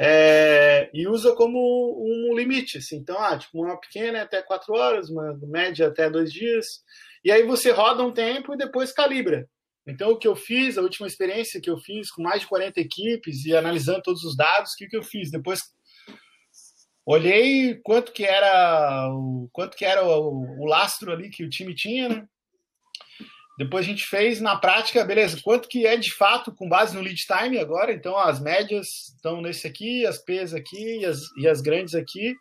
É, 0.00 0.88
e 0.94 1.08
usa 1.08 1.34
como 1.34 1.58
um 2.00 2.36
limite, 2.36 2.78
assim. 2.78 2.96
Então, 2.96 3.18
ah, 3.18 3.36
tipo, 3.36 3.62
uma 3.62 3.80
pequena 3.80 4.18
é 4.18 4.20
até 4.22 4.40
quatro 4.42 4.74
horas, 4.74 5.10
uma 5.10 5.36
média 5.42 5.88
até 5.88 6.08
dois 6.08 6.32
dias. 6.32 6.66
E 7.24 7.32
aí 7.32 7.42
você 7.42 7.70
roda 7.70 8.04
um 8.04 8.12
tempo 8.12 8.54
e 8.54 8.56
depois 8.56 8.92
calibra. 8.92 9.48
Então, 9.86 10.10
o 10.10 10.18
que 10.18 10.28
eu 10.28 10.36
fiz, 10.36 10.76
a 10.76 10.82
última 10.82 11.06
experiência 11.06 11.60
que 11.60 11.70
eu 11.70 11.78
fiz 11.78 12.10
com 12.10 12.22
mais 12.22 12.42
de 12.42 12.46
40 12.46 12.78
equipes 12.78 13.44
e 13.44 13.56
analisando 13.56 14.02
todos 14.02 14.22
os 14.22 14.36
dados, 14.36 14.72
o 14.72 14.76
que, 14.76 14.86
que 14.86 14.96
eu 14.96 15.02
fiz? 15.02 15.30
Depois 15.30 15.60
olhei 17.06 17.74
quanto 17.82 18.12
que 18.12 18.22
era 18.22 19.08
o 19.10 19.48
quanto 19.50 19.74
que 19.74 19.84
era 19.86 20.04
o, 20.04 20.60
o, 20.60 20.66
lastro 20.66 21.10
ali 21.10 21.30
que 21.30 21.42
o 21.42 21.48
time 21.48 21.74
tinha, 21.74 22.06
né? 22.06 22.28
Depois 23.58 23.84
a 23.84 23.88
gente 23.88 24.06
fez 24.06 24.40
na 24.40 24.54
prática, 24.54 25.04
beleza, 25.04 25.40
quanto 25.42 25.68
que 25.68 25.84
é 25.84 25.96
de 25.96 26.12
fato 26.12 26.54
com 26.54 26.68
base 26.68 26.94
no 26.94 27.02
lead 27.02 27.20
time 27.26 27.58
agora, 27.58 27.92
então 27.92 28.16
as 28.16 28.40
médias 28.40 29.08
estão 29.08 29.40
nesse 29.40 29.66
aqui, 29.66 30.06
as 30.06 30.16
P's 30.16 30.54
aqui 30.54 31.00
e 31.00 31.04
as, 31.04 31.22
e 31.36 31.48
as 31.48 31.60
grandes 31.60 31.96
aqui. 31.96 32.36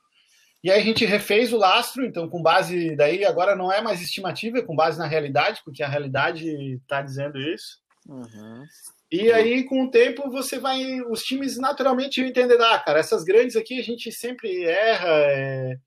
E 0.64 0.70
aí 0.70 0.80
a 0.80 0.84
gente 0.84 1.06
refez 1.06 1.52
o 1.52 1.58
lastro, 1.58 2.06
então 2.06 2.30
com 2.30 2.40
base 2.40 2.96
daí 2.96 3.26
agora 3.26 3.56
não 3.56 3.72
é 3.72 3.82
mais 3.82 4.00
estimativa, 4.00 4.60
é 4.60 4.62
com 4.62 4.76
base 4.76 5.00
na 5.00 5.08
realidade, 5.08 5.60
porque 5.66 5.82
a 5.82 5.88
realidade 5.88 6.48
está 6.76 7.02
dizendo 7.02 7.40
isso. 7.40 7.80
Uhum. 8.08 8.64
E 9.12 9.32
aí, 9.32 9.64
com 9.64 9.86
o 9.86 9.90
tempo, 9.90 10.30
você 10.30 10.60
vai. 10.60 11.02
Os 11.02 11.24
times 11.24 11.58
naturalmente 11.58 12.20
vão 12.20 12.30
entender, 12.30 12.62
ah, 12.62 12.78
cara, 12.78 13.00
essas 13.00 13.24
grandes 13.24 13.56
aqui 13.56 13.80
a 13.80 13.84
gente 13.84 14.12
sempre 14.12 14.66
erra. 14.66 15.10
É... 15.10 15.78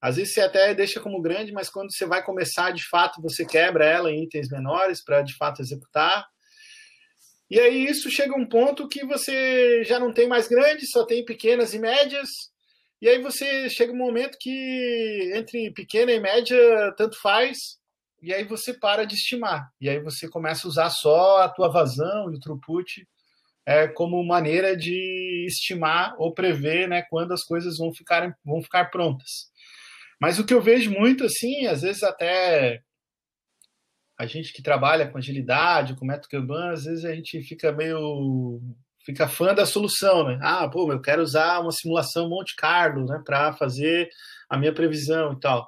Às 0.00 0.16
vezes 0.16 0.34
você 0.34 0.40
até 0.40 0.74
deixa 0.74 1.00
como 1.00 1.20
grande, 1.20 1.52
mas 1.52 1.70
quando 1.70 1.92
você 1.92 2.06
vai 2.06 2.22
começar, 2.22 2.70
de 2.70 2.86
fato, 2.88 3.20
você 3.22 3.44
quebra 3.44 3.84
ela 3.84 4.10
em 4.10 4.24
itens 4.24 4.48
menores 4.48 5.02
para 5.02 5.22
de 5.22 5.34
fato 5.36 5.62
executar. 5.62 6.26
E 7.50 7.58
aí 7.60 7.86
isso 7.86 8.10
chega 8.10 8.34
a 8.34 8.38
um 8.38 8.48
ponto 8.48 8.88
que 8.88 9.04
você 9.04 9.84
já 9.84 9.98
não 9.98 10.12
tem 10.12 10.28
mais 10.28 10.48
grandes, 10.48 10.90
só 10.90 11.04
tem 11.04 11.24
pequenas 11.24 11.74
e 11.74 11.78
médias, 11.78 12.28
e 13.00 13.08
aí 13.08 13.22
você 13.22 13.68
chega 13.68 13.92
um 13.92 13.96
momento 13.96 14.36
que 14.40 15.32
entre 15.34 15.70
pequena 15.72 16.10
e 16.12 16.18
média 16.18 16.56
tanto 16.96 17.20
faz, 17.20 17.56
e 18.20 18.32
aí 18.34 18.42
você 18.44 18.74
para 18.74 19.04
de 19.04 19.14
estimar. 19.14 19.70
E 19.80 19.88
aí 19.88 20.00
você 20.00 20.28
começa 20.28 20.66
a 20.66 20.70
usar 20.70 20.90
só 20.90 21.42
a 21.42 21.48
tua 21.48 21.68
vazão 21.68 22.32
e 22.32 22.36
o 22.36 22.40
throughput 22.40 23.06
é, 23.66 23.86
como 23.88 24.22
maneira 24.24 24.76
de 24.76 25.44
estimar 25.46 26.14
ou 26.18 26.32
prever 26.32 26.88
né, 26.88 27.02
quando 27.10 27.32
as 27.32 27.44
coisas 27.44 27.78
vão 27.78 27.92
ficar, 27.92 28.34
vão 28.44 28.62
ficar 28.62 28.86
prontas. 28.86 29.50
Mas 30.20 30.38
o 30.38 30.46
que 30.46 30.54
eu 30.54 30.60
vejo 30.62 30.90
muito, 30.90 31.24
assim, 31.24 31.66
às 31.66 31.82
vezes 31.82 32.02
até 32.02 32.82
a 34.18 34.26
gente 34.26 34.52
que 34.52 34.62
trabalha 34.62 35.08
com 35.08 35.18
agilidade, 35.18 35.94
com 35.94 36.06
método 36.06 36.28
Kanban, 36.28 36.72
às 36.72 36.84
vezes 36.84 37.04
a 37.04 37.14
gente 37.14 37.42
fica 37.42 37.72
meio 37.72 38.60
fica 39.04 39.28
fã 39.28 39.54
da 39.54 39.64
solução, 39.66 40.24
né? 40.26 40.38
Ah, 40.42 40.68
pô, 40.68 40.90
eu 40.92 41.00
quero 41.00 41.22
usar 41.22 41.60
uma 41.60 41.70
simulação 41.70 42.28
Monte 42.28 42.56
Carlo, 42.56 43.06
né, 43.06 43.22
para 43.24 43.52
fazer 43.52 44.08
a 44.50 44.58
minha 44.58 44.74
previsão 44.74 45.34
e 45.34 45.40
tal. 45.40 45.66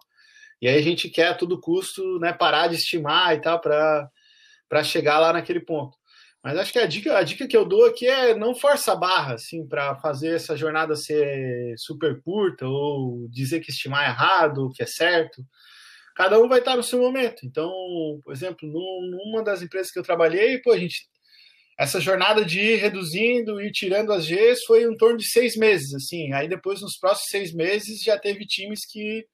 E 0.63 0.69
aí 0.69 0.77
a 0.79 0.83
gente 0.83 1.09
quer 1.11 1.29
a 1.29 1.35
todo 1.35 1.61
custo, 1.61 2.19
né, 2.21 2.33
parar 2.33 2.69
de 2.69 2.77
estimar 2.77 3.35
e 3.37 3.41
tal 3.41 3.61
para 3.61 4.09
para 4.69 4.85
chegar 4.85 5.19
lá 5.19 5.33
naquele 5.33 5.61
ponto. 5.61 5.98
Mas 6.43 6.57
acho 6.57 6.73
que 6.73 6.79
a 6.79 6.87
dica, 6.87 7.19
a 7.19 7.23
dica 7.23 7.47
que 7.49 7.57
eu 7.57 7.65
dou 7.65 7.85
aqui 7.87 8.07
é 8.07 8.35
não 8.35 8.55
força 8.55 8.93
a 8.93 8.97
barra, 8.97 9.35
assim, 9.35 9.67
para 9.67 9.97
fazer 9.97 10.37
essa 10.37 10.57
jornada 10.57 10.95
ser 10.95 11.75
super 11.77 12.23
curta 12.23 12.67
ou 12.67 13.29
dizer 13.29 13.61
que 13.61 13.71
estimar 13.71 14.09
errado, 14.09 14.71
que 14.75 14.83
é 14.83 14.87
certo. 14.87 15.43
Cada 16.15 16.41
um 16.41 16.49
vai 16.49 16.61
estar 16.61 16.77
no 16.77 16.83
seu 16.83 17.01
momento. 17.01 17.45
Então, 17.45 17.71
por 18.25 18.33
exemplo, 18.33 18.69
numa 18.69 19.43
das 19.43 19.63
empresas 19.63 19.93
que 19.93 19.99
eu 19.99 20.03
trabalhei, 20.03 20.59
pô, 20.59 20.73
a 20.73 20.79
gente 20.79 21.09
essa 21.79 22.01
jornada 22.01 22.45
de 22.45 22.59
ir 22.61 22.77
reduzindo 22.77 23.61
e 23.61 23.71
tirando 23.71 24.13
as 24.13 24.27
Gs 24.27 24.65
foi 24.67 24.83
em 24.83 24.97
torno 24.97 25.17
de 25.17 25.27
seis 25.27 25.57
meses, 25.57 25.95
assim. 25.95 26.33
Aí 26.33 26.49
depois, 26.49 26.81
nos 26.83 26.99
próximos 26.99 27.31
seis 27.31 27.55
meses, 27.55 28.03
já 28.03 28.19
teve 28.19 28.45
times 28.45 28.85
que 28.85 29.25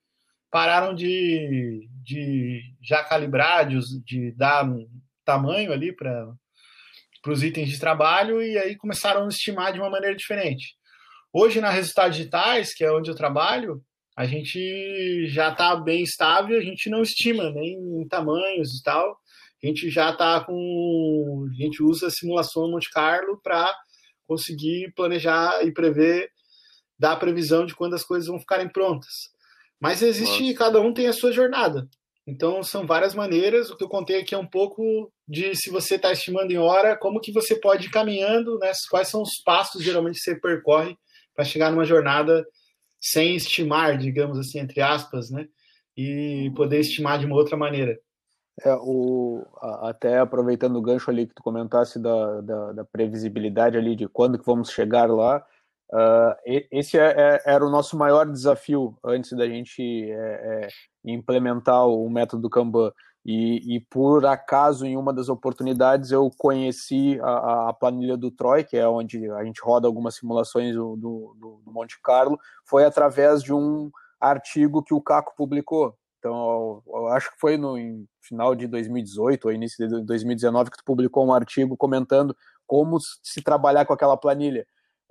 pararam 0.51 0.95
de, 0.95 1.89
de 2.05 2.61
já 2.83 3.03
calibrar, 3.03 3.67
de, 3.67 3.79
de 4.05 4.31
dar 4.33 4.69
tamanho 5.25 5.73
ali 5.73 5.91
para 5.91 6.31
os 7.33 7.43
itens 7.43 7.69
de 7.69 7.79
trabalho 7.79 8.43
e 8.43 8.59
aí 8.59 8.77
começaram 8.77 9.25
a 9.25 9.29
estimar 9.29 9.73
de 9.73 9.79
uma 9.79 9.91
maneira 9.91 10.17
diferente. 10.17 10.77
Hoje, 11.33 11.61
na 11.61 11.71
Resultados 11.71 12.17
Digitais, 12.17 12.75
que 12.75 12.85
é 12.85 12.93
onde 12.93 13.11
eu 13.11 13.15
trabalho, 13.15 13.83
a 14.17 14.25
gente 14.25 15.27
já 15.29 15.51
está 15.51 15.75
bem 15.75 16.03
estável, 16.03 16.57
a 16.59 16.63
gente 16.63 16.89
não 16.89 17.03
estima 17.03 17.51
nem 17.51 17.75
em 17.75 18.09
tamanhos 18.09 18.79
e 18.79 18.83
tal 18.83 19.19
a 19.65 19.67
gente 19.67 19.89
já 19.89 20.11
está 20.11 20.45
com. 20.45 21.49
A 21.51 21.55
gente 21.55 21.83
usa 21.83 22.09
a 22.09 22.11
simulação 22.11 22.71
Monte 22.71 22.91
Carlo 22.91 23.41
para 23.43 23.75
conseguir 24.27 24.93
planejar 24.95 25.65
e 25.65 25.73
prever, 25.73 26.31
dar 26.99 27.13
a 27.13 27.17
previsão 27.17 27.65
de 27.65 27.75
quando 27.75 27.95
as 27.95 28.05
coisas 28.05 28.29
vão 28.29 28.39
ficarem 28.39 28.69
prontas. 28.69 29.31
Mas 29.81 30.03
existe, 30.03 30.43
Nossa. 30.43 30.59
cada 30.59 30.81
um 30.81 30.93
tem 30.93 31.07
a 31.07 31.15
sua 31.15 31.33
jornada. 31.33 31.89
Então 32.27 32.63
são 32.63 32.87
várias 32.87 33.15
maneiras. 33.15 33.71
O 33.71 33.77
que 33.77 33.85
eu 33.85 33.89
contei 33.89 34.21
aqui 34.21 34.35
é 34.35 34.39
um 34.39 34.47
pouco 34.47 35.13
de 35.29 35.55
se 35.55 35.71
você 35.71 35.97
está 35.97 36.11
estimando 36.13 36.51
em 36.51 36.59
hora, 36.59 36.97
como 36.97 37.21
que 37.21 37.33
você 37.33 37.55
pode 37.55 37.87
ir 37.87 37.91
caminhando, 37.91 38.59
né? 38.59 38.73
Quais 38.91 39.09
são 39.09 39.23
os 39.23 39.43
passos 39.45 39.83
geralmente 39.83 40.17
que 40.17 40.23
você 40.23 40.41
percorre 40.41 40.97
para 41.35 41.45
chegar 41.45 41.71
numa 41.71 41.85
jornada 41.85 42.45
sem 43.01 43.37
estimar, 43.37 43.99
digamos 43.99 44.39
assim, 44.39 44.59
entre 44.59 44.81
aspas, 44.81 45.31
né? 45.31 45.47
E 45.97 46.51
poder 46.57 46.81
estimar 46.81 47.19
de 47.19 47.27
uma 47.27 47.37
outra 47.37 47.57
maneira. 47.57 47.99
É, 48.63 48.73
o, 48.81 49.45
até 49.83 50.19
aproveitando 50.19 50.77
o 50.77 50.83
gancho 50.83 51.11
ali 51.11 51.27
que 51.27 51.35
tu 51.35 51.43
comentasse 51.43 51.99
da, 51.99 52.41
da, 52.41 52.73
da 52.73 52.85
previsibilidade 52.85 53.77
ali 53.77 53.97
de 53.97 54.09
quando 54.09 54.39
que 54.39 54.47
vamos 54.47 54.71
chegar 54.71 55.11
lá, 55.11 55.45
uh, 55.95 56.37
esse 56.71 56.99
é, 56.99 57.15
é, 57.17 57.43
era 57.47 57.65
o 57.65 57.71
nosso 57.71 57.97
maior 57.97 58.27
desafio 58.27 58.97
antes 59.05 59.33
da 59.33 59.47
gente 59.47 60.11
é, 60.11 60.67
é 60.67 60.69
implementar 61.05 61.87
o 61.87 62.09
método 62.11 62.51
Kanban. 62.51 62.93
E, 63.25 63.77
e, 63.77 63.81
por 63.81 64.27
acaso, 64.27 64.85
em 64.85 64.99
uma 64.99 65.11
das 65.13 65.31
oportunidades, 65.31 66.11
eu 66.11 66.31
conheci 66.37 67.19
a, 67.23 67.71
a, 67.71 67.73
planilha 67.73 68.19
do 68.19 68.31
Troy, 68.31 68.65
que 68.65 68.77
é 68.77 68.87
onde 68.87 69.31
a 69.31 69.43
gente 69.45 69.63
roda 69.63 69.87
algumas 69.87 70.17
simulações 70.17 70.75
do, 70.75 70.95
do, 70.95 71.35
do 71.65 71.73
Monte 71.73 71.99
Carlo, 72.03 72.39
foi 72.67 72.85
através 72.85 73.43
de 73.43 73.55
um 73.55 73.91
artigo 74.21 74.83
que 74.83 74.93
o 74.93 75.01
Caco 75.01 75.35
publicou. 75.37 75.97
Então, 76.19 76.83
eu 76.87 77.09
acho 77.09 77.31
que 77.33 77.39
foi 77.39 77.57
no 77.57 77.77
final 78.21 78.55
de 78.55 78.67
2018 78.67 79.45
ou 79.47 79.53
início 79.53 79.87
de 79.87 80.03
2019 80.05 80.71
que 80.71 80.79
tu 80.79 80.85
publicou 80.85 81.27
um 81.27 81.33
artigo 81.33 81.77
comentando 81.77 82.37
como 82.67 82.99
se 83.23 83.43
trabalhar 83.43 83.85
com 83.85 83.93
aquela 83.93 84.17
planilha. 84.17 84.67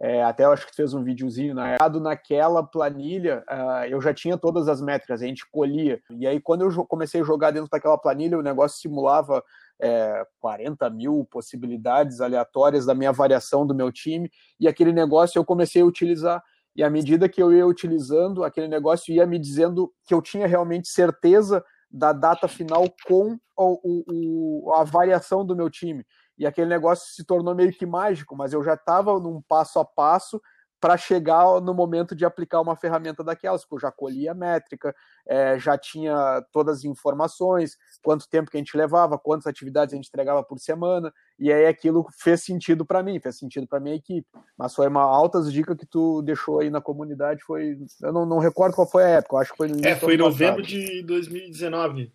É, 0.06 0.22
até 0.22 0.44
eu 0.44 0.52
acho 0.52 0.68
que 0.68 0.76
fez 0.76 0.94
um 0.94 1.02
videozinho 1.02 1.56
na 1.56 1.78
naquela 2.02 2.62
planilha, 2.62 3.42
uh, 3.50 3.86
eu 3.88 4.02
já 4.02 4.14
tinha 4.14 4.38
todas 4.38 4.68
as 4.68 4.82
métricas, 4.82 5.22
a 5.22 5.26
gente 5.26 5.50
colhia. 5.50 6.02
E 6.10 6.28
aí, 6.28 6.42
quando 6.42 6.66
eu 6.66 6.86
comecei 6.86 7.22
a 7.22 7.24
jogar 7.24 7.52
dentro 7.52 7.70
daquela 7.70 7.98
planilha, 7.98 8.38
o 8.38 8.42
negócio 8.42 8.82
simulava 8.82 9.42
é, 9.82 10.28
40 10.42 10.90
mil 10.90 11.26
possibilidades 11.32 12.20
aleatórias 12.20 12.86
da 12.86 12.94
minha 12.94 13.14
variação 13.14 13.66
do 13.66 13.74
meu 13.74 13.94
time, 13.94 14.30
e 14.60 14.68
aquele 14.68 14.92
negócio 14.92 15.40
eu 15.40 15.46
comecei 15.46 15.82
a 15.82 15.86
utilizar 15.86 16.44
e 16.76 16.84
à 16.84 16.90
medida 16.90 17.30
que 17.30 17.42
eu 17.42 17.54
ia 17.54 17.66
utilizando, 17.66 18.44
aquele 18.44 18.68
negócio 18.68 19.14
ia 19.14 19.26
me 19.26 19.38
dizendo 19.38 19.92
que 20.06 20.14
eu 20.14 20.22
tinha 20.22 20.48
realmente 20.48 20.90
certeza 20.90 21.64
da 21.90 22.12
data 22.12 22.48
final 22.48 22.86
com 23.06 23.38
o, 23.56 24.66
o, 24.66 24.74
a 24.74 24.84
variação 24.84 25.46
do 25.46 25.56
meu 25.56 25.70
time. 25.70 26.04
E 26.38 26.46
aquele 26.46 26.68
negócio 26.68 27.14
se 27.14 27.24
tornou 27.24 27.56
meio 27.56 27.72
que 27.72 27.86
mágico, 27.86 28.36
mas 28.36 28.54
eu 28.54 28.64
já 28.64 28.74
estava 28.74 29.20
num 29.20 29.42
passo 29.42 29.80
a 29.80 29.86
passo 29.86 30.42
para 30.84 30.98
chegar 30.98 31.62
no 31.62 31.74
momento 31.74 32.14
de 32.14 32.26
aplicar 32.26 32.60
uma 32.60 32.76
ferramenta 32.76 33.24
daquelas, 33.24 33.62
porque 33.62 33.76
eu 33.76 33.80
já 33.80 33.90
colhia 33.90 34.34
a 34.34 34.36
métrica, 34.36 34.94
é, 35.26 35.58
já 35.58 35.78
tinha 35.78 36.46
todas 36.52 36.80
as 36.80 36.84
informações, 36.84 37.78
quanto 38.04 38.28
tempo 38.28 38.52
que 38.52 38.58
a 38.58 38.60
gente 38.60 38.76
levava, 38.76 39.18
quantas 39.18 39.48
atividades 39.48 39.94
a 39.94 39.96
gente 39.96 40.10
entregava 40.10 40.44
por 40.44 40.60
semana, 40.60 41.10
e 41.40 41.54
aí 41.54 41.68
aquilo 41.68 42.06
fez 42.20 42.44
sentido 42.44 42.86
para 42.86 43.02
mim, 43.02 43.18
fez 43.18 43.38
sentido 43.38 43.66
para 43.66 43.80
minha 43.80 43.96
equipe. 43.96 44.28
Mas 44.58 44.76
foi 44.76 44.90
uma 44.90 45.04
altas 45.04 45.54
dicas 45.54 45.78
que 45.78 45.86
tu 45.86 46.22
deixou 46.22 46.60
aí 46.60 46.70
na 46.70 46.82
comunidade, 46.82 47.42
foi, 47.46 47.78
eu 48.02 48.12
não, 48.12 48.26
não 48.26 48.40
recordo 48.40 48.76
qual 48.76 48.86
foi 48.86 49.06
a 49.06 49.10
época, 49.10 49.38
acho 49.38 49.52
que 49.52 49.58
foi 49.58 49.70
no 49.70 49.88
É, 49.88 49.96
foi 49.96 50.16
em 50.16 50.18
novembro 50.18 50.62
de 50.62 51.02
2019. 51.04 52.12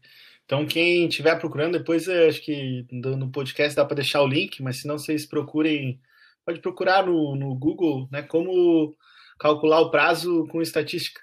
Então, 0.49 0.64
quem 0.64 1.07
estiver 1.07 1.38
procurando, 1.38 1.76
depois 1.76 2.09
é, 2.09 2.26
acho 2.26 2.40
que 2.40 2.86
no 2.90 3.30
podcast 3.30 3.76
dá 3.76 3.84
para 3.84 3.96
deixar 3.96 4.22
o 4.22 4.26
link, 4.26 4.62
mas 4.62 4.78
se 4.78 4.88
não 4.88 4.99
vocês 4.99 5.26
procurem, 5.26 6.01
pode 6.42 6.59
procurar 6.61 7.05
no, 7.05 7.36
no 7.36 7.55
Google, 7.55 8.09
né, 8.11 8.22
como 8.22 8.96
calcular 9.38 9.78
o 9.82 9.90
prazo 9.90 10.49
com 10.51 10.62
estatística. 10.62 11.20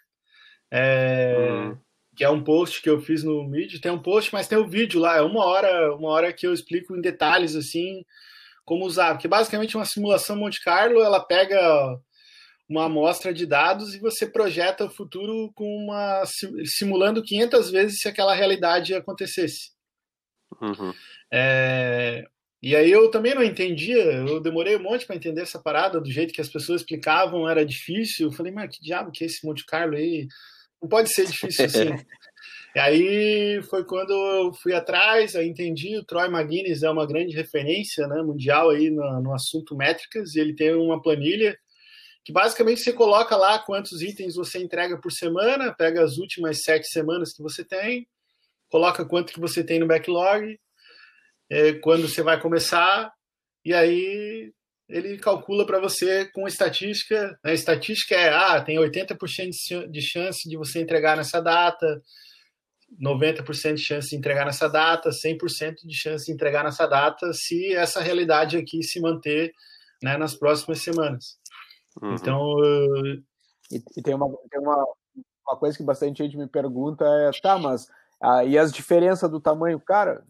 É, 0.69 1.36
uhum. 1.49 1.78
Que 2.15 2.23
é 2.23 2.30
um 2.30 2.43
post 2.43 2.84
que 2.84 2.89
eu 2.89 3.01
fiz 3.01 3.23
no 3.23 3.43
Medium. 3.49 3.82
Tem 3.82 3.91
um 3.91 4.01
post, 4.01 4.32
mas 4.32 4.47
tem 4.47 4.59
o 4.59 4.63
um 4.63 4.69
vídeo 4.69 4.99
lá. 4.99 5.17
É 5.17 5.21
uma 5.21 5.43
hora, 5.43 5.95
uma 5.95 6.09
hora 6.09 6.32
que 6.32 6.45
eu 6.45 6.53
explico 6.53 6.95
em 6.95 7.01
detalhes 7.01 7.55
assim 7.55 8.05
como 8.63 8.86
usar. 8.86 9.13
Porque 9.13 9.28
basicamente 9.28 9.76
uma 9.76 9.86
simulação 9.86 10.36
Monte 10.36 10.63
Carlo, 10.63 11.01
ela 11.01 11.19
pega 11.19 11.99
uma 12.68 12.86
amostra 12.86 13.34
de 13.34 13.45
dados 13.45 13.93
e 13.93 13.99
você 13.99 14.26
projeta 14.26 14.86
o 14.86 14.89
futuro 14.89 15.51
com 15.53 15.66
uma 15.66 16.24
simulando 16.66 17.24
500 17.24 17.70
vezes 17.70 17.99
se 17.99 18.07
aquela 18.07 18.34
realidade 18.34 18.93
acontecesse. 18.93 19.72
Uhum. 20.61 20.93
É, 21.32 22.26
e 22.66 22.76
aí 22.76 22.89
eu 22.89 23.11
também 23.11 23.36
não 23.36 23.43
entendia, 23.43 23.95
eu 23.95 24.39
demorei 24.39 24.76
um 24.76 24.82
monte 24.82 25.05
para 25.05 25.16
entender 25.16 25.41
essa 25.41 25.61
parada, 25.61 26.01
do 26.01 26.09
jeito 26.09 26.34
que 26.34 26.41
as 26.41 26.49
pessoas 26.49 26.82
explicavam, 26.82 27.47
era 27.47 27.63
difícil. 27.63 28.28
Eu 28.28 28.32
falei, 28.32 28.51
mas 28.51 28.76
que 28.76 28.82
diabo 28.82 29.11
que 29.11 29.24
é 29.24 29.28
esse 29.28 29.45
Monte 29.45 29.63
Carlo 29.66 29.95
aí? 29.95 30.28
Não 30.82 30.89
pode 30.89 31.13
ser 31.13 31.28
difícil 31.28 31.66
assim. 31.66 31.89
e 32.76 32.80
aí 32.80 33.61
foi 33.70 33.86
quando 33.86 34.11
eu 34.11 34.51
fui 34.53 34.74
atrás, 34.74 35.36
aí 35.36 35.47
entendi, 35.47 35.95
o 35.95 36.03
Troy 36.03 36.28
McGuinness 36.28 36.82
é 36.82 36.89
uma 36.89 37.05
grande 37.05 37.36
referência 37.36 38.07
né, 38.07 38.24
mundial 38.24 38.72
aí 38.72 38.89
no, 38.89 39.22
no 39.22 39.34
assunto 39.36 39.76
métricas, 39.76 40.34
e 40.34 40.39
ele 40.39 40.55
tem 40.55 40.74
uma 40.74 40.99
planilha 40.99 41.55
que 42.26 42.34
basicamente 42.34 42.82
você 42.82 42.91
coloca 42.91 43.38
lá 43.38 43.59
quantos 43.59 44.01
itens 44.01 44.34
você 44.34 44.57
entrega 44.57 44.99
por 44.99 45.11
semana, 45.11 45.71
pega 45.71 46.03
as 46.03 46.17
últimas 46.17 46.63
sete 46.63 46.88
semanas 46.88 47.32
que 47.32 47.43
você 47.43 47.63
tem, 47.63 48.07
coloca 48.67 49.05
quanto 49.05 49.32
que 49.32 49.39
você 49.39 49.63
tem 49.63 49.80
no 49.80 49.86
backlog, 49.86 50.59
é, 51.51 51.73
quando 51.73 52.09
você 52.09 52.23
vai 52.23 52.41
começar, 52.41 53.13
e 53.63 53.76
aí 53.76 54.51
ele 54.89 55.19
calcula 55.19 55.67
para 55.67 55.80
você 55.80 56.26
com 56.26 56.47
estatística. 56.47 57.38
A 57.43 57.53
estatística 57.53 58.15
é, 58.15 58.30
ah, 58.30 58.59
tem 58.59 58.78
80% 58.78 59.88
de 59.88 60.01
chance 60.01 60.49
de 60.49 60.57
você 60.57 60.82
entregar 60.82 61.15
nessa 61.15 61.39
data, 61.39 62.01
90% 62.99 63.76
de 63.76 63.82
chance 63.82 64.09
de 64.09 64.15
entregar 64.15 64.45
nessa 64.45 64.67
data, 64.67 65.11
100% 65.11 65.76
de 65.86 65.95
chance 65.95 66.26
de 66.26 66.32
entregar 66.32 66.63
nessa 66.63 66.88
data, 66.88 67.32
se 67.34 67.76
essa 67.76 68.01
realidade 68.01 68.57
aqui 68.57 68.82
se 68.82 68.99
manter 68.99 69.53
né, 70.01 70.17
nas 70.17 70.36
próximas 70.36 70.82
semanas. 70.82 71.38
Uhum. 72.01 72.13
Então. 72.13 72.53
Uh... 72.55 73.23
E, 73.71 73.83
e, 73.97 74.01
tem, 74.01 74.13
uma, 74.13 74.27
tem 74.49 74.61
uma, 74.61 74.85
uma 75.47 75.57
coisa 75.57 75.75
que 75.75 75.83
bastante 75.83 76.23
gente 76.23 76.37
me 76.37 76.47
pergunta: 76.47 77.03
é, 77.03 77.31
tá, 77.41 77.57
mas 77.57 77.87
ah, 78.21 78.43
e 78.43 78.57
as 78.57 78.71
diferenças 78.71 79.29
do 79.29 79.39
tamanho, 79.39 79.79
cara, 79.79 80.23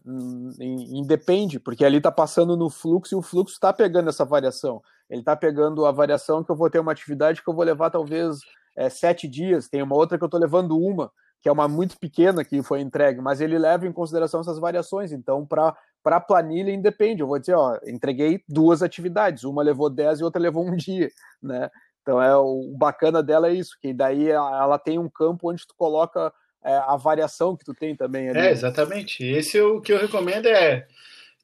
independe, 0.60 1.60
porque 1.60 1.84
ali 1.84 1.98
está 1.98 2.10
passando 2.10 2.56
no 2.56 2.68
fluxo 2.68 3.14
e 3.14 3.18
o 3.18 3.22
fluxo 3.22 3.54
está 3.54 3.72
pegando 3.72 4.08
essa 4.08 4.24
variação. 4.24 4.82
Ele 5.08 5.20
está 5.20 5.36
pegando 5.36 5.86
a 5.86 5.92
variação 5.92 6.42
que 6.42 6.50
eu 6.50 6.56
vou 6.56 6.68
ter 6.68 6.80
uma 6.80 6.92
atividade 6.92 7.42
que 7.42 7.48
eu 7.48 7.54
vou 7.54 7.64
levar 7.64 7.90
talvez 7.90 8.38
é, 8.76 8.90
sete 8.90 9.28
dias, 9.28 9.68
tem 9.68 9.82
uma 9.82 9.94
outra 9.94 10.18
que 10.18 10.24
eu 10.24 10.26
estou 10.26 10.40
levando 10.40 10.76
uma, 10.78 11.10
que 11.40 11.48
é 11.48 11.52
uma 11.52 11.68
muito 11.68 11.96
pequena 11.98 12.44
que 12.44 12.62
foi 12.62 12.80
entregue, 12.80 13.20
mas 13.20 13.40
ele 13.40 13.58
leva 13.58 13.86
em 13.86 13.92
consideração 13.92 14.40
essas 14.40 14.58
variações. 14.58 15.12
Então, 15.12 15.46
para 15.46 15.76
a 16.14 16.20
planilha, 16.20 16.70
independe. 16.70 17.22
Eu 17.22 17.26
vou 17.26 17.38
dizer, 17.38 17.54
ó, 17.54 17.78
entreguei 17.84 18.42
duas 18.48 18.82
atividades, 18.82 19.42
uma 19.42 19.62
levou 19.62 19.90
dez 19.90 20.20
e 20.20 20.24
outra 20.24 20.40
levou 20.40 20.64
um 20.64 20.76
dia, 20.76 21.10
né? 21.42 21.68
Então, 22.02 22.22
é 22.22 22.36
o 22.36 22.72
bacana 22.78 23.20
dela 23.20 23.48
é 23.48 23.54
isso, 23.54 23.76
que 23.82 23.92
daí 23.92 24.28
ela 24.28 24.78
tem 24.78 24.98
um 24.98 25.08
campo 25.08 25.50
onde 25.50 25.66
tu 25.66 25.74
coloca 25.76 26.32
é, 26.64 26.76
a 26.76 26.96
variação 26.96 27.56
que 27.56 27.64
tu 27.64 27.74
tem 27.74 27.96
também 27.96 28.28
ali. 28.28 28.38
É, 28.38 28.50
exatamente. 28.52 29.24
Esse 29.24 29.58
é 29.58 29.64
o 29.64 29.80
que 29.80 29.92
eu 29.92 29.98
recomendo 29.98 30.46
é 30.46 30.86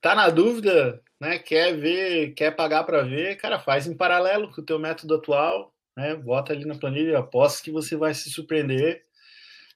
tá 0.00 0.14
na 0.14 0.30
dúvida, 0.30 1.00
né? 1.20 1.38
Quer 1.38 1.76
ver, 1.76 2.34
quer 2.34 2.54
pagar 2.54 2.84
para 2.84 3.02
ver, 3.02 3.36
cara, 3.36 3.58
faz 3.58 3.86
em 3.86 3.96
paralelo 3.96 4.52
com 4.52 4.60
o 4.60 4.64
teu 4.64 4.78
método 4.78 5.16
atual, 5.16 5.72
né? 5.96 6.14
Bota 6.14 6.52
ali 6.52 6.64
na 6.64 6.78
planilha, 6.78 7.18
aposto 7.18 7.62
que 7.62 7.70
você 7.72 7.96
vai 7.96 8.14
se 8.14 8.30
surpreender 8.30 9.02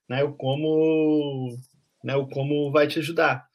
né, 0.09 0.23
o 0.25 0.33
como, 0.33 1.57
né, 2.03 2.17
o 2.17 2.27
como 2.27 2.71
vai 2.71 2.87
te 2.87 2.99
ajudar. 2.99 3.49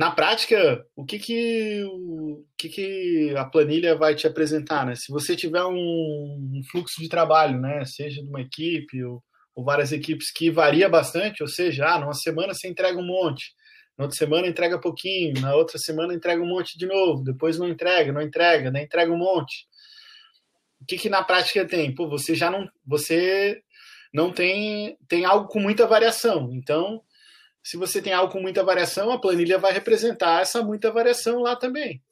Na 0.00 0.10
prática, 0.10 0.82
o 0.96 1.04
que 1.04 1.18
que, 1.18 1.84
o 1.84 2.42
que 2.56 2.70
que 2.70 3.34
a 3.36 3.44
planilha 3.44 3.94
vai 3.94 4.14
te 4.14 4.26
apresentar, 4.26 4.86
né? 4.86 4.94
Se 4.94 5.12
você 5.12 5.36
tiver 5.36 5.62
um, 5.62 6.62
fluxo 6.70 7.02
de 7.02 7.06
trabalho, 7.06 7.60
né, 7.60 7.84
seja 7.84 8.22
de 8.22 8.26
uma 8.26 8.40
equipe 8.40 9.04
ou, 9.04 9.22
ou, 9.54 9.62
várias 9.62 9.92
equipes 9.92 10.32
que 10.32 10.50
varia 10.50 10.88
bastante, 10.88 11.42
ou 11.42 11.46
seja, 11.46 11.86
ah, 11.86 11.98
numa 11.98 12.14
semana 12.14 12.54
você 12.54 12.66
entrega 12.66 12.98
um 12.98 13.06
monte, 13.06 13.52
na 13.98 14.06
outra 14.06 14.16
semana 14.16 14.46
entrega 14.46 14.80
pouquinho, 14.80 15.38
na 15.38 15.54
outra 15.54 15.76
semana 15.76 16.14
entrega 16.14 16.42
um 16.42 16.48
monte 16.48 16.78
de 16.78 16.86
novo, 16.86 17.22
depois 17.22 17.58
não 17.58 17.68
entrega, 17.68 18.10
não 18.10 18.22
entrega, 18.22 18.70
nem 18.70 18.84
entrega 18.84 19.12
um 19.12 19.18
monte. 19.18 19.66
O 20.80 20.86
que 20.86 20.96
que 20.96 21.10
na 21.10 21.22
prática 21.22 21.68
tem? 21.68 21.94
Pô, 21.94 22.08
você 22.08 22.34
já 22.34 22.50
não, 22.50 22.66
você 22.86 23.60
não 24.14 24.32
tem, 24.32 24.96
tem 25.06 25.26
algo 25.26 25.46
com 25.46 25.60
muita 25.60 25.86
variação. 25.86 26.48
Então, 26.54 27.02
se 27.62 27.76
você 27.76 28.00
tem 28.00 28.12
algo 28.12 28.32
com 28.32 28.40
muita 28.40 28.64
variação, 28.64 29.10
a 29.10 29.20
planilha 29.20 29.58
vai 29.58 29.72
representar 29.72 30.42
essa 30.42 30.62
muita 30.62 30.90
variação 30.90 31.40
lá 31.40 31.56
também. 31.56 32.02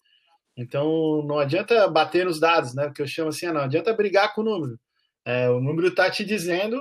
Então, 0.56 1.22
não 1.24 1.38
adianta 1.38 1.88
bater 1.88 2.26
nos 2.26 2.40
dados, 2.40 2.74
né? 2.74 2.90
Que 2.94 3.00
eu 3.00 3.06
chamo 3.06 3.28
assim, 3.28 3.46
não 3.46 3.60
adianta 3.60 3.94
brigar 3.94 4.34
com 4.34 4.40
o 4.40 4.44
número. 4.44 4.78
É, 5.24 5.48
o 5.48 5.60
número 5.60 5.88
está 5.88 6.10
te 6.10 6.24
dizendo 6.24 6.80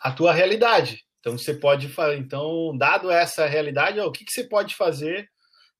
a 0.00 0.10
tua 0.10 0.32
realidade. 0.32 1.04
Então, 1.20 1.36
você 1.36 1.52
pode. 1.52 1.92
Então, 2.16 2.76
dado 2.78 3.10
essa 3.10 3.46
realidade, 3.46 4.00
ó, 4.00 4.06
o 4.06 4.12
que, 4.12 4.24
que 4.24 4.32
você 4.32 4.44
pode 4.44 4.74
fazer 4.74 5.28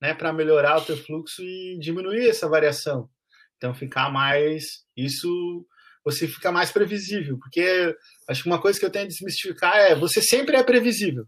né, 0.01 0.15
para 0.15 0.33
melhorar 0.33 0.79
o 0.79 0.85
teu 0.85 0.97
fluxo 0.97 1.43
e 1.43 1.79
diminuir 1.81 2.29
essa 2.29 2.49
variação? 2.49 3.09
Então, 3.57 3.75
ficar 3.75 4.13
mais. 4.13 4.85
Isso 4.95 5.67
você 6.05 6.27
fica 6.27 6.51
mais 6.51 6.71
previsível, 6.71 7.39
porque 7.39 7.95
acho 8.29 8.43
que 8.43 8.49
uma 8.49 8.61
coisa 8.61 8.79
que 8.79 8.85
eu 8.85 8.91
tenho 8.91 9.05
a 9.05 9.09
desmistificar 9.09 9.77
é 9.77 9.95
você 9.95 10.23
sempre 10.23 10.57
é 10.57 10.63
previsível. 10.63 11.25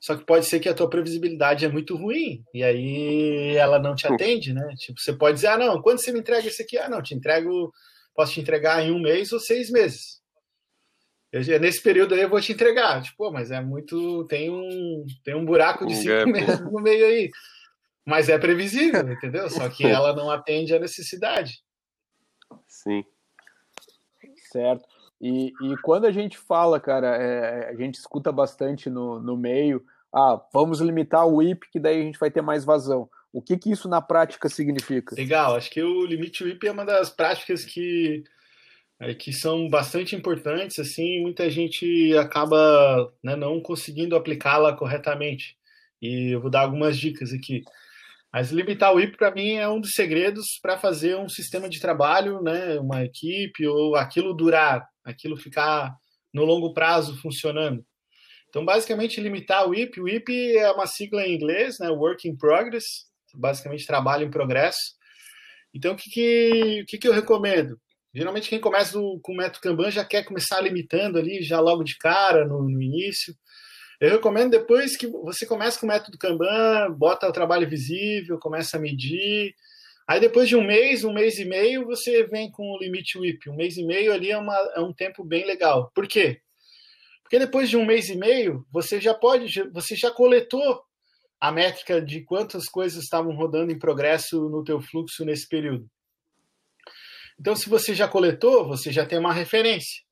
Só 0.00 0.16
que 0.16 0.24
pode 0.24 0.46
ser 0.46 0.60
que 0.60 0.68
a 0.68 0.74
tua 0.74 0.88
previsibilidade 0.88 1.64
é 1.64 1.68
muito 1.68 1.96
ruim 1.96 2.44
e 2.54 2.62
aí 2.62 3.56
ela 3.56 3.78
não 3.80 3.96
te 3.96 4.06
atende, 4.06 4.54
né? 4.54 4.68
Tipo, 4.76 5.00
você 5.00 5.12
pode 5.12 5.36
dizer, 5.36 5.48
ah, 5.48 5.58
não, 5.58 5.82
quando 5.82 5.98
você 5.98 6.12
me 6.12 6.20
entrega 6.20 6.46
isso 6.46 6.62
aqui? 6.62 6.78
Ah, 6.78 6.88
não, 6.88 7.02
te 7.02 7.14
entrego, 7.14 7.72
posso 8.14 8.32
te 8.34 8.40
entregar 8.40 8.82
em 8.82 8.92
um 8.92 9.00
mês 9.00 9.32
ou 9.32 9.40
seis 9.40 9.70
meses. 9.70 10.18
Eu, 11.32 11.42
nesse 11.60 11.82
período 11.82 12.14
aí 12.14 12.22
eu 12.22 12.28
vou 12.28 12.40
te 12.40 12.52
entregar. 12.52 13.02
Tipo, 13.02 13.30
mas 13.30 13.50
é 13.50 13.60
muito. 13.60 14.24
Tem 14.26 14.50
um, 14.50 15.04
tem 15.24 15.34
um 15.34 15.44
buraco 15.44 15.84
de 15.86 15.94
cinco 15.94 16.30
meses 16.30 16.60
no 16.60 16.80
meio 16.80 17.04
aí. 17.04 17.30
Mas 18.06 18.28
é 18.28 18.38
previsível, 18.38 19.00
entendeu? 19.12 19.50
Só 19.50 19.68
que 19.68 19.84
ela 19.84 20.14
não 20.14 20.30
atende 20.30 20.74
a 20.74 20.78
necessidade. 20.78 21.62
Sim. 22.66 23.04
Certo. 24.50 24.97
E, 25.20 25.52
e 25.62 25.76
quando 25.82 26.06
a 26.06 26.12
gente 26.12 26.38
fala, 26.38 26.78
cara, 26.78 27.16
é, 27.16 27.70
a 27.70 27.74
gente 27.74 27.96
escuta 27.96 28.30
bastante 28.30 28.88
no, 28.88 29.20
no 29.20 29.36
meio, 29.36 29.84
ah, 30.14 30.40
vamos 30.52 30.80
limitar 30.80 31.26
o 31.26 31.36
WIP, 31.36 31.70
que 31.70 31.80
daí 31.80 32.00
a 32.00 32.04
gente 32.04 32.18
vai 32.18 32.30
ter 32.30 32.40
mais 32.40 32.64
vazão. 32.64 33.08
O 33.32 33.42
que, 33.42 33.58
que 33.58 33.70
isso 33.70 33.88
na 33.88 34.00
prática 34.00 34.48
significa? 34.48 35.14
Legal, 35.14 35.56
acho 35.56 35.70
que 35.70 35.82
o 35.82 36.06
limite 36.06 36.44
WIP 36.44 36.66
é 36.66 36.72
uma 36.72 36.84
das 36.84 37.10
práticas 37.10 37.64
que, 37.64 38.24
é, 39.00 39.14
que 39.14 39.32
são 39.32 39.68
bastante 39.68 40.16
importantes, 40.16 40.78
assim, 40.78 41.20
muita 41.20 41.50
gente 41.50 42.16
acaba 42.16 43.12
né, 43.22 43.36
não 43.36 43.60
conseguindo 43.60 44.16
aplicá-la 44.16 44.74
corretamente. 44.74 45.56
E 46.00 46.34
eu 46.34 46.40
vou 46.40 46.50
dar 46.50 46.60
algumas 46.60 46.96
dicas 46.96 47.32
aqui. 47.32 47.62
Mas 48.32 48.50
limitar 48.50 48.94
o 48.94 49.00
IP 49.00 49.16
para 49.16 49.30
mim 49.30 49.54
é 49.54 49.68
um 49.68 49.80
dos 49.80 49.92
segredos 49.92 50.58
para 50.62 50.78
fazer 50.78 51.16
um 51.16 51.28
sistema 51.28 51.68
de 51.68 51.80
trabalho, 51.80 52.42
né, 52.42 52.78
uma 52.78 53.04
equipe 53.04 53.66
ou 53.66 53.96
aquilo 53.96 54.34
durar, 54.34 54.86
aquilo 55.08 55.36
ficar 55.36 55.94
no 56.32 56.44
longo 56.44 56.72
prazo 56.72 57.20
funcionando. 57.20 57.84
Então, 58.48 58.64
basicamente, 58.64 59.20
limitar 59.20 59.68
o 59.68 59.74
IP. 59.74 60.00
O 60.00 60.08
IP 60.08 60.56
é 60.56 60.70
uma 60.70 60.86
sigla 60.86 61.26
em 61.26 61.34
inglês, 61.34 61.78
né, 61.78 61.88
Work 61.90 62.28
in 62.28 62.36
Progress, 62.36 63.06
basicamente 63.34 63.86
trabalho 63.86 64.26
em 64.26 64.30
progresso. 64.30 64.96
Então, 65.74 65.92
o 65.92 65.96
que, 65.96 66.10
que, 66.10 66.80
o 66.82 66.86
que, 66.86 66.98
que 66.98 67.08
eu 67.08 67.12
recomendo? 67.12 67.78
Geralmente, 68.14 68.48
quem 68.48 68.58
começa 68.58 68.98
com 69.22 69.32
o 69.32 69.36
método 69.36 69.60
Kanban 69.60 69.90
já 69.90 70.04
quer 70.04 70.24
começar 70.24 70.60
limitando 70.60 71.18
ali, 71.18 71.42
já 71.42 71.60
logo 71.60 71.84
de 71.84 71.96
cara, 71.98 72.46
no, 72.46 72.62
no 72.62 72.82
início. 72.82 73.34
Eu 74.00 74.10
recomendo 74.10 74.50
depois 74.50 74.96
que 74.96 75.06
você 75.06 75.44
começa 75.44 75.78
com 75.78 75.86
o 75.86 75.88
método 75.88 76.16
Kanban, 76.16 76.90
bota 76.96 77.28
o 77.28 77.32
trabalho 77.32 77.68
visível, 77.68 78.38
começa 78.38 78.76
a 78.76 78.80
medir, 78.80 79.54
Aí 80.08 80.18
depois 80.20 80.48
de 80.48 80.56
um 80.56 80.64
mês, 80.64 81.04
um 81.04 81.12
mês 81.12 81.38
e 81.38 81.44
meio, 81.44 81.84
você 81.84 82.26
vem 82.26 82.50
com 82.50 82.62
o 82.62 82.78
limite 82.78 83.18
WIP. 83.18 83.50
Um 83.50 83.56
mês 83.56 83.76
e 83.76 83.84
meio 83.84 84.10
ali 84.10 84.30
é, 84.30 84.38
uma, 84.38 84.56
é 84.74 84.80
um 84.80 84.92
tempo 84.92 85.22
bem 85.22 85.44
legal. 85.44 85.90
Por 85.94 86.08
quê? 86.08 86.40
Porque 87.22 87.38
depois 87.38 87.68
de 87.68 87.76
um 87.76 87.84
mês 87.84 88.08
e 88.08 88.16
meio, 88.16 88.66
você 88.72 88.98
já 88.98 89.12
pode, 89.12 89.62
você 89.70 89.94
já 89.94 90.10
coletou 90.10 90.82
a 91.38 91.52
métrica 91.52 92.00
de 92.00 92.24
quantas 92.24 92.64
coisas 92.64 93.04
estavam 93.04 93.36
rodando 93.36 93.70
em 93.70 93.78
progresso 93.78 94.48
no 94.48 94.64
teu 94.64 94.80
fluxo 94.80 95.26
nesse 95.26 95.46
período. 95.46 95.86
Então, 97.38 97.54
se 97.54 97.68
você 97.68 97.94
já 97.94 98.08
coletou, 98.08 98.66
você 98.66 98.90
já 98.90 99.04
tem 99.04 99.18
uma 99.18 99.32
referência. 99.32 100.02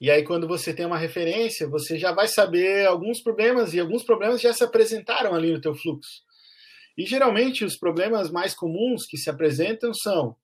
E 0.00 0.08
aí, 0.08 0.22
quando 0.22 0.46
você 0.46 0.72
tem 0.72 0.86
uma 0.86 0.98
referência, 0.98 1.68
você 1.68 1.98
já 1.98 2.12
vai 2.12 2.28
saber 2.28 2.86
alguns 2.86 3.20
problemas, 3.20 3.74
e 3.74 3.80
alguns 3.80 4.04
problemas 4.04 4.40
já 4.40 4.52
se 4.52 4.62
apresentaram 4.62 5.34
ali 5.34 5.52
no 5.52 5.60
teu 5.60 5.74
fluxo. 5.74 6.22
E 6.96 7.04
geralmente 7.04 7.64
os 7.64 7.76
problemas 7.76 8.30
mais 8.30 8.54
comuns 8.54 9.06
que 9.06 9.16
se 9.16 9.28
apresentam 9.28 9.92
são: 9.92 10.36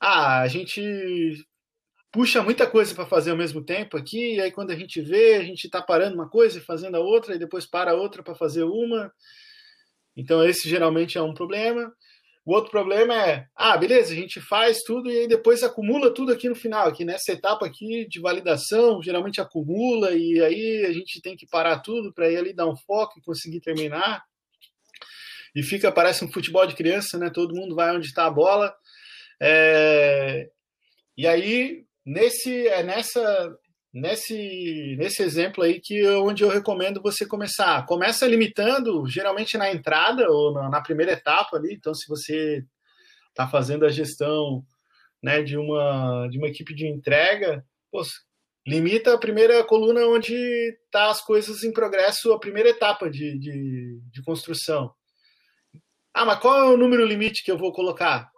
ah, 0.00 0.40
a 0.40 0.48
gente 0.48 0.80
puxa 2.12 2.42
muita 2.42 2.66
coisa 2.66 2.94
para 2.94 3.06
fazer 3.06 3.30
ao 3.30 3.36
mesmo 3.36 3.64
tempo 3.64 3.96
aqui, 3.96 4.34
e 4.34 4.40
aí 4.40 4.52
quando 4.52 4.70
a 4.70 4.76
gente 4.76 5.00
vê, 5.00 5.36
a 5.36 5.42
gente 5.42 5.64
está 5.64 5.80
parando 5.80 6.14
uma 6.14 6.28
coisa 6.28 6.58
e 6.58 6.62
fazendo 6.62 6.96
a 6.96 7.00
outra, 7.00 7.34
e 7.34 7.38
depois 7.38 7.66
para 7.66 7.92
a 7.92 7.94
outra 7.94 8.22
para 8.22 8.34
fazer 8.34 8.64
uma. 8.64 9.12
Então, 10.16 10.44
esse 10.44 10.68
geralmente 10.68 11.16
é 11.16 11.22
um 11.22 11.32
problema. 11.32 11.92
O 12.44 12.52
outro 12.54 12.72
problema 12.72 13.14
é, 13.14 13.46
ah, 13.54 13.76
beleza, 13.76 14.12
a 14.12 14.16
gente 14.16 14.40
faz 14.40 14.82
tudo 14.82 15.08
e 15.08 15.16
aí 15.20 15.28
depois 15.28 15.62
acumula 15.62 16.12
tudo 16.12 16.32
aqui 16.32 16.48
no 16.48 16.56
final, 16.56 16.88
aqui 16.88 17.04
nessa 17.04 17.32
etapa 17.32 17.64
aqui 17.64 18.04
de 18.08 18.20
validação, 18.20 19.00
geralmente 19.00 19.40
acumula 19.40 20.10
e 20.10 20.42
aí 20.42 20.84
a 20.84 20.92
gente 20.92 21.22
tem 21.22 21.36
que 21.36 21.46
parar 21.46 21.78
tudo 21.78 22.12
para 22.12 22.28
ir 22.28 22.36
ali 22.36 22.52
dar 22.52 22.66
um 22.66 22.76
foco 22.76 23.18
e 23.18 23.22
conseguir 23.22 23.60
terminar. 23.60 24.24
E 25.54 25.62
fica, 25.62 25.92
parece 25.92 26.24
um 26.24 26.32
futebol 26.32 26.66
de 26.66 26.74
criança, 26.74 27.18
né? 27.18 27.30
Todo 27.30 27.54
mundo 27.54 27.74
vai 27.74 27.94
onde 27.94 28.06
está 28.06 28.26
a 28.26 28.30
bola. 28.30 28.74
É... 29.40 30.48
E 31.16 31.26
aí 31.26 31.84
nesse 32.04 32.66
é 32.68 32.82
nessa 32.82 33.56
nesse 33.92 34.96
nesse 34.98 35.22
exemplo 35.22 35.62
aí 35.62 35.80
que 35.80 36.06
onde 36.08 36.42
eu 36.42 36.48
recomendo 36.48 37.02
você 37.02 37.26
começar. 37.26 37.84
Começa 37.86 38.26
limitando, 38.26 39.06
geralmente 39.06 39.56
na 39.58 39.70
entrada 39.70 40.30
ou 40.30 40.52
na, 40.52 40.68
na 40.70 40.80
primeira 40.80 41.12
etapa 41.12 41.56
ali. 41.56 41.74
Então, 41.74 41.94
se 41.94 42.08
você 42.08 42.64
está 43.28 43.46
fazendo 43.48 43.84
a 43.84 43.90
gestão 43.90 44.64
né, 45.22 45.42
de 45.42 45.56
uma 45.56 46.28
de 46.28 46.38
uma 46.38 46.48
equipe 46.48 46.74
de 46.74 46.86
entrega, 46.86 47.64
pô, 47.90 48.02
limita 48.66 49.14
a 49.14 49.18
primeira 49.18 49.64
coluna 49.64 50.06
onde 50.06 50.34
está 50.84 51.10
as 51.10 51.22
coisas 51.22 51.62
em 51.64 51.72
progresso, 51.72 52.32
a 52.32 52.40
primeira 52.40 52.70
etapa 52.70 53.10
de, 53.10 53.38
de, 53.38 54.00
de 54.10 54.22
construção. 54.22 54.92
Ah, 56.14 56.24
mas 56.24 56.38
qual 56.40 56.58
é 56.58 56.64
o 56.64 56.76
número 56.76 57.04
limite 57.06 57.42
que 57.42 57.50
eu 57.50 57.56
vou 57.58 57.72
colocar? 57.72 58.30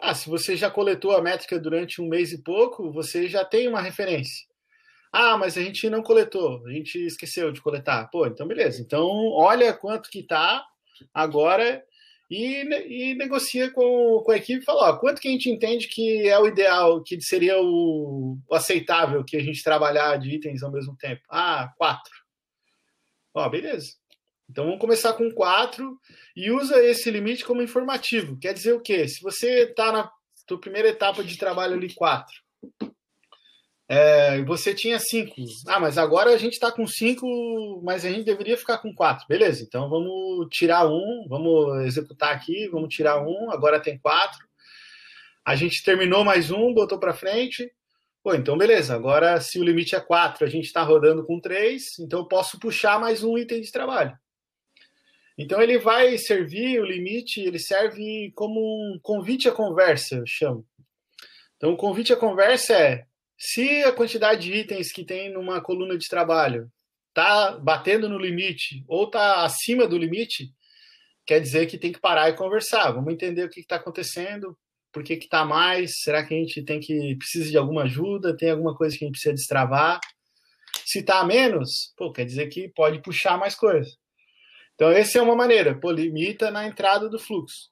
Ah, 0.00 0.14
se 0.14 0.28
você 0.28 0.56
já 0.56 0.70
coletou 0.70 1.12
a 1.12 1.22
métrica 1.22 1.58
durante 1.58 2.00
um 2.00 2.08
mês 2.08 2.32
e 2.32 2.42
pouco, 2.42 2.90
você 2.92 3.28
já 3.28 3.44
tem 3.44 3.68
uma 3.68 3.80
referência. 3.80 4.46
Ah, 5.12 5.36
mas 5.36 5.58
a 5.58 5.62
gente 5.62 5.90
não 5.90 6.02
coletou, 6.02 6.64
a 6.66 6.72
gente 6.72 6.98
esqueceu 7.04 7.52
de 7.52 7.60
coletar. 7.60 8.08
Pô, 8.10 8.26
então 8.26 8.46
beleza. 8.46 8.80
Então 8.80 9.06
olha 9.32 9.72
quanto 9.72 10.08
que 10.08 10.22
tá 10.22 10.64
agora 11.12 11.84
e, 12.30 12.62
e 13.10 13.14
negocia 13.16 13.70
com, 13.72 14.22
com 14.24 14.30
a 14.30 14.36
equipe 14.36 14.62
e 14.62 14.64
fala, 14.64 14.90
ó, 14.90 14.96
quanto 14.98 15.20
que 15.20 15.28
a 15.28 15.32
gente 15.32 15.50
entende 15.50 15.88
que 15.88 16.28
é 16.28 16.38
o 16.38 16.46
ideal, 16.46 17.02
que 17.02 17.20
seria 17.20 17.60
o, 17.60 18.38
o 18.48 18.54
aceitável 18.54 19.24
que 19.24 19.36
a 19.36 19.42
gente 19.42 19.64
trabalhar 19.64 20.16
de 20.16 20.30
itens 20.30 20.62
ao 20.62 20.70
mesmo 20.70 20.96
tempo? 20.96 21.22
Ah, 21.28 21.72
quatro. 21.76 22.12
Ó, 23.34 23.48
beleza. 23.48 23.99
Então 24.50 24.64
vamos 24.64 24.80
começar 24.80 25.12
com 25.12 25.30
4 25.30 25.96
e 26.34 26.50
usa 26.50 26.82
esse 26.82 27.08
limite 27.08 27.44
como 27.44 27.62
informativo. 27.62 28.36
Quer 28.36 28.52
dizer 28.52 28.72
o 28.72 28.80
quê? 28.80 29.06
Se 29.06 29.22
você 29.22 29.62
está 29.62 29.92
na 29.92 30.10
primeira 30.60 30.88
etapa 30.88 31.22
de 31.22 31.38
trabalho 31.38 31.74
ali 31.74 31.94
4, 31.94 32.26
é, 33.88 34.42
você 34.42 34.74
tinha 34.74 34.98
5. 34.98 35.36
Ah, 35.68 35.78
mas 35.78 35.96
agora 35.96 36.30
a 36.30 36.36
gente 36.36 36.54
está 36.54 36.72
com 36.72 36.84
5, 36.84 37.80
mas 37.84 38.04
a 38.04 38.10
gente 38.10 38.24
deveria 38.24 38.56
ficar 38.56 38.78
com 38.78 38.92
4. 38.92 39.24
Beleza, 39.28 39.62
então 39.62 39.88
vamos 39.88 40.48
tirar 40.50 40.84
um, 40.84 41.26
vamos 41.28 41.86
executar 41.86 42.34
aqui, 42.34 42.68
vamos 42.68 42.92
tirar 42.92 43.22
um, 43.22 43.52
agora 43.52 43.78
tem 43.78 43.98
4. 43.98 44.36
A 45.44 45.54
gente 45.54 45.84
terminou 45.84 46.24
mais 46.24 46.50
um, 46.50 46.74
botou 46.74 46.98
para 46.98 47.14
frente. 47.14 47.70
Pô, 48.20 48.34
então 48.34 48.58
beleza, 48.58 48.96
agora 48.96 49.40
se 49.40 49.60
o 49.60 49.64
limite 49.64 49.94
é 49.94 50.00
4, 50.00 50.44
a 50.44 50.48
gente 50.48 50.64
está 50.64 50.82
rodando 50.82 51.24
com 51.24 51.40
3, 51.40 52.00
então 52.00 52.18
eu 52.18 52.26
posso 52.26 52.58
puxar 52.58 52.98
mais 52.98 53.22
um 53.22 53.38
item 53.38 53.60
de 53.60 53.70
trabalho. 53.70 54.18
Então 55.42 55.62
ele 55.62 55.78
vai 55.78 56.18
servir 56.18 56.78
o 56.82 56.84
limite, 56.84 57.40
ele 57.40 57.58
serve 57.58 58.30
como 58.34 58.60
um 58.60 59.00
convite 59.02 59.48
à 59.48 59.52
conversa, 59.52 60.16
eu 60.16 60.26
chamo. 60.26 60.66
Então 61.56 61.72
o 61.72 61.78
convite 61.78 62.12
à 62.12 62.16
conversa 62.16 62.74
é 62.74 63.06
se 63.38 63.82
a 63.84 63.90
quantidade 63.90 64.42
de 64.42 64.52
itens 64.52 64.92
que 64.92 65.02
tem 65.02 65.32
numa 65.32 65.62
coluna 65.62 65.96
de 65.96 66.06
trabalho 66.08 66.70
está 67.08 67.52
batendo 67.56 68.06
no 68.06 68.18
limite 68.18 68.84
ou 68.86 69.04
está 69.04 69.42
acima 69.42 69.88
do 69.88 69.96
limite, 69.96 70.52
quer 71.24 71.40
dizer 71.40 71.66
que 71.68 71.78
tem 71.78 71.90
que 71.90 72.00
parar 72.00 72.28
e 72.28 72.36
conversar. 72.36 72.90
Vamos 72.90 73.10
entender 73.10 73.44
o 73.44 73.48
que 73.48 73.60
está 73.60 73.76
acontecendo, 73.76 74.54
por 74.92 75.02
que 75.02 75.14
está 75.14 75.42
mais, 75.42 76.02
será 76.02 76.22
que 76.22 76.34
a 76.34 76.36
gente 76.36 76.62
tem 76.62 76.80
que 76.80 77.16
precisa 77.16 77.48
de 77.48 77.56
alguma 77.56 77.84
ajuda, 77.84 78.36
tem 78.36 78.50
alguma 78.50 78.76
coisa 78.76 78.94
que 78.94 79.04
a 79.04 79.06
gente 79.06 79.14
precisa 79.14 79.34
destravar. 79.34 80.00
Se 80.84 80.98
está 80.98 81.20
a 81.20 81.24
menos, 81.24 81.94
pô, 81.96 82.12
quer 82.12 82.26
dizer 82.26 82.48
que 82.48 82.68
pode 82.68 83.00
puxar 83.00 83.38
mais 83.38 83.54
coisa. 83.54 83.90
Então, 84.80 84.90
essa 84.90 85.18
é 85.18 85.20
uma 85.20 85.36
maneira, 85.36 85.78
pô, 85.78 85.90
limita 85.90 86.50
na 86.50 86.66
entrada 86.66 87.06
do 87.06 87.18
fluxo. 87.18 87.68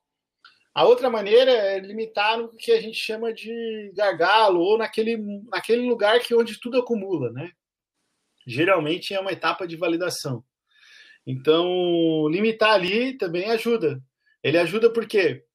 A 0.74 0.84
outra 0.84 1.08
maneira 1.08 1.50
é 1.50 1.80
limitar 1.80 2.36
no 2.36 2.54
que 2.54 2.70
a 2.70 2.82
gente 2.82 2.98
chama 2.98 3.32
de 3.32 3.90
gargalo, 3.96 4.60
ou 4.60 4.76
naquele, 4.76 5.16
naquele 5.50 5.88
lugar 5.88 6.20
que 6.20 6.34
onde 6.34 6.60
tudo 6.60 6.78
acumula, 6.78 7.32
né? 7.32 7.50
Geralmente 8.46 9.14
é 9.14 9.20
uma 9.20 9.32
etapa 9.32 9.66
de 9.66 9.74
validação. 9.74 10.44
Então, 11.26 12.28
limitar 12.28 12.72
ali 12.72 13.16
também 13.16 13.50
ajuda. 13.52 14.02
Ele 14.44 14.58
ajuda 14.58 14.92
porque 14.92 15.46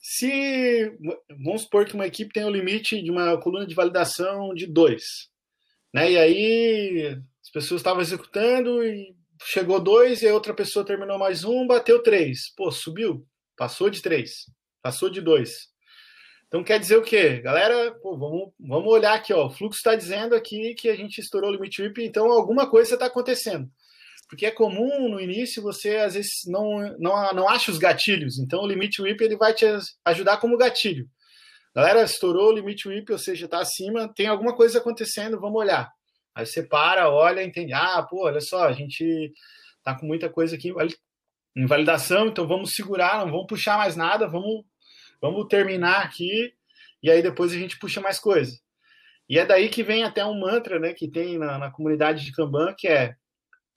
se 0.00 0.92
vamos 1.38 1.62
supor 1.62 1.86
que 1.86 1.94
uma 1.94 2.08
equipe 2.08 2.32
tem 2.32 2.42
o 2.42 2.48
um 2.48 2.50
limite 2.50 3.00
de 3.00 3.12
uma 3.12 3.40
coluna 3.40 3.64
de 3.64 3.76
validação 3.76 4.52
de 4.52 4.66
dois, 4.66 5.04
né? 5.92 6.10
E 6.10 6.18
aí 6.18 7.16
as 7.40 7.50
pessoas 7.52 7.78
estavam 7.78 8.02
executando 8.02 8.84
e 8.84 9.14
chegou 9.42 9.80
dois 9.80 10.22
e 10.22 10.28
a 10.28 10.34
outra 10.34 10.54
pessoa 10.54 10.84
terminou 10.84 11.18
mais 11.18 11.44
um, 11.44 11.66
bateu 11.66 12.02
três. 12.02 12.52
Pô, 12.56 12.70
subiu, 12.70 13.26
passou 13.56 13.90
de 13.90 14.02
três, 14.02 14.46
passou 14.82 15.10
de 15.10 15.20
dois. 15.20 15.72
Então 16.46 16.62
quer 16.62 16.78
dizer 16.78 16.96
o 16.96 17.02
quê? 17.02 17.40
Galera, 17.40 17.92
pô, 18.00 18.16
vamos, 18.16 18.52
vamos 18.60 18.92
olhar 18.92 19.14
aqui, 19.14 19.32
ó. 19.32 19.46
O 19.46 19.50
fluxo 19.50 19.78
está 19.78 19.96
dizendo 19.96 20.34
aqui 20.34 20.74
que 20.74 20.88
a 20.88 20.96
gente 20.96 21.20
estourou 21.20 21.50
o 21.50 21.52
limite 21.52 21.82
WIP, 21.82 22.04
então 22.04 22.30
alguma 22.30 22.70
coisa 22.70 22.94
está 22.94 23.06
acontecendo. 23.06 23.68
Porque 24.28 24.46
é 24.46 24.50
comum 24.50 25.08
no 25.08 25.20
início 25.20 25.62
você 25.62 25.96
às 25.96 26.14
vezes 26.14 26.30
não, 26.46 26.96
não, 26.98 27.32
não 27.32 27.48
acha 27.48 27.70
os 27.70 27.78
gatilhos. 27.78 28.38
Então 28.38 28.62
o 28.62 28.66
limite 28.66 29.02
WIP 29.02 29.22
ele 29.22 29.36
vai 29.36 29.52
te 29.52 29.64
ajudar 30.04 30.36
como 30.36 30.56
gatilho. 30.56 31.08
Galera, 31.74 32.04
estourou 32.04 32.50
o 32.50 32.54
limite 32.54 32.86
WIP, 32.86 33.10
ou 33.10 33.18
seja, 33.18 33.46
está 33.46 33.58
acima, 33.58 34.12
tem 34.14 34.28
alguma 34.28 34.54
coisa 34.54 34.78
acontecendo, 34.78 35.40
vamos 35.40 35.60
olhar. 35.60 35.90
Aí 36.34 36.44
você 36.44 36.62
para, 36.62 37.08
olha, 37.10 37.42
entende. 37.42 37.72
Ah, 37.72 38.02
pô, 38.02 38.24
olha 38.26 38.40
só, 38.40 38.64
a 38.64 38.72
gente 38.72 39.32
tá 39.82 39.94
com 39.94 40.06
muita 40.06 40.28
coisa 40.28 40.56
aqui 40.56 40.72
em 41.54 41.66
validação, 41.66 42.26
então 42.26 42.46
vamos 42.46 42.72
segurar, 42.72 43.18
não 43.18 43.30
vamos 43.30 43.46
puxar 43.46 43.78
mais 43.78 43.94
nada, 43.94 44.26
vamos, 44.26 44.64
vamos 45.20 45.46
terminar 45.46 46.02
aqui 46.02 46.52
e 47.02 47.10
aí 47.10 47.22
depois 47.22 47.52
a 47.52 47.56
gente 47.56 47.78
puxa 47.78 48.00
mais 48.00 48.18
coisa. 48.18 48.58
E 49.28 49.38
é 49.38 49.46
daí 49.46 49.68
que 49.68 49.82
vem 49.82 50.02
até 50.02 50.24
um 50.24 50.38
mantra, 50.38 50.78
né, 50.78 50.92
que 50.92 51.08
tem 51.08 51.38
na, 51.38 51.58
na 51.58 51.70
comunidade 51.70 52.24
de 52.24 52.32
Kanban, 52.32 52.74
que 52.76 52.88
é 52.88 53.14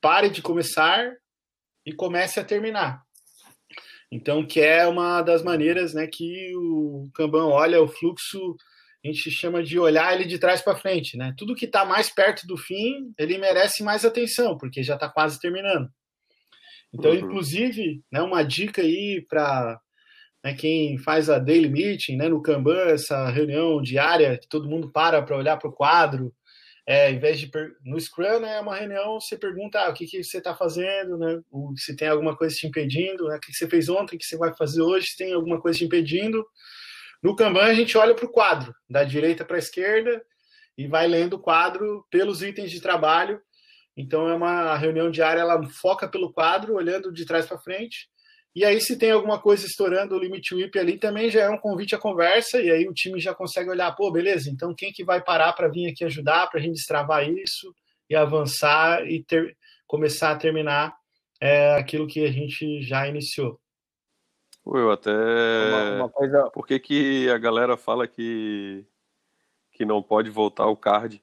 pare 0.01 0.29
de 0.29 0.41
começar 0.41 1.13
e 1.85 1.93
comece 1.93 2.39
a 2.39 2.43
terminar. 2.43 3.03
Então, 4.11 4.45
que 4.45 4.61
é 4.61 4.87
uma 4.87 5.21
das 5.21 5.43
maneiras, 5.43 5.93
né, 5.93 6.07
que 6.07 6.55
o 6.55 7.09
Kanban 7.13 7.47
olha 7.47 7.81
o 7.81 7.87
fluxo 7.87 8.55
a 9.03 9.07
gente 9.07 9.31
chama 9.31 9.63
de 9.63 9.79
olhar 9.79 10.13
ele 10.13 10.25
de 10.25 10.39
trás 10.39 10.61
para 10.61 10.75
frente, 10.77 11.17
né? 11.17 11.33
Tudo 11.37 11.55
que 11.55 11.65
está 11.65 11.85
mais 11.85 12.09
perto 12.09 12.45
do 12.47 12.57
fim, 12.57 13.13
ele 13.17 13.37
merece 13.37 13.83
mais 13.83 14.03
atenção, 14.03 14.57
porque 14.57 14.83
já 14.83 14.95
está 14.95 15.07
quase 15.09 15.39
terminando. 15.39 15.89
Então, 16.93 17.11
uhum. 17.11 17.17
inclusive, 17.17 18.01
né, 18.11 18.21
uma 18.21 18.43
dica 18.43 18.81
aí 18.81 19.25
para 19.29 19.79
né, 20.43 20.53
quem 20.53 20.97
faz 20.97 21.29
a 21.29 21.37
daily 21.37 21.69
meeting, 21.69 22.15
né, 22.15 22.29
no 22.29 22.41
Kanban, 22.41 22.89
essa 22.89 23.29
reunião 23.29 23.81
diária, 23.81 24.37
que 24.37 24.47
todo 24.47 24.69
mundo 24.69 24.91
para 24.91 25.21
para 25.21 25.37
olhar 25.37 25.57
para 25.57 25.69
o 25.69 25.73
quadro, 25.73 26.33
é, 26.87 27.11
em 27.11 27.19
vez 27.19 27.39
de 27.39 27.51
no 27.83 27.99
Scrum, 27.99 28.39
né, 28.39 28.57
é 28.57 28.61
uma 28.61 28.75
reunião, 28.75 29.19
você 29.19 29.37
pergunta 29.37 29.79
ah, 29.79 29.89
o 29.89 29.93
que, 29.93 30.05
que 30.05 30.23
você 30.23 30.37
está 30.37 30.55
fazendo, 30.55 31.17
né, 31.17 31.41
se 31.75 31.95
tem 31.95 32.07
alguma 32.07 32.35
coisa 32.35 32.55
te 32.55 32.65
impedindo, 32.65 33.27
né, 33.27 33.35
o 33.35 33.39
que, 33.41 33.51
que 33.51 33.57
você 33.57 33.67
fez 33.67 33.89
ontem, 33.89 34.15
o 34.15 34.19
que 34.19 34.25
você 34.25 34.37
vai 34.37 34.55
fazer 34.55 34.81
hoje, 34.81 35.07
se 35.07 35.17
tem 35.17 35.33
alguma 35.33 35.59
coisa 35.59 35.77
te 35.77 35.85
impedindo, 35.85 36.45
no 37.21 37.35
Kanban, 37.35 37.65
a 37.65 37.73
gente 37.73 37.97
olha 37.97 38.13
para 38.13 38.25
o 38.25 38.31
quadro, 38.31 38.73
da 38.89 39.03
direita 39.03 39.43
para 39.43 39.55
a 39.55 39.59
esquerda, 39.59 40.21
e 40.77 40.87
vai 40.87 41.07
lendo 41.07 41.33
o 41.33 41.39
quadro 41.39 42.05
pelos 42.11 42.41
itens 42.41 42.69
de 42.69 42.79
trabalho. 42.79 43.41
Então, 43.95 44.29
é 44.29 44.35
uma 44.35 44.75
reunião 44.77 45.09
diária, 45.09 45.41
ela 45.41 45.61
foca 45.69 46.07
pelo 46.07 46.31
quadro, 46.31 46.75
olhando 46.75 47.11
de 47.11 47.25
trás 47.25 47.45
para 47.45 47.57
frente, 47.57 48.07
E 48.55 48.65
aí, 48.65 48.81
se 48.81 48.97
tem 48.97 49.11
alguma 49.11 49.39
coisa 49.39 49.67
estourando 49.67 50.15
o 50.15 50.19
limite 50.19 50.55
WIP 50.55 50.79
ali, 50.79 50.97
também 50.97 51.29
já 51.29 51.41
é 51.41 51.49
um 51.49 51.59
convite 51.59 51.93
à 51.93 51.99
conversa, 51.99 52.59
e 52.59 52.71
aí 52.71 52.87
o 52.87 52.93
time 52.93 53.19
já 53.19 53.31
consegue 53.35 53.69
olhar, 53.69 53.91
pô, 53.95 54.11
beleza, 54.11 54.49
então 54.49 54.73
quem 54.75 54.91
que 54.91 55.03
vai 55.03 55.23
parar 55.23 55.53
para 55.53 55.67
vir 55.67 55.91
aqui 55.91 56.03
ajudar, 56.03 56.47
para 56.47 56.59
a 56.59 56.63
gente 56.63 56.73
destravar 56.73 57.29
isso 57.29 57.71
e 58.09 58.15
avançar 58.15 59.05
e 59.07 59.23
ter, 59.23 59.55
começar 59.85 60.31
a 60.31 60.35
terminar 60.35 60.95
é, 61.39 61.75
aquilo 61.75 62.07
que 62.07 62.25
a 62.25 62.31
gente 62.31 62.81
já 62.81 63.07
iniciou. 63.07 63.59
Eu 64.75 64.91
até. 64.91 65.11
Uma, 65.11 65.95
uma 65.95 66.09
coisa... 66.09 66.49
Por 66.51 66.67
que, 66.67 66.79
que 66.79 67.29
a 67.29 67.37
galera 67.37 67.77
fala 67.77 68.07
que, 68.07 68.85
que 69.71 69.85
não 69.85 70.01
pode 70.01 70.29
voltar 70.29 70.65
o 70.67 70.75
card 70.75 71.21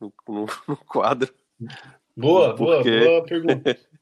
no, 0.00 0.12
no, 0.28 0.46
no 0.68 0.76
quadro? 0.76 1.32
Boa, 2.16 2.54
boa, 2.54 2.82
boa 2.82 3.24
pergunta. 3.24 3.76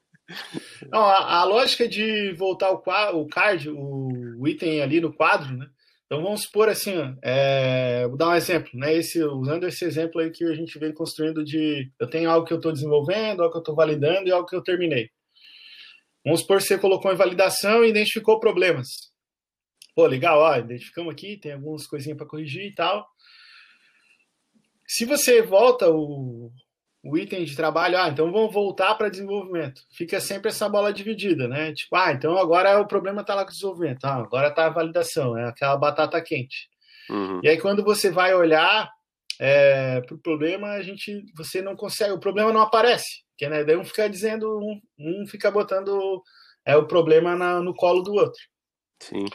Não, 0.91 1.01
a, 1.01 1.41
a, 1.41 1.43
lógica 1.43 1.87
de 1.87 2.33
voltar 2.33 2.71
o, 2.71 2.81
o 3.19 3.27
card, 3.27 3.69
o, 3.69 4.09
o, 4.39 4.47
item 4.47 4.81
ali 4.81 4.99
no 4.99 5.13
quadro, 5.13 5.55
né? 5.55 5.67
Então 6.05 6.21
vamos 6.21 6.43
supor 6.43 6.69
assim, 6.69 6.97
ó, 6.97 7.13
é, 7.21 8.07
vou 8.07 8.17
dar 8.17 8.29
um 8.29 8.35
exemplo, 8.35 8.71
né? 8.73 8.93
Esse, 8.93 9.23
usando 9.23 9.67
esse 9.67 9.85
exemplo 9.85 10.21
aí 10.21 10.31
que 10.31 10.43
a 10.43 10.55
gente 10.55 10.77
vem 10.79 10.93
construindo 10.93 11.43
de 11.43 11.91
eu 11.99 12.07
tenho 12.07 12.29
algo 12.29 12.45
que 12.45 12.53
eu 12.53 12.57
estou 12.57 12.71
desenvolvendo, 12.71 13.41
algo 13.41 13.51
que 13.51 13.57
eu 13.57 13.61
estou 13.61 13.75
validando 13.75 14.27
e 14.27 14.31
algo 14.31 14.47
que 14.47 14.55
eu 14.55 14.63
terminei. 14.63 15.09
Vamos 16.25 16.41
supor 16.41 16.57
que 16.57 16.63
você 16.63 16.77
colocou 16.77 17.13
em 17.13 17.15
validação 17.15 17.85
e 17.85 17.89
identificou 17.89 18.39
problemas. 18.39 18.87
Pô, 19.95 20.07
legal, 20.07 20.39
ó, 20.39 20.57
identificamos 20.57 21.13
aqui, 21.13 21.37
tem 21.37 21.53
algumas 21.53 21.85
coisinhas 21.87 22.17
para 22.17 22.27
corrigir 22.27 22.65
e 22.65 22.73
tal. 22.73 23.07
Se 24.87 25.05
você 25.05 25.41
volta 25.41 25.89
o, 25.89 26.51
o 27.03 27.17
item 27.17 27.45
de 27.45 27.55
trabalho, 27.55 27.97
ah, 27.97 28.09
então 28.09 28.31
vamos 28.31 28.53
voltar 28.53 28.95
para 28.95 29.09
desenvolvimento. 29.09 29.81
Fica 29.95 30.19
sempre 30.19 30.49
essa 30.49 30.67
bola 30.67 30.91
dividida, 30.91 31.47
né? 31.47 31.71
Tipo, 31.73 31.95
ah, 31.95 32.11
então 32.11 32.37
agora 32.37 32.79
o 32.79 32.87
problema 32.87 33.21
está 33.21 33.35
lá 33.35 33.43
com 33.43 33.51
o 33.51 33.53
desenvolvimento, 33.53 34.03
ah, 34.05 34.15
agora 34.15 34.49
está 34.49 34.65
a 34.65 34.71
validação, 34.71 35.37
é 35.37 35.47
aquela 35.47 35.77
batata 35.77 36.21
quente. 36.21 36.67
Uhum. 37.09 37.39
E 37.43 37.49
aí 37.49 37.59
quando 37.59 37.83
você 37.83 38.09
vai 38.09 38.33
olhar 38.33 38.89
é, 39.39 40.01
para 40.01 40.15
o 40.15 40.19
problema, 40.19 40.69
a 40.71 40.81
gente, 40.81 41.23
você 41.35 41.61
não 41.61 41.75
consegue, 41.75 42.11
o 42.11 42.19
problema 42.19 42.51
não 42.51 42.61
aparece, 42.61 43.23
que 43.37 43.47
né? 43.47 43.63
Daí 43.63 43.75
um 43.75 43.85
fica 43.85 44.09
dizendo, 44.09 44.47
um, 44.57 44.81
um 44.99 45.27
fica 45.27 45.51
botando 45.51 46.21
é 46.65 46.75
o 46.75 46.87
problema 46.87 47.35
na, 47.35 47.61
no 47.61 47.73
colo 47.73 48.01
do 48.01 48.13
outro. 48.13 48.41
Sim. 48.99 49.25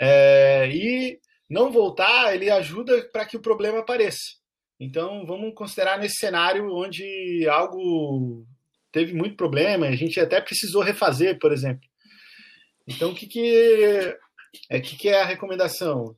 É, 0.00 0.68
e 0.68 1.20
não 1.48 1.70
voltar, 1.70 2.34
ele 2.34 2.50
ajuda 2.50 3.08
para 3.12 3.24
que 3.24 3.36
o 3.36 3.42
problema 3.42 3.78
apareça. 3.78 4.40
Então, 4.80 5.24
vamos 5.26 5.54
considerar 5.54 5.98
nesse 5.98 6.16
cenário 6.16 6.66
onde 6.74 7.46
algo 7.48 8.44
teve 8.90 9.14
muito 9.14 9.36
problema, 9.36 9.86
a 9.86 9.94
gente 9.94 10.18
até 10.18 10.40
precisou 10.40 10.82
refazer, 10.82 11.38
por 11.38 11.52
exemplo. 11.52 11.88
Então, 12.86 13.12
o 13.12 13.14
que, 13.14 13.26
que, 13.26 14.16
é, 14.68 14.80
que, 14.80 14.96
que 14.96 15.08
é 15.08 15.22
a 15.22 15.24
recomendação? 15.24 16.16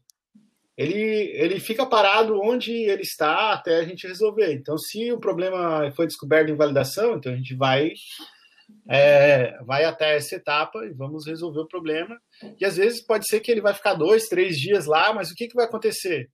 Ele, 0.76 1.30
ele 1.34 1.60
fica 1.60 1.86
parado 1.86 2.40
onde 2.40 2.72
ele 2.72 3.02
está 3.02 3.52
até 3.52 3.78
a 3.78 3.84
gente 3.84 4.06
resolver. 4.06 4.52
Então, 4.52 4.76
se 4.76 5.12
o 5.12 5.20
problema 5.20 5.90
foi 5.92 6.06
descoberto 6.06 6.50
em 6.50 6.56
validação, 6.56 7.14
então 7.14 7.32
a 7.32 7.36
gente 7.36 7.54
vai 7.54 7.92
é, 8.88 9.56
vai 9.64 9.84
até 9.84 10.16
essa 10.16 10.34
etapa 10.34 10.84
e 10.84 10.92
vamos 10.92 11.26
resolver 11.26 11.60
o 11.60 11.68
problema. 11.68 12.18
E 12.60 12.64
às 12.64 12.76
vezes 12.76 13.04
pode 13.04 13.28
ser 13.28 13.40
que 13.40 13.50
ele 13.50 13.60
vai 13.60 13.72
ficar 13.72 13.94
dois, 13.94 14.26
três 14.26 14.58
dias 14.58 14.86
lá, 14.86 15.12
mas 15.12 15.30
o 15.30 15.34
que, 15.34 15.46
que 15.46 15.54
vai 15.54 15.66
acontecer? 15.66 16.28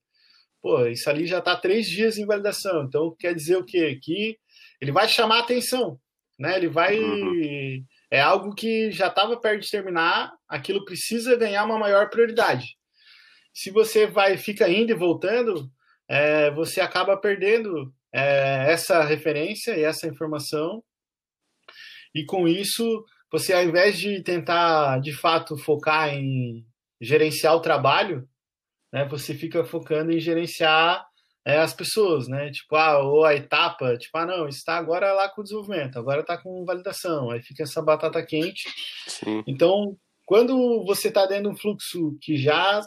pô, 0.61 0.85
isso 0.85 1.09
ali 1.09 1.25
já 1.25 1.39
está 1.39 1.55
três 1.55 1.87
dias 1.87 2.17
em 2.17 2.25
validação. 2.25 2.83
Então, 2.83 3.15
quer 3.19 3.33
dizer 3.33 3.57
o 3.57 3.65
quê? 3.65 3.99
Que 4.01 4.37
ele 4.79 4.91
vai 4.91 5.07
chamar 5.09 5.39
atenção, 5.39 5.99
né? 6.39 6.55
Ele 6.55 6.67
vai. 6.67 6.99
Uhum. 6.99 7.83
É 8.09 8.21
algo 8.21 8.53
que 8.53 8.91
já 8.91 9.07
estava 9.07 9.39
perto 9.39 9.61
de 9.61 9.71
terminar, 9.71 10.31
aquilo 10.47 10.83
precisa 10.83 11.35
ganhar 11.37 11.63
uma 11.63 11.79
maior 11.79 12.09
prioridade. 12.09 12.75
Se 13.53 13.71
você 13.71 14.07
vai, 14.07 14.37
fica 14.37 14.69
indo 14.69 14.91
e 14.91 14.95
voltando, 14.95 15.69
é, 16.07 16.51
você 16.51 16.81
acaba 16.81 17.17
perdendo 17.17 17.93
é, 18.13 18.71
essa 18.71 19.03
referência 19.03 19.77
e 19.77 19.83
essa 19.83 20.07
informação. 20.07 20.83
E 22.13 22.25
com 22.25 22.47
isso, 22.47 23.05
você, 23.31 23.53
ao 23.53 23.63
invés 23.63 23.97
de 23.97 24.21
tentar 24.21 24.99
de 24.99 25.13
fato 25.13 25.57
focar 25.57 26.09
em 26.09 26.65
gerenciar 26.99 27.55
o 27.55 27.61
trabalho, 27.61 28.27
né, 28.91 29.05
você 29.05 29.33
fica 29.33 29.63
focando 29.63 30.11
em 30.11 30.19
gerenciar 30.19 31.05
é, 31.45 31.57
as 31.57 31.73
pessoas, 31.73 32.27
né? 32.27 32.51
Tipo, 32.51 32.75
ah, 32.75 32.99
ou 32.99 33.25
a 33.25 33.33
etapa, 33.33 33.97
tipo, 33.97 34.15
ah, 34.17 34.25
não, 34.25 34.47
está 34.47 34.77
agora 34.77 35.11
lá 35.13 35.29
com 35.29 35.41
desenvolvimento, 35.41 35.97
agora 35.97 36.21
está 36.21 36.37
com 36.37 36.65
validação, 36.65 37.31
aí 37.31 37.41
fica 37.41 37.63
essa 37.63 37.81
batata 37.81 38.23
quente. 38.23 38.69
Sim. 39.07 39.43
Então, 39.47 39.97
quando 40.25 40.85
você 40.85 41.07
está 41.07 41.25
dentro 41.25 41.45
de 41.45 41.49
um 41.49 41.57
fluxo 41.57 42.15
que 42.21 42.37
já 42.37 42.81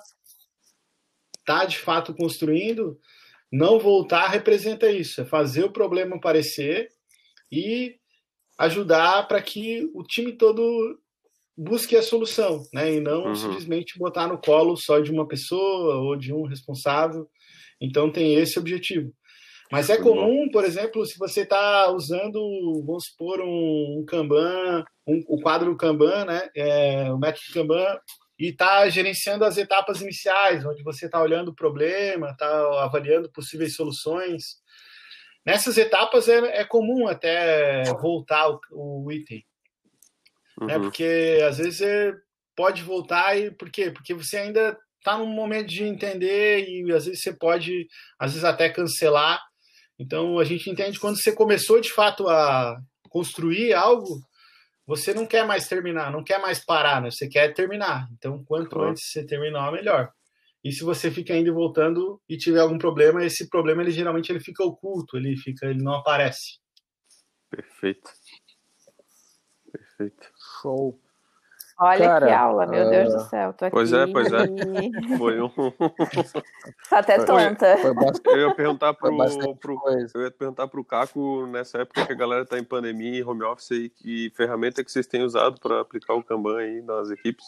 está 1.45 1.64
de 1.64 1.78
fato 1.78 2.14
construindo, 2.14 2.99
não 3.53 3.78
voltar 3.78 4.28
representa 4.28 4.90
isso, 4.90 5.20
é 5.20 5.24
fazer 5.24 5.64
o 5.64 5.72
problema 5.72 6.16
aparecer 6.16 6.88
e 7.53 7.97
ajudar 8.59 9.28
para 9.28 9.40
que 9.42 9.88
o 9.95 10.03
time 10.03 10.32
todo 10.32 10.99
busque 11.57 11.97
a 11.97 12.03
solução, 12.03 12.64
né? 12.72 12.95
E 12.95 13.01
não 13.01 13.26
uhum. 13.26 13.34
simplesmente 13.34 13.99
botar 13.99 14.26
no 14.26 14.38
colo 14.38 14.76
só 14.76 14.99
de 14.99 15.12
uma 15.12 15.26
pessoa 15.26 15.97
ou 15.97 16.16
de 16.16 16.32
um 16.32 16.47
responsável. 16.47 17.28
Então 17.80 18.11
tem 18.11 18.34
esse 18.34 18.59
objetivo. 18.59 19.12
Mas 19.70 19.88
é 19.88 19.97
comum, 19.97 20.49
por 20.51 20.64
exemplo, 20.64 21.05
se 21.07 21.18
você 21.18 21.40
está 21.42 21.90
usando, 21.90 22.40
vamos 22.86 23.07
supor, 23.07 23.40
um, 23.40 23.99
um 23.99 24.05
Kanban, 24.07 24.84
um, 25.07 25.22
o 25.26 25.40
quadro 25.40 25.76
Kanban, 25.76 26.24
né? 26.26 26.49
É, 26.57 27.12
o 27.12 27.18
método 27.18 27.47
Kanban, 27.53 27.99
e 28.39 28.49
está 28.49 28.89
gerenciando 28.89 29.45
as 29.45 29.57
etapas 29.57 30.01
iniciais, 30.01 30.64
onde 30.64 30.82
você 30.82 31.07
está 31.07 31.20
olhando 31.20 31.49
o 31.49 31.55
problema, 31.55 32.30
está 32.30 32.49
avaliando 32.82 33.30
possíveis 33.30 33.74
soluções. 33.74 34.57
Nessas 35.45 35.76
etapas 35.76 36.28
é, 36.28 36.61
é 36.61 36.64
comum 36.64 37.07
até 37.07 37.85
voltar 38.01 38.49
o, 38.49 38.61
o 39.05 39.12
item. 39.12 39.39
Né? 39.39 39.45
Uhum. 40.61 40.66
Né? 40.66 40.78
Porque 40.78 41.39
às 41.47 41.59
vezes 41.59 41.78
você 41.78 42.14
pode 42.57 42.82
voltar 42.82 43.39
e 43.39 43.51
por 43.51 43.70
quê? 43.70 43.91
Porque 43.91 44.14
você 44.14 44.39
ainda 44.39 44.78
está 44.99 45.18
num 45.18 45.26
momento 45.26 45.68
de 45.68 45.85
entender 45.85 46.66
e 46.68 46.91
às 46.93 47.05
vezes 47.05 47.20
você 47.20 47.32
pode, 47.32 47.87
às 48.18 48.32
vezes 48.32 48.45
até 48.45 48.70
cancelar. 48.70 49.41
Então 49.99 50.39
a 50.39 50.45
gente 50.45 50.68
entende 50.70 50.99
quando 50.99 51.20
você 51.20 51.32
começou 51.32 51.80
de 51.80 51.93
fato 51.93 52.28
a 52.28 52.76
construir 53.11 53.74
algo, 53.74 54.20
você 54.87 55.14
não 55.14 55.26
quer 55.26 55.47
mais 55.47 55.66
terminar, 55.66 56.12
não 56.12 56.22
quer 56.22 56.41
mais 56.41 56.64
parar, 56.64 57.01
né? 57.01 57.11
Você 57.11 57.28
quer 57.28 57.53
terminar. 57.53 58.09
Então 58.12 58.45
quanto 58.45 58.76
uhum. 58.76 58.91
antes 58.91 59.11
você 59.11 59.24
terminar, 59.24 59.72
melhor. 59.72 60.12
E 60.62 60.72
se 60.72 60.82
você 60.82 61.11
fica 61.11 61.37
indo 61.37 61.49
e 61.49 61.53
voltando 61.53 62.20
e 62.28 62.39
tiver 62.39 62.61
algum 62.61 62.78
problema, 62.78 63.24
esse 63.24 63.49
problema 63.49 63.82
ele 63.82 63.91
geralmente 63.91 64.30
ele 64.30 64.41
fica 64.41 64.64
oculto, 64.64 65.16
ele 65.16 65.37
fica, 65.37 65.66
ele 65.66 65.82
não 65.82 65.95
aparece. 65.95 66.59
Perfeito. 67.51 68.11
Perfeito. 69.70 70.30
Show. 70.62 70.99
Olha 71.79 72.07
Cara, 72.07 72.27
que 72.27 72.33
aula, 72.33 72.66
meu 72.66 72.87
uh... 72.87 72.91
Deus 72.91 73.12
do 73.12 73.20
ah, 73.20 73.25
céu. 73.25 73.53
Tô 73.53 73.64
aqui. 73.64 73.75
Pois 73.75 73.93
é, 73.93 74.07
pois 74.07 74.33
é. 74.33 74.47
Foi 75.18 75.41
um. 75.41 75.51
Tá 76.89 76.99
até 76.99 77.18
tonta. 77.25 77.77
Foi, 77.79 77.95
foi 77.95 78.43
eu 78.43 78.49
ia 78.49 78.55
perguntar 78.55 78.95
pro, 78.95 79.16
pro, 79.61 79.83
eu 80.14 80.22
ia 80.22 80.31
perguntar 80.31 80.68
pro 80.68 80.85
Caco 80.85 81.47
nessa 81.47 81.79
época 81.79 82.07
que 82.07 82.12
a 82.12 82.16
galera 82.16 82.45
tá 82.45 82.59
em 82.59 82.64
pandemia 82.64 83.18
e 83.18 83.25
home 83.25 83.43
office 83.43 83.72
aí, 83.72 83.89
que 83.89 84.31
ferramenta 84.37 84.85
que 84.85 84.91
vocês 84.93 85.07
têm 85.07 85.22
usado 85.22 85.59
para 85.61 85.81
aplicar 85.81 86.14
o 86.14 86.22
Kanban 86.22 86.59
aí 86.59 86.81
nas 86.83 87.11
equipes? 87.11 87.45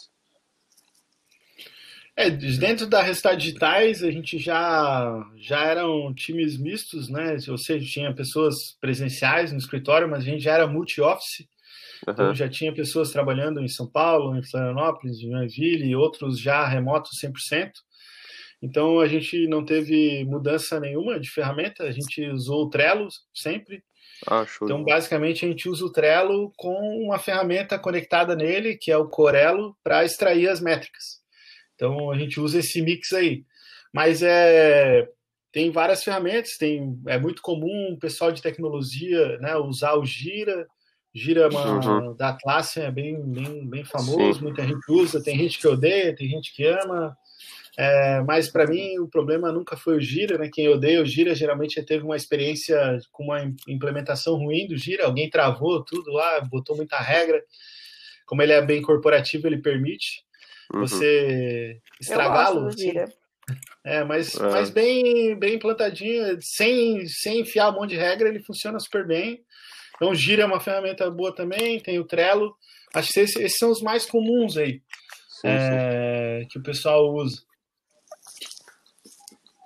É, 2.17 2.31
dentro 2.31 2.87
da 2.87 3.03
Restart 3.03 3.37
Digitais, 3.37 4.03
a 4.03 4.09
gente 4.09 4.39
já, 4.39 5.23
já 5.37 5.61
eram 5.65 6.11
times 6.15 6.57
mistos, 6.57 7.07
né? 7.09 7.37
Ou 7.47 7.59
seja, 7.59 7.85
tinha 7.85 8.11
pessoas 8.11 8.55
presenciais 8.81 9.51
no 9.51 9.59
escritório, 9.59 10.09
mas 10.09 10.23
a 10.23 10.25
gente 10.25 10.43
já 10.43 10.53
era 10.53 10.65
multi-office. 10.65 11.47
Uhum. 12.05 12.13
Então, 12.13 12.35
já 12.35 12.49
tinha 12.49 12.73
pessoas 12.73 13.11
trabalhando 13.11 13.61
em 13.61 13.67
São 13.67 13.87
Paulo, 13.87 14.35
em 14.35 14.43
Florianópolis, 14.43 15.17
em 15.17 15.31
Joinville, 15.31 15.89
e 15.89 15.95
outros 15.95 16.39
já 16.39 16.67
remotos 16.67 17.19
100%. 17.19 17.71
Então, 18.61 18.99
a 18.99 19.07
gente 19.07 19.47
não 19.47 19.63
teve 19.63 20.25
mudança 20.25 20.79
nenhuma 20.79 21.19
de 21.19 21.29
ferramenta, 21.29 21.83
a 21.83 21.91
gente 21.91 22.25
usou 22.27 22.65
o 22.65 22.69
Trello 22.69 23.07
sempre. 23.33 23.83
Ah, 24.25 24.45
então, 24.63 24.83
basicamente, 24.83 25.45
a 25.45 25.47
gente 25.47 25.69
usa 25.69 25.85
o 25.85 25.91
Trello 25.91 26.51
com 26.57 26.73
uma 27.05 27.19
ferramenta 27.19 27.77
conectada 27.77 28.35
nele, 28.35 28.75
que 28.75 28.91
é 28.91 28.97
o 28.97 29.07
Corello, 29.07 29.77
para 29.83 30.03
extrair 30.03 30.49
as 30.49 30.59
métricas. 30.59 31.21
Então, 31.75 32.11
a 32.11 32.17
gente 32.17 32.39
usa 32.39 32.59
esse 32.59 32.81
mix 32.81 33.13
aí. 33.13 33.45
Mas 33.93 34.23
é, 34.23 35.07
tem 35.51 35.71
várias 35.71 36.03
ferramentas, 36.03 36.57
tem, 36.57 36.99
é 37.07 37.19
muito 37.19 37.41
comum 37.41 37.93
o 37.93 37.99
pessoal 37.99 38.31
de 38.31 38.41
tecnologia 38.41 39.37
né, 39.37 39.55
usar 39.55 39.93
o 39.93 40.05
Gira, 40.05 40.67
Gira 41.13 41.41
é 41.41 41.47
uhum. 41.47 42.15
da 42.15 42.33
classe 42.33 42.79
é 42.79 42.91
bem, 42.91 43.19
bem, 43.21 43.67
bem 43.67 43.83
famoso, 43.83 44.39
Sim. 44.39 44.43
muita 44.43 44.63
gente 44.63 44.91
usa, 44.91 45.23
tem 45.23 45.37
gente 45.37 45.57
que 45.57 45.67
odeia, 45.67 46.15
tem 46.15 46.29
gente 46.29 46.53
que 46.53 46.65
ama. 46.65 47.17
É, 47.77 48.21
mas 48.21 48.49
para 48.49 48.65
mim 48.65 48.97
o 48.97 49.07
problema 49.07 49.51
nunca 49.51 49.77
foi 49.77 49.97
o 49.97 50.01
Gira, 50.01 50.37
né? 50.37 50.49
Quem 50.51 50.67
odeia 50.67 51.01
o 51.01 51.05
Gira 51.05 51.35
geralmente 51.35 51.81
teve 51.83 52.03
uma 52.03 52.15
experiência 52.15 52.99
com 53.11 53.25
uma 53.25 53.43
implementação 53.67 54.35
ruim 54.35 54.67
do 54.67 54.75
Gira, 54.75 55.05
alguém 55.05 55.29
travou 55.29 55.83
tudo 55.83 56.11
lá, 56.11 56.41
botou 56.41 56.75
muita 56.75 56.97
regra. 56.97 57.43
como 58.25 58.41
ele 58.41 58.51
é 58.51 58.61
bem 58.61 58.81
corporativo, 58.81 59.47
ele 59.47 59.59
permite 59.59 60.23
uhum. 60.73 60.81
você 60.81 61.79
estragá-lo. 61.99 62.69
É, 63.83 64.03
mas, 64.03 64.35
é. 64.35 64.43
mas 64.43 64.69
bem, 64.69 65.37
bem 65.39 65.57
plantadinho, 65.57 66.37
sem, 66.41 67.05
sem 67.07 67.41
enfiar 67.41 67.69
um 67.69 67.73
monte 67.79 67.91
de 67.91 67.97
regra, 67.97 68.27
ele 68.27 68.43
funciona 68.43 68.79
super 68.79 69.05
bem. 69.07 69.39
Então, 69.97 70.11
o 70.11 70.15
Gira 70.15 70.43
é 70.43 70.45
uma 70.45 70.61
ferramenta 70.61 71.11
boa 71.11 71.35
também, 71.35 71.81
tem 71.81 71.99
o 71.99 72.05
Trello. 72.05 72.55
Acho 72.93 73.11
que 73.11 73.19
esses, 73.19 73.35
esses 73.35 73.57
são 73.57 73.69
os 73.69 73.81
mais 73.81 74.05
comuns 74.05 74.55
aí 74.55 74.81
sim, 75.41 75.47
é, 75.47 76.39
sim. 76.41 76.47
que 76.49 76.59
o 76.59 76.63
pessoal 76.63 77.13
usa. 77.13 77.41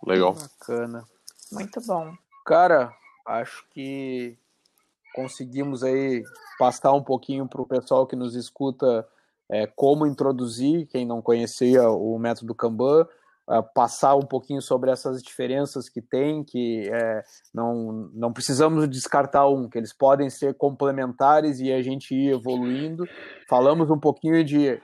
Legal. 0.05 0.33
Bacana. 0.33 1.05
Muito 1.51 1.81
bom. 1.85 2.13
Cara, 2.45 2.93
acho 3.25 3.65
que 3.69 4.37
conseguimos 5.13 5.83
aí 5.83 6.23
passar 6.57 6.93
um 6.93 7.03
pouquinho 7.03 7.47
para 7.47 7.61
o 7.61 7.67
pessoal 7.67 8.07
que 8.07 8.15
nos 8.15 8.35
escuta 8.35 9.07
é, 9.49 9.67
como 9.67 10.07
introduzir, 10.07 10.87
quem 10.87 11.05
não 11.05 11.21
conhecia 11.21 11.89
o 11.89 12.17
método 12.17 12.55
Kanban, 12.55 13.07
uh, 13.47 13.63
passar 13.73 14.15
um 14.15 14.25
pouquinho 14.25 14.61
sobre 14.61 14.91
essas 14.91 15.21
diferenças 15.21 15.89
que 15.89 16.01
tem, 16.01 16.43
que 16.43 16.89
é, 16.91 17.23
não, 17.53 18.09
não 18.13 18.33
precisamos 18.33 18.89
descartar 18.89 19.47
um, 19.47 19.69
que 19.69 19.77
eles 19.77 19.93
podem 19.93 20.29
ser 20.29 20.53
complementares 20.55 21.59
e 21.59 21.71
a 21.71 21.81
gente 21.81 22.13
ir 22.13 22.33
evoluindo. 22.33 23.05
Falamos 23.49 23.89
um 23.89 23.99
pouquinho 23.99 24.43
de 24.43 24.81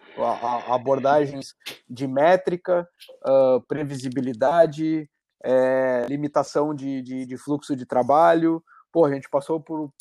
abordagens 0.67 1.55
de 1.89 2.07
métrica, 2.07 2.87
uh, 3.25 3.61
previsibilidade, 3.67 5.09
é, 5.43 6.05
limitação 6.09 6.73
de, 6.73 7.01
de, 7.01 7.25
de, 7.25 7.37
fluxo 7.37 7.75
de 7.75 7.85
trabalho. 7.85 8.63
Pô, 8.91 9.05
a 9.05 9.13
gente 9.13 9.29
passou 9.29 9.59
por 9.59 9.91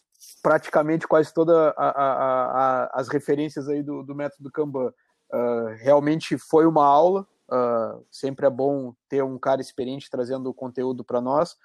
praticamente 0.42 1.06
quase 1.06 1.32
todas 1.32 1.72
as 1.76 3.08
referências 3.08 3.68
aí 3.68 3.82
do, 3.82 4.02
do 4.02 4.14
método 4.14 4.50
Kanban. 4.50 4.92
Uh, 5.32 5.74
realmente 5.78 6.38
foi 6.38 6.66
uma 6.66 6.86
aula, 6.86 7.26
uh, 7.50 8.04
sempre 8.10 8.46
é 8.46 8.50
bom 8.50 8.94
ter 9.08 9.22
um 9.22 9.38
cara 9.38 9.60
experiente 9.60 10.10
trazendo 10.10 10.52
conteúdo 10.54 11.04
para 11.04 11.20
nós. 11.20 11.56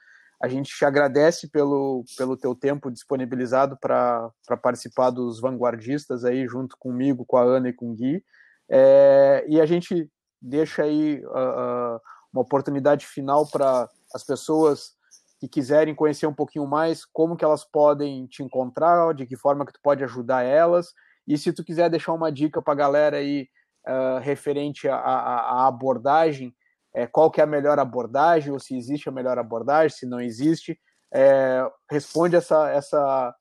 A 0.42 0.48
gente 0.48 0.76
te 0.76 0.84
agradece 0.84 1.48
pelo, 1.48 2.04
pelo 2.18 2.36
teu 2.36 2.56
tempo 2.56 2.90
disponibilizado 2.90 3.78
para 3.80 4.32
participar 4.62 5.12
dos 5.12 5.40
vanguardistas 5.40 6.26
aí, 6.26 6.48
junto 6.48 6.76
comigo, 6.80 7.26
com 7.26 7.38
a 7.38 7.44
Ana 7.44 7.70
e 7.70 7.74
com 7.74 7.92
o 7.92 7.96
Gui. 7.96 8.24
É, 8.68 9.46
e 9.48 9.62
a 9.62 9.66
gente 9.66 10.10
deixa 10.42 10.84
aí 10.84 11.24
uh, 11.26 12.02
uma 12.34 12.42
oportunidade 12.42 13.06
final 13.06 13.46
para 13.46 13.88
as 14.14 14.24
pessoas 14.24 14.96
que 15.40 15.48
quiserem 15.48 15.94
conhecer 15.94 16.26
um 16.26 16.34
pouquinho 16.34 16.66
mais, 16.66 17.06
como 17.06 17.36
que 17.36 17.44
elas 17.44 17.64
podem 17.64 18.26
te 18.28 18.44
encontrar, 18.44 19.14
de 19.14 19.26
que 19.26 19.36
forma 19.36 19.66
que 19.66 19.74
tu 19.74 19.80
pode 19.82 20.04
ajudar 20.04 20.44
elas, 20.44 20.94
e 21.28 21.38
se 21.38 21.52
tu 21.52 21.64
quiser 21.64 21.90
deixar 21.90 22.14
uma 22.14 22.32
dica 22.32 22.62
para 22.62 22.74
a 22.74 22.76
galera 22.76 23.18
aí 23.18 23.48
uh, 23.88 24.20
referente 24.20 24.88
à 24.88 25.68
abordagem, 25.68 26.54
é, 26.94 27.08
qual 27.08 27.32
que 27.32 27.40
é 27.40 27.44
a 27.44 27.48
melhor 27.48 27.80
abordagem, 27.80 28.52
ou 28.52 28.60
se 28.60 28.76
existe 28.76 29.08
a 29.08 29.12
melhor 29.12 29.38
abordagem, 29.38 29.98
se 29.98 30.06
não 30.06 30.20
existe, 30.20 30.80
é, 31.14 31.66
responde 31.90 32.36
essa, 32.36 32.70
essa 32.70 33.34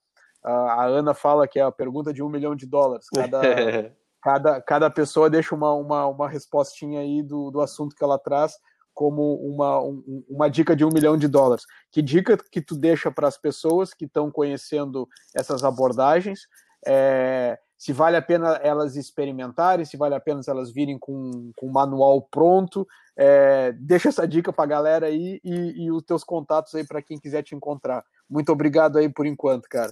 a 0.42 0.84
Ana 0.86 1.12
fala 1.12 1.46
que 1.46 1.58
é 1.58 1.62
a 1.62 1.72
pergunta 1.72 2.12
de 2.12 2.22
um 2.22 2.28
milhão 2.28 2.56
de 2.56 2.66
dólares, 2.66 3.06
cada, 3.14 3.40
cada, 4.22 4.60
cada 4.62 4.90
pessoa 4.90 5.28
deixa 5.28 5.54
uma, 5.54 5.72
uma, 5.74 6.06
uma 6.06 6.28
respostinha 6.28 7.00
aí 7.00 7.22
do, 7.22 7.50
do 7.50 7.60
assunto 7.60 7.94
que 7.94 8.02
ela 8.02 8.18
traz, 8.18 8.54
como 8.94 9.34
uma, 9.36 9.82
um, 9.82 10.24
uma 10.28 10.50
dica 10.50 10.74
de 10.74 10.84
um 10.84 10.90
milhão 10.90 11.16
de 11.16 11.28
dólares. 11.28 11.64
Que 11.90 12.02
dica 12.02 12.36
que 12.36 12.60
tu 12.60 12.76
deixa 12.76 13.10
para 13.10 13.28
as 13.28 13.38
pessoas 13.38 13.94
que 13.94 14.04
estão 14.04 14.30
conhecendo 14.30 15.08
essas 15.34 15.64
abordagens? 15.64 16.40
É, 16.86 17.58
se 17.80 17.94
vale 17.94 18.14
a 18.14 18.20
pena 18.20 18.60
elas 18.62 18.94
experimentarem, 18.94 19.86
se 19.86 19.96
vale 19.96 20.14
a 20.14 20.20
pena 20.20 20.42
elas 20.46 20.70
virem 20.70 20.98
com, 20.98 21.50
com 21.56 21.66
o 21.66 21.72
manual 21.72 22.20
pronto. 22.20 22.86
É, 23.16 23.72
deixa 23.72 24.10
essa 24.10 24.28
dica 24.28 24.52
para 24.52 24.64
a 24.64 24.68
galera 24.68 25.06
aí 25.06 25.40
e, 25.42 25.84
e 25.84 25.90
os 25.90 26.02
teus 26.02 26.22
contatos 26.22 26.74
aí 26.74 26.86
para 26.86 27.00
quem 27.00 27.18
quiser 27.18 27.42
te 27.42 27.54
encontrar. 27.54 28.04
Muito 28.28 28.52
obrigado 28.52 28.98
aí 28.98 29.08
por 29.08 29.24
enquanto, 29.26 29.66
cara. 29.66 29.90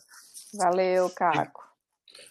Valeu, 0.53 1.09
Caco. 1.09 1.63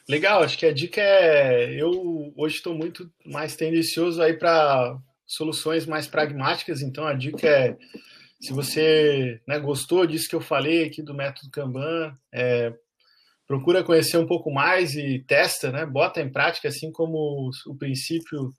Legal, 0.07 0.43
acho 0.43 0.59
que 0.59 0.67
a 0.67 0.71
dica 0.71 1.01
é. 1.01 1.73
Eu 1.73 2.31
hoje 2.37 2.57
estou 2.57 2.75
muito 2.75 3.11
mais 3.25 3.55
tendencioso 3.55 4.21
aí 4.21 4.35
para 4.35 4.95
soluções 5.25 5.87
mais 5.87 6.05
pragmáticas. 6.05 6.83
Então, 6.83 7.03
a 7.07 7.15
dica 7.15 7.47
é: 7.47 7.75
se 8.39 8.53
você 8.53 9.41
né, 9.47 9.57
gostou 9.57 10.05
disso 10.05 10.29
que 10.29 10.35
eu 10.35 10.41
falei 10.41 10.85
aqui 10.85 11.01
do 11.01 11.15
método 11.15 11.49
Kanban, 11.49 12.15
é, 12.31 12.75
procura 13.47 13.83
conhecer 13.83 14.17
um 14.17 14.27
pouco 14.27 14.51
mais 14.51 14.93
e 14.95 15.23
testa, 15.25 15.71
né, 15.71 15.85
bota 15.85 16.21
em 16.21 16.31
prática, 16.31 16.67
assim 16.67 16.91
como 16.91 17.49
o, 17.67 17.75
princípio 17.77 18.51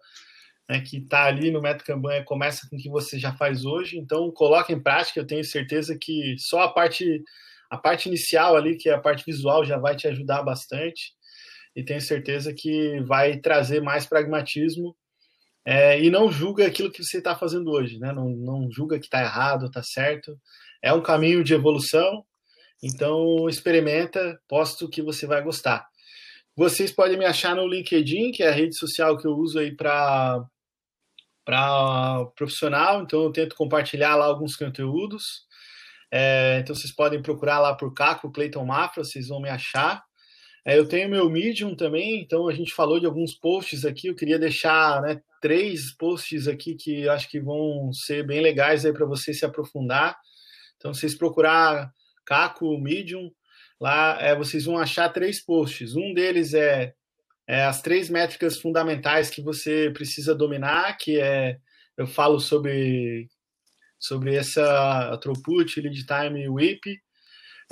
né, 0.69 0.81
que 0.81 0.99
está 0.99 1.25
ali 1.25 1.51
no 1.51 1.61
método 1.61 1.85
Kanban 1.85 2.15
é, 2.15 2.23
começa 2.23 2.67
com 2.69 2.77
o 2.77 2.79
que 2.79 2.89
você 2.89 3.19
já 3.19 3.35
faz 3.37 3.65
hoje. 3.65 3.99
Então, 3.99 4.31
coloca 4.33 4.73
em 4.73 4.83
prática. 4.83 5.21
Eu 5.21 5.27
tenho 5.27 5.45
certeza 5.45 5.97
que 6.01 6.35
só 6.39 6.63
a 6.63 6.73
parte 6.73 7.23
a 7.71 7.77
parte 7.77 8.09
inicial 8.09 8.57
ali, 8.57 8.77
que 8.77 8.89
é 8.89 8.95
a 8.95 9.01
parte 9.01 9.25
visual, 9.27 9.65
já 9.65 9.77
vai 9.79 9.95
te 9.95 10.09
ajudar 10.09 10.43
bastante. 10.43 11.13
E 11.77 11.85
tenho 11.85 12.01
certeza 12.01 12.53
que 12.57 13.01
vai 13.03 13.39
trazer 13.39 13.83
mais 13.83 14.07
pragmatismo 14.07 14.97
é, 15.67 16.03
e 16.03 16.11
não 16.11 16.33
julga 16.33 16.67
aquilo 16.67 16.91
que 16.91 17.05
você 17.05 17.19
está 17.19 17.37
fazendo 17.37 17.71
hoje, 17.71 17.99
né? 17.99 18.11
Não, 18.13 18.31
não 18.31 18.69
julga 18.71 18.99
que 18.99 19.05
está 19.05 19.21
errado, 19.21 19.67
está 19.67 19.83
certo. 19.83 20.35
É 20.83 20.93
um 20.95 21.03
caminho 21.03 21.45
de 21.45 21.53
evolução, 21.53 22.25
então 22.83 23.49
experimenta, 23.49 24.41
posto 24.49 24.89
que 24.89 25.03
você 25.03 25.27
vai 25.27 25.43
gostar. 25.43 25.87
Vocês 26.57 26.93
podem 26.93 27.19
me 27.19 27.25
achar 27.25 27.55
no 27.55 27.67
LinkedIn, 27.67 28.33
que 28.33 28.43
é 28.43 28.49
a 28.49 28.53
rede 28.53 28.77
social 28.77 29.17
que 29.17 29.27
eu 29.27 29.33
uso 29.33 29.59
aí 29.59 29.75
para 29.75 30.45
para 31.45 32.27
profissional, 32.37 33.01
então 33.03 33.23
eu 33.23 33.33
tento 33.33 33.57
compartilhar 33.57 34.15
lá 34.17 34.27
alguns 34.27 34.55
conteúdos. 34.55 35.47
É, 36.13 36.59
então 36.61 36.75
vocês 36.75 36.95
podem 36.95 37.23
procurar 37.23 37.59
lá 37.59 37.75
por 37.75 37.95
Caco 37.95 38.31
Clayton 38.31 38.67
Mafra, 38.67 39.03
vocês 39.03 39.29
vão 39.29 39.41
me 39.41 39.49
achar. 39.49 40.03
É, 40.67 40.79
eu 40.79 40.87
tenho 40.87 41.09
meu 41.09 41.31
Medium 41.31 41.75
também, 41.75 42.21
então 42.21 42.49
a 42.49 42.53
gente 42.53 42.75
falou 42.75 43.01
de 43.01 43.07
alguns 43.07 43.35
posts 43.35 43.87
aqui. 43.87 44.09
Eu 44.09 44.15
queria 44.15 44.39
deixar 44.39 45.01
né, 45.01 45.23
três 45.41 45.97
posts 45.97 46.47
aqui 46.47 46.75
que 46.75 47.09
acho 47.09 47.31
que 47.31 47.41
vão 47.41 47.91
ser 47.93 48.27
bem 48.27 48.41
legais 48.41 48.85
aí 48.85 48.93
para 48.93 49.07
você 49.07 49.33
se 49.33 49.47
aprofundar. 49.47 50.19
Então, 50.77 50.93
vocês 50.93 51.17
procurar 51.17 51.91
Caco 52.29 52.79
Medium, 52.79 53.31
lá 53.81 54.19
é, 54.21 54.37
vocês 54.37 54.67
vão 54.67 54.77
achar 54.77 55.09
três 55.09 55.43
posts. 55.43 55.97
Um 55.97 56.13
deles 56.13 56.53
é, 56.53 56.93
é, 57.49 57.65
as 57.65 57.81
três 57.81 58.11
métricas 58.11 58.61
fundamentais 58.61 59.31
que 59.31 59.41
você 59.41 59.91
precisa 59.95 60.35
dominar, 60.35 60.99
que 60.99 61.19
é 61.19 61.57
eu 61.97 62.07
falo 62.07 62.39
sobre 62.39 63.27
sobre 63.99 64.37
essa 64.37 65.19
throughput, 65.23 65.81
lead 65.81 66.05
time 66.05 66.45
e 66.45 66.49
WIP. 66.49 67.01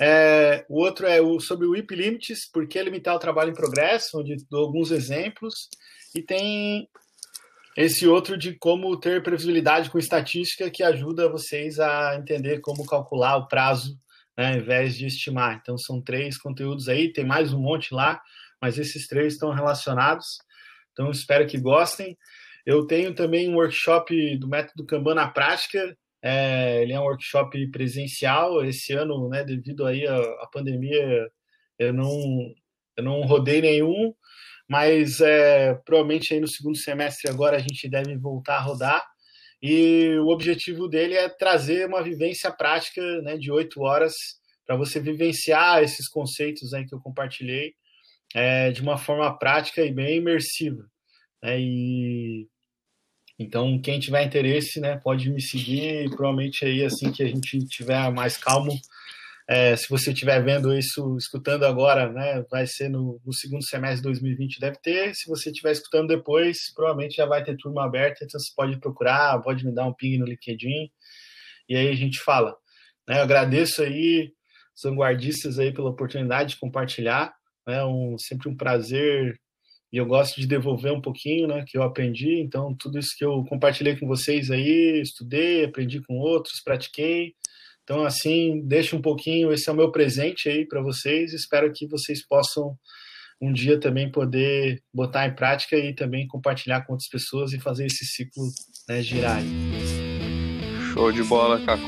É, 0.01 0.65
o 0.67 0.81
outro 0.81 1.05
é 1.05 1.21
o, 1.21 1.39
sobre 1.39 1.67
o 1.67 1.71
WIP 1.71 1.95
Limits, 1.95 2.49
por 2.51 2.67
que 2.67 2.81
limitar 2.81 3.15
o 3.15 3.19
trabalho 3.19 3.51
em 3.51 3.55
progresso, 3.55 4.19
onde 4.19 4.35
dou 4.49 4.65
alguns 4.65 4.91
exemplos. 4.91 5.69
E 6.15 6.21
tem 6.21 6.89
esse 7.77 8.07
outro 8.07 8.35
de 8.35 8.57
como 8.57 8.99
ter 8.99 9.21
previsibilidade 9.21 9.89
com 9.91 9.99
estatística 9.99 10.69
que 10.69 10.83
ajuda 10.83 11.29
vocês 11.29 11.79
a 11.79 12.15
entender 12.15 12.59
como 12.59 12.85
calcular 12.85 13.37
o 13.37 13.47
prazo, 13.47 13.97
né, 14.37 14.53
ao 14.53 14.57
invés 14.59 14.95
de 14.95 15.07
estimar. 15.07 15.59
Então, 15.61 15.77
são 15.77 16.01
três 16.01 16.37
conteúdos 16.37 16.87
aí, 16.87 17.11
tem 17.11 17.25
mais 17.25 17.53
um 17.53 17.59
monte 17.59 17.93
lá, 17.93 18.21
mas 18.61 18.77
esses 18.77 19.07
três 19.07 19.33
estão 19.33 19.51
relacionados. 19.51 20.37
Então, 20.91 21.09
espero 21.09 21.47
que 21.47 21.59
gostem. 21.59 22.17
Eu 22.65 22.85
tenho 22.85 23.13
também 23.15 23.49
um 23.49 23.55
workshop 23.55 24.37
do 24.37 24.47
método 24.47 24.85
Kanban 24.85 25.15
na 25.15 25.27
prática. 25.29 25.97
É, 26.21 26.81
ele 26.81 26.93
é 26.93 26.99
um 26.99 27.03
workshop 27.03 27.71
presencial. 27.71 28.63
Esse 28.63 28.93
ano, 28.93 29.29
né, 29.29 29.43
devido 29.43 29.85
aí 29.85 30.05
à 30.05 30.47
pandemia, 30.51 31.29
eu 31.79 31.93
não, 31.93 32.09
eu 32.97 33.03
não 33.03 33.21
rodei 33.21 33.61
nenhum, 33.61 34.13
mas 34.67 35.21
é, 35.21 35.75
provavelmente 35.85 36.33
aí 36.33 36.39
no 36.39 36.47
segundo 36.47 36.77
semestre 36.77 37.31
agora 37.31 37.57
a 37.57 37.59
gente 37.59 37.87
deve 37.87 38.17
voltar 38.17 38.57
a 38.57 38.61
rodar. 38.61 39.03
E 39.61 40.17
o 40.19 40.27
objetivo 40.27 40.87
dele 40.87 41.15
é 41.15 41.29
trazer 41.29 41.87
uma 41.87 42.03
vivência 42.03 42.51
prática 42.51 43.01
né, 43.21 43.37
de 43.37 43.51
oito 43.51 43.81
horas 43.81 44.13
para 44.65 44.75
você 44.75 44.99
vivenciar 44.99 45.81
esses 45.81 46.07
conceitos 46.09 46.73
aí 46.73 46.85
que 46.85 46.93
eu 46.93 46.99
compartilhei 46.99 47.73
é, 48.35 48.71
de 48.71 48.81
uma 48.81 48.97
forma 48.97 49.37
prática 49.37 49.83
e 49.83 49.93
bem 49.93 50.17
imersiva. 50.17 50.83
Né, 51.41 51.59
e 51.59 52.47
então, 53.39 53.79
quem 53.79 53.99
tiver 53.99 54.23
interesse, 54.23 54.79
né, 54.79 54.97
pode 54.97 55.29
me 55.29 55.41
seguir. 55.41 56.09
Provavelmente 56.09 56.65
aí, 56.65 56.83
assim 56.83 57.11
que 57.11 57.21
a 57.21 57.27
gente 57.27 57.59
tiver 57.67 58.11
mais 58.11 58.35
calmo, 58.35 58.71
é, 59.49 59.75
se 59.77 59.87
você 59.89 60.11
estiver 60.11 60.43
vendo 60.43 60.77
isso, 60.77 61.15
escutando 61.17 61.65
agora, 61.65 62.11
né, 62.11 62.43
vai 62.51 62.67
ser 62.67 62.89
no, 62.89 63.21
no, 63.25 63.33
segundo 63.33 63.63
semestre 63.63 63.97
de 63.97 64.03
2020, 64.03 64.59
deve 64.59 64.77
ter. 64.81 65.15
Se 65.15 65.27
você 65.29 65.49
estiver 65.49 65.71
escutando 65.71 66.07
depois, 66.07 66.57
provavelmente 66.75 67.15
já 67.15 67.25
vai 67.25 67.43
ter 67.43 67.55
turma 67.55 67.85
aberta, 67.85 68.25
então 68.25 68.39
você 68.39 68.51
pode 68.55 68.77
procurar, 68.79 69.41
pode 69.41 69.65
me 69.65 69.73
dar 69.73 69.87
um 69.87 69.93
ping 69.93 70.17
no 70.17 70.25
LinkedIn, 70.25 70.91
e 71.69 71.75
aí 71.75 71.87
a 71.87 71.95
gente 71.95 72.19
fala. 72.19 72.57
Né, 73.07 73.19
eu 73.19 73.23
agradeço 73.23 73.81
aí 73.81 74.33
os 74.75 74.83
vanguardistas 74.83 75.59
aí 75.59 75.73
pela 75.73 75.89
oportunidade 75.89 76.51
de 76.51 76.59
compartilhar, 76.59 77.33
né, 77.65 77.83
um, 77.85 78.17
sempre 78.17 78.49
um 78.49 78.55
prazer 78.55 79.39
e 79.91 79.97
eu 79.97 80.05
gosto 80.05 80.41
de 80.41 80.47
devolver 80.47 80.91
um 80.91 81.01
pouquinho, 81.01 81.47
né, 81.47 81.63
que 81.65 81.77
eu 81.77 81.83
aprendi. 81.83 82.41
Então, 82.41 82.75
tudo 82.75 82.99
isso 82.99 83.15
que 83.17 83.23
eu 83.23 83.45
compartilhei 83.45 83.95
com 83.97 84.05
vocês 84.05 84.51
aí, 84.51 84.99
estudei, 85.01 85.63
aprendi 85.63 86.01
com 86.01 86.17
outros, 86.17 86.61
pratiquei. 86.61 87.33
Então, 87.87 88.03
assim, 88.03 88.61
deixa 88.65 88.97
um 88.97 89.01
pouquinho, 89.01 89.49
esse 89.49 89.69
é 89.69 89.71
o 89.71 89.75
meu 89.75 89.89
presente 89.89 90.49
aí 90.49 90.67
para 90.67 90.81
vocês. 90.81 91.31
Espero 91.31 91.71
que 91.73 91.87
vocês 91.87 92.19
possam 92.27 92.75
um 93.41 93.53
dia 93.53 93.79
também 93.79 94.11
poder 94.11 94.83
botar 94.93 95.25
em 95.25 95.33
prática 95.33 95.77
e 95.77 95.95
também 95.95 96.27
compartilhar 96.27 96.81
com 96.81 96.91
outras 96.91 97.07
pessoas 97.07 97.53
e 97.53 97.59
fazer 97.61 97.85
esse 97.85 98.03
ciclo 98.03 98.43
né, 98.89 99.01
girar. 99.01 99.41
Show 100.91 101.13
de 101.13 101.23
bola, 101.23 101.61
Caco. 101.65 101.87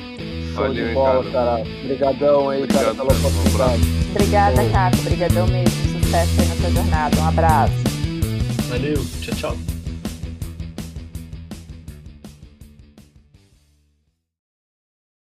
Show 0.54 0.64
Valeu, 0.64 0.88
de 0.88 0.93
bola, 0.93 1.32
cara. 1.34 1.64
Obrigadão 1.84 2.50
aí, 2.50 2.64
Obrigado, 2.64 2.84
cara, 2.84 2.95
pela 2.95 3.20
oportunidade. 3.20 3.84
Obrigada, 4.12 4.70
Caco. 4.72 4.97
Obrigadão 5.00 5.47
mesmo. 5.47 6.02
Sucesso 6.02 6.41
aí 6.41 6.47
na 6.47 6.56
sua 6.56 6.72
jornada. 6.72 7.20
Um 7.20 7.28
abraço. 7.28 7.74
Valeu. 8.70 9.06
Tchau, 9.22 9.36
tchau. 9.36 9.69